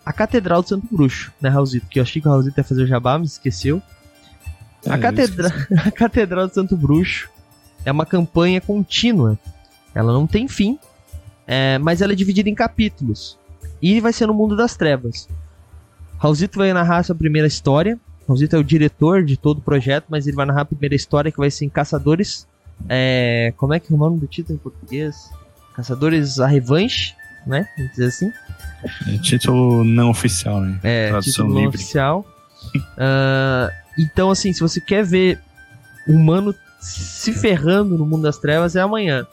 a 0.05 0.12
Catedral 0.12 0.62
do 0.62 0.68
Santo 0.68 0.87
Bruxo, 0.91 1.32
né, 1.41 1.49
Raulzito? 1.49 1.87
Que 1.87 1.99
eu 1.99 2.03
achei 2.03 2.20
que 2.20 2.28
o 2.28 2.30
Raulzito 2.30 2.61
ia 2.61 2.64
fazer 2.64 2.82
o 2.82 2.87
jabá, 2.87 3.18
mas 3.18 3.32
esqueceu. 3.32 3.80
A, 4.87 4.97
é, 4.97 4.99
catedra... 4.99 5.49
a 5.87 5.91
Catedral 5.91 6.49
do 6.49 6.55
Santo 6.55 6.76
Bruxo 6.76 7.28
é 7.85 7.93
uma 7.93 8.05
campanha 8.05 8.61
contínua. 8.61 9.39
Ela 9.95 10.12
não 10.12 10.26
tem 10.26 10.47
fim, 10.47 10.78
é, 11.47 11.78
mas 11.78 12.03
ela 12.03 12.12
é 12.12 12.16
dividida 12.16 12.51
em 12.51 12.55
capítulos. 12.55 13.39
E 13.80 14.01
vai 14.01 14.12
ser 14.12 14.26
no 14.26 14.35
mundo 14.35 14.57
das 14.57 14.76
trevas. 14.76 15.28
Raulzito 16.19 16.59
vai 16.59 16.73
narrar 16.73 17.03
sua 17.03 17.15
primeira 17.15 17.47
história. 17.49 17.99
Raulzito 18.27 18.57
é 18.57 18.59
o 18.59 18.65
diretor 18.65 19.25
de 19.25 19.37
todo 19.37 19.59
o 19.59 19.62
projeto, 19.62 20.07
mas 20.09 20.27
ele 20.27 20.37
vai 20.37 20.47
narrar 20.47 20.62
a 20.62 20.67
primeira 20.67 20.95
história 20.95 21.31
que 21.31 21.39
vai 21.39 21.51
ser 21.51 21.65
em 21.65 21.69
Caçadores. 21.69 22.47
É, 22.89 23.53
como 23.57 23.75
é 23.75 23.81
que 23.81 23.93
é 23.93 23.95
o 23.95 23.99
nome 23.99 24.19
do 24.19 24.27
título 24.27 24.57
em 24.57 24.59
português? 24.59 25.31
Caçadores 25.75 26.41
a 26.41 26.47
Revanche 26.47 27.15
né? 27.47 27.69
Vamos 27.77 27.93
dizer 27.93 28.07
assim. 28.07 28.33
É, 29.07 29.19
título 29.19 29.85
não 29.85 30.11
oficial, 30.11 30.61
né? 30.61 30.79
É, 30.83 31.09
Tradução 31.09 31.47
título 31.47 31.61
não 31.61 31.69
oficial. 31.69 32.27
uh, 32.75 33.71
então, 33.99 34.31
assim, 34.31 34.53
se 34.53 34.61
você 34.61 34.81
quer 34.81 35.05
ver 35.05 35.39
o 36.07 36.12
humano 36.12 36.55
se 36.81 37.33
ferrando 37.33 37.97
no 37.97 38.07
mundo 38.07 38.23
das 38.23 38.39
trevas, 38.39 38.77
é 38.77 38.81
amanhã. 38.81 39.27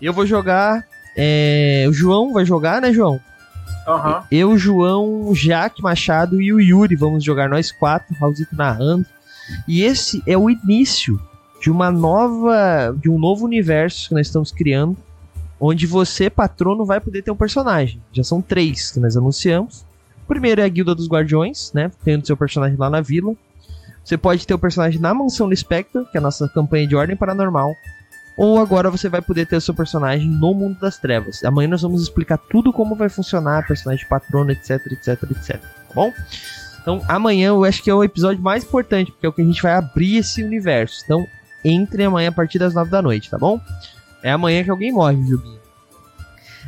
Eu 0.00 0.12
vou 0.12 0.26
jogar. 0.26 0.84
É, 1.16 1.86
o 1.88 1.92
João 1.92 2.32
vai 2.32 2.44
jogar, 2.44 2.80
né, 2.80 2.92
João? 2.92 3.20
Uhum. 3.96 4.22
Eu, 4.30 4.58
João, 4.58 5.34
Jaque 5.34 5.82
Machado 5.82 6.40
e 6.40 6.52
o 6.52 6.60
Yuri 6.60 6.96
vamos 6.96 7.24
jogar 7.24 7.48
nós 7.48 7.72
quatro, 7.72 8.14
Raulzito 8.18 8.54
narrando. 8.54 9.06
E 9.66 9.82
esse 9.82 10.22
é 10.26 10.36
o 10.36 10.48
início 10.48 11.20
de 11.60 11.70
uma 11.70 11.90
nova. 11.90 12.96
de 12.96 13.10
um 13.10 13.18
novo 13.18 13.44
universo 13.44 14.08
que 14.08 14.14
nós 14.14 14.26
estamos 14.26 14.52
criando 14.52 14.96
onde 15.60 15.86
você, 15.86 16.30
patrono, 16.30 16.86
vai 16.86 16.98
poder 16.98 17.22
ter 17.22 17.30
um 17.30 17.36
personagem. 17.36 18.00
Já 18.12 18.24
são 18.24 18.40
três 18.40 18.90
que 18.90 18.98
nós 18.98 19.16
anunciamos. 19.16 19.84
O 20.24 20.26
primeiro 20.26 20.62
é 20.62 20.64
a 20.64 20.68
Guilda 20.68 20.94
dos 20.94 21.06
Guardiões, 21.06 21.70
né? 21.74 21.92
Tendo 22.02 22.26
seu 22.26 22.36
personagem 22.36 22.78
lá 22.78 22.88
na 22.88 23.02
vila. 23.02 23.34
Você 24.02 24.16
pode 24.16 24.46
ter 24.46 24.54
o 24.54 24.58
personagem 24.58 24.98
na 24.98 25.12
Mansão 25.12 25.48
do 25.48 25.54
Spectre, 25.54 26.04
que 26.10 26.16
é 26.16 26.18
a 26.18 26.22
nossa 26.22 26.48
campanha 26.48 26.86
de 26.86 26.96
Ordem 26.96 27.14
Paranormal. 27.14 27.74
Ou 28.36 28.58
agora 28.58 28.90
você 28.90 29.08
vai 29.08 29.20
poder 29.20 29.46
ter 29.46 29.56
o 29.56 29.60
seu 29.60 29.74
personagem 29.74 30.28
no 30.28 30.54
Mundo 30.54 30.78
das 30.78 30.98
Trevas. 30.98 31.44
Amanhã 31.44 31.68
nós 31.68 31.82
vamos 31.82 32.02
explicar 32.02 32.38
tudo 32.38 32.72
como 32.72 32.94
vai 32.94 33.08
funcionar, 33.08 33.66
personagem 33.66 34.06
patrono, 34.08 34.50
etc, 34.50 34.80
etc, 34.92 35.22
etc. 35.30 35.60
Tá 35.60 35.94
bom? 35.94 36.12
Então 36.80 37.04
amanhã 37.08 37.48
eu 37.48 37.64
acho 37.64 37.82
que 37.82 37.90
é 37.90 37.94
o 37.94 38.02
episódio 38.02 38.42
mais 38.42 38.64
importante, 38.64 39.12
porque 39.12 39.26
é 39.26 39.28
o 39.28 39.32
que 39.32 39.42
a 39.42 39.44
gente 39.44 39.62
vai 39.62 39.74
abrir 39.74 40.16
esse 40.16 40.42
universo. 40.42 41.02
Então 41.04 41.26
entre 41.64 42.04
amanhã 42.04 42.30
a 42.30 42.32
partir 42.32 42.58
das 42.58 42.72
nove 42.72 42.90
da 42.90 43.02
noite, 43.02 43.28
tá 43.28 43.36
bom? 43.36 43.60
É 44.22 44.30
amanhã 44.30 44.64
que 44.64 44.70
alguém 44.70 44.92
morre, 44.92 45.16
Jubinho. 45.26 45.60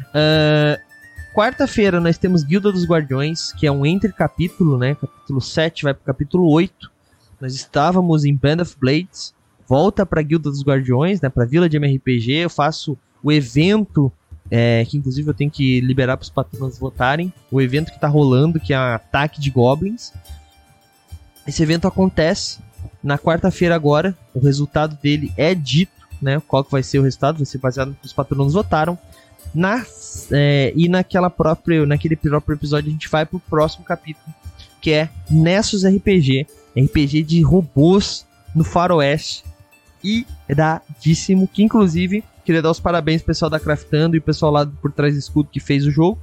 Uh, 0.09 0.93
Quarta-feira 1.33 1.99
nós 1.99 2.19
temos 2.19 2.43
Guilda 2.45 2.71
dos 2.71 2.85
Guardiões, 2.85 3.53
que 3.53 3.67
é 3.67 3.73
um 3.73 3.87
entre 3.87 4.13
capítulo, 4.13 4.77
né? 4.77 4.95
Capítulo 4.95 5.41
7 5.41 5.85
vai 5.85 5.95
pro 5.95 6.05
capítulo 6.05 6.51
8. 6.51 6.93
Nós 7.41 7.55
estávamos 7.55 8.27
em 8.27 8.37
Band 8.37 8.61
of 8.61 8.77
Blades, 8.79 9.35
volta 9.69 10.05
pra 10.05 10.23
Guilda 10.23 10.51
dos 10.51 10.63
Guardiões, 10.63 11.21
né? 11.21 11.29
Pra 11.29 11.45
Vila 11.45 11.69
de 11.69 11.77
MRPG. 11.77 12.33
Eu 12.33 12.51
faço 12.51 12.97
o 13.23 13.31
evento, 13.31 14.13
é, 14.51 14.85
que 14.85 14.97
inclusive 14.97 15.29
eu 15.29 15.35
tenho 15.35 15.51
que 15.51 15.81
liberar 15.81 16.17
para 16.17 16.25
os 16.25 16.31
patrões 16.31 16.79
votarem. 16.79 17.33
O 17.51 17.61
evento 17.61 17.93
que 17.93 18.01
tá 18.01 18.09
rolando, 18.09 18.61
que 18.61 18.73
é 18.73 18.79
um 18.79 18.95
ataque 18.95 19.41
de 19.41 19.51
goblins. 19.51 20.13
Esse 21.47 21.63
evento 21.63 21.87
acontece 21.87 22.59
na 23.03 23.19
quarta-feira 23.19 23.75
agora. 23.75 24.17
O 24.35 24.41
resultado 24.41 24.99
dele 25.03 25.33
é 25.37 25.55
dito 25.55 26.03
né? 26.23 26.41
Qual 26.47 26.63
que 26.63 26.71
vai 26.71 26.83
ser 26.83 27.01
o 27.01 27.03
resultado? 27.03 27.39
Vai 27.39 27.47
ser 27.47 27.59
baseado 27.59 27.89
no 27.89 27.95
que 27.95 28.07
os 28.07 28.13
patronos 28.13 28.55
votaram. 28.55 28.97
Na, 29.53 29.85
é, 30.31 30.73
e 30.75 30.89
naquela 30.89 31.29
própria, 31.29 31.85
naquele 31.85 32.17
próprio 32.17 32.55
episódio 32.55 32.89
a 32.89 32.93
gente 32.93 33.09
vai 33.09 33.27
pro 33.27 33.41
próximo 33.41 33.85
capítulo, 33.85 34.33
que 34.81 34.93
é 34.93 35.11
Nessus 35.29 35.85
RPG, 35.85 36.47
RPG 36.79 37.23
de 37.25 37.43
robôs 37.43 38.25
no 38.55 38.65
faroeste. 38.65 39.45
Iradíssimo, 40.03 41.49
que 41.49 41.63
inclusive 41.63 42.25
queria 42.45 42.63
dar 42.63 42.71
os 42.71 42.81
parabéns 42.81 43.23
pro 43.23 43.29
pessoal 43.29 43.51
da 43.51 43.61
Craftando 43.61 44.17
e 44.17 44.19
o 44.19 44.23
pessoal 44.23 44.53
lá 44.53 44.67
por 44.67 44.93
trás 44.93 45.15
do 45.15 45.19
escudo 45.19 45.49
que 45.51 45.61
fez 45.61 45.87
o 45.87 45.91
jogo, 45.91 46.19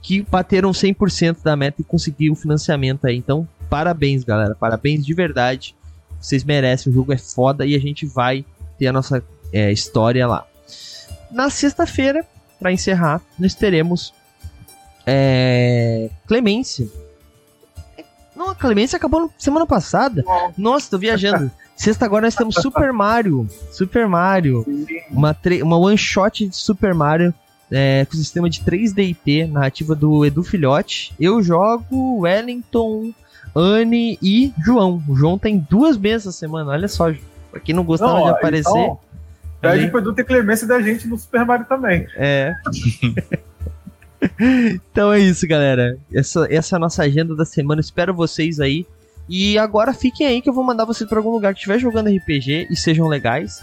que 0.00 0.22
bateram 0.22 0.70
100% 0.70 1.42
da 1.42 1.56
meta 1.56 1.80
e 1.80 1.84
conseguiram 1.84 2.34
o 2.34 2.36
financiamento 2.36 3.06
aí. 3.06 3.16
Então, 3.16 3.48
parabéns, 3.68 4.22
galera. 4.22 4.54
Parabéns 4.54 5.04
de 5.04 5.14
verdade. 5.14 5.74
Vocês 6.20 6.44
merecem, 6.44 6.92
o 6.92 6.94
jogo 6.94 7.12
é 7.12 7.18
foda 7.18 7.66
e 7.66 7.74
a 7.74 7.78
gente 7.78 8.06
vai 8.06 8.44
ter 8.78 8.86
a 8.86 8.92
nossa 8.92 9.22
é, 9.52 9.72
história 9.72 10.26
lá. 10.26 10.46
Na 11.30 11.50
sexta-feira, 11.50 12.24
para 12.58 12.72
encerrar, 12.72 13.20
nós 13.38 13.54
teremos 13.54 14.14
é, 15.06 16.08
Clemência. 16.26 16.88
Não, 18.34 18.50
a 18.50 18.54
Clemência 18.54 18.96
acabou 18.96 19.30
semana 19.38 19.66
passada. 19.66 20.24
Nossa, 20.56 20.90
tô 20.90 20.98
viajando. 20.98 21.50
Sexta 21.76 22.04
agora 22.04 22.26
nós 22.26 22.34
temos 22.34 22.54
Super 22.56 22.92
Mario. 22.92 23.48
Super 23.70 24.06
Mario. 24.06 24.64
Uma, 25.10 25.36
uma 25.62 25.78
one 25.78 25.98
shot 25.98 26.46
de 26.46 26.56
Super 26.56 26.94
Mario 26.94 27.34
é, 27.70 28.04
com 28.04 28.14
o 28.14 28.16
sistema 28.16 28.48
de 28.48 28.60
3DT, 28.60 29.50
narrativa 29.50 29.94
do 29.94 30.24
Edu 30.24 30.42
Filhote. 30.42 31.12
Eu 31.18 31.42
jogo 31.42 32.20
Wellington, 32.20 33.12
Anne 33.54 34.18
e 34.22 34.52
João. 34.64 35.02
O 35.08 35.16
João 35.16 35.38
tem 35.38 35.58
duas 35.58 35.96
mesas 35.96 36.28
essa 36.28 36.38
semana, 36.38 36.70
olha 36.70 36.88
só. 36.88 37.12
Pra 37.50 37.60
quem 37.60 37.74
não 37.74 37.84
gostava 37.84 38.14
Não, 38.14 38.24
de 38.24 38.30
aparecer. 38.30 38.70
então, 38.70 38.98
Pede 39.60 39.88
pro 39.88 40.00
Edu 40.00 40.12
ter 40.12 40.24
clemência 40.24 40.66
da 40.66 40.80
gente 40.80 41.06
no 41.08 41.16
Super 41.18 41.44
Mario 41.44 41.66
também. 41.66 42.06
É. 42.16 42.52
então 44.38 45.12
é 45.12 45.20
isso, 45.20 45.46
galera. 45.46 45.96
Essa, 46.12 46.46
essa 46.50 46.74
é 46.74 46.76
a 46.76 46.80
nossa 46.80 47.02
agenda 47.02 47.34
da 47.34 47.44
semana. 47.44 47.80
Espero 47.80 48.12
vocês 48.12 48.60
aí. 48.60 48.86
E 49.28 49.58
agora 49.58 49.94
fiquem 49.94 50.26
aí 50.26 50.42
que 50.42 50.48
eu 50.48 50.52
vou 50.52 50.64
mandar 50.64 50.84
vocês 50.84 51.08
pra 51.08 51.18
algum 51.18 51.30
lugar 51.30 51.54
que 51.54 51.60
estiver 51.60 51.78
jogando 51.78 52.14
RPG 52.14 52.68
e 52.70 52.76
sejam 52.76 53.08
legais. 53.08 53.62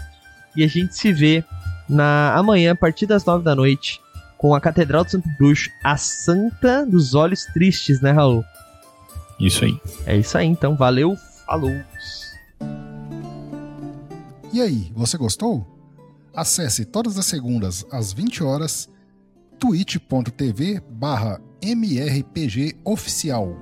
E 0.56 0.64
a 0.64 0.66
gente 0.66 0.96
se 0.96 1.12
vê 1.12 1.44
na 1.88 2.34
amanhã, 2.34 2.72
a 2.72 2.76
partir 2.76 3.06
das 3.06 3.24
nove 3.24 3.44
da 3.44 3.54
noite, 3.54 4.00
com 4.36 4.54
a 4.54 4.60
Catedral 4.60 5.04
do 5.04 5.10
Santo 5.10 5.28
Bruxo, 5.38 5.70
a 5.84 5.96
Santa 5.96 6.84
dos 6.84 7.14
Olhos 7.14 7.44
Tristes, 7.46 8.00
né, 8.00 8.10
Raul? 8.10 8.44
Isso 9.38 9.64
aí. 9.64 9.80
É 10.06 10.16
isso 10.16 10.36
aí, 10.36 10.46
então. 10.46 10.76
Valeu, 10.76 11.16
falou! 11.46 11.74
E 14.52 14.60
aí, 14.60 14.92
você 14.94 15.16
gostou? 15.16 15.66
Acesse 16.34 16.84
todas 16.84 17.16
as 17.18 17.26
segundas 17.26 17.86
às 17.90 18.12
20 18.12 18.42
horas 18.42 18.88
twitch.tv 19.58 20.82
barra 20.90 21.40
mrpgoficial. 21.62 23.56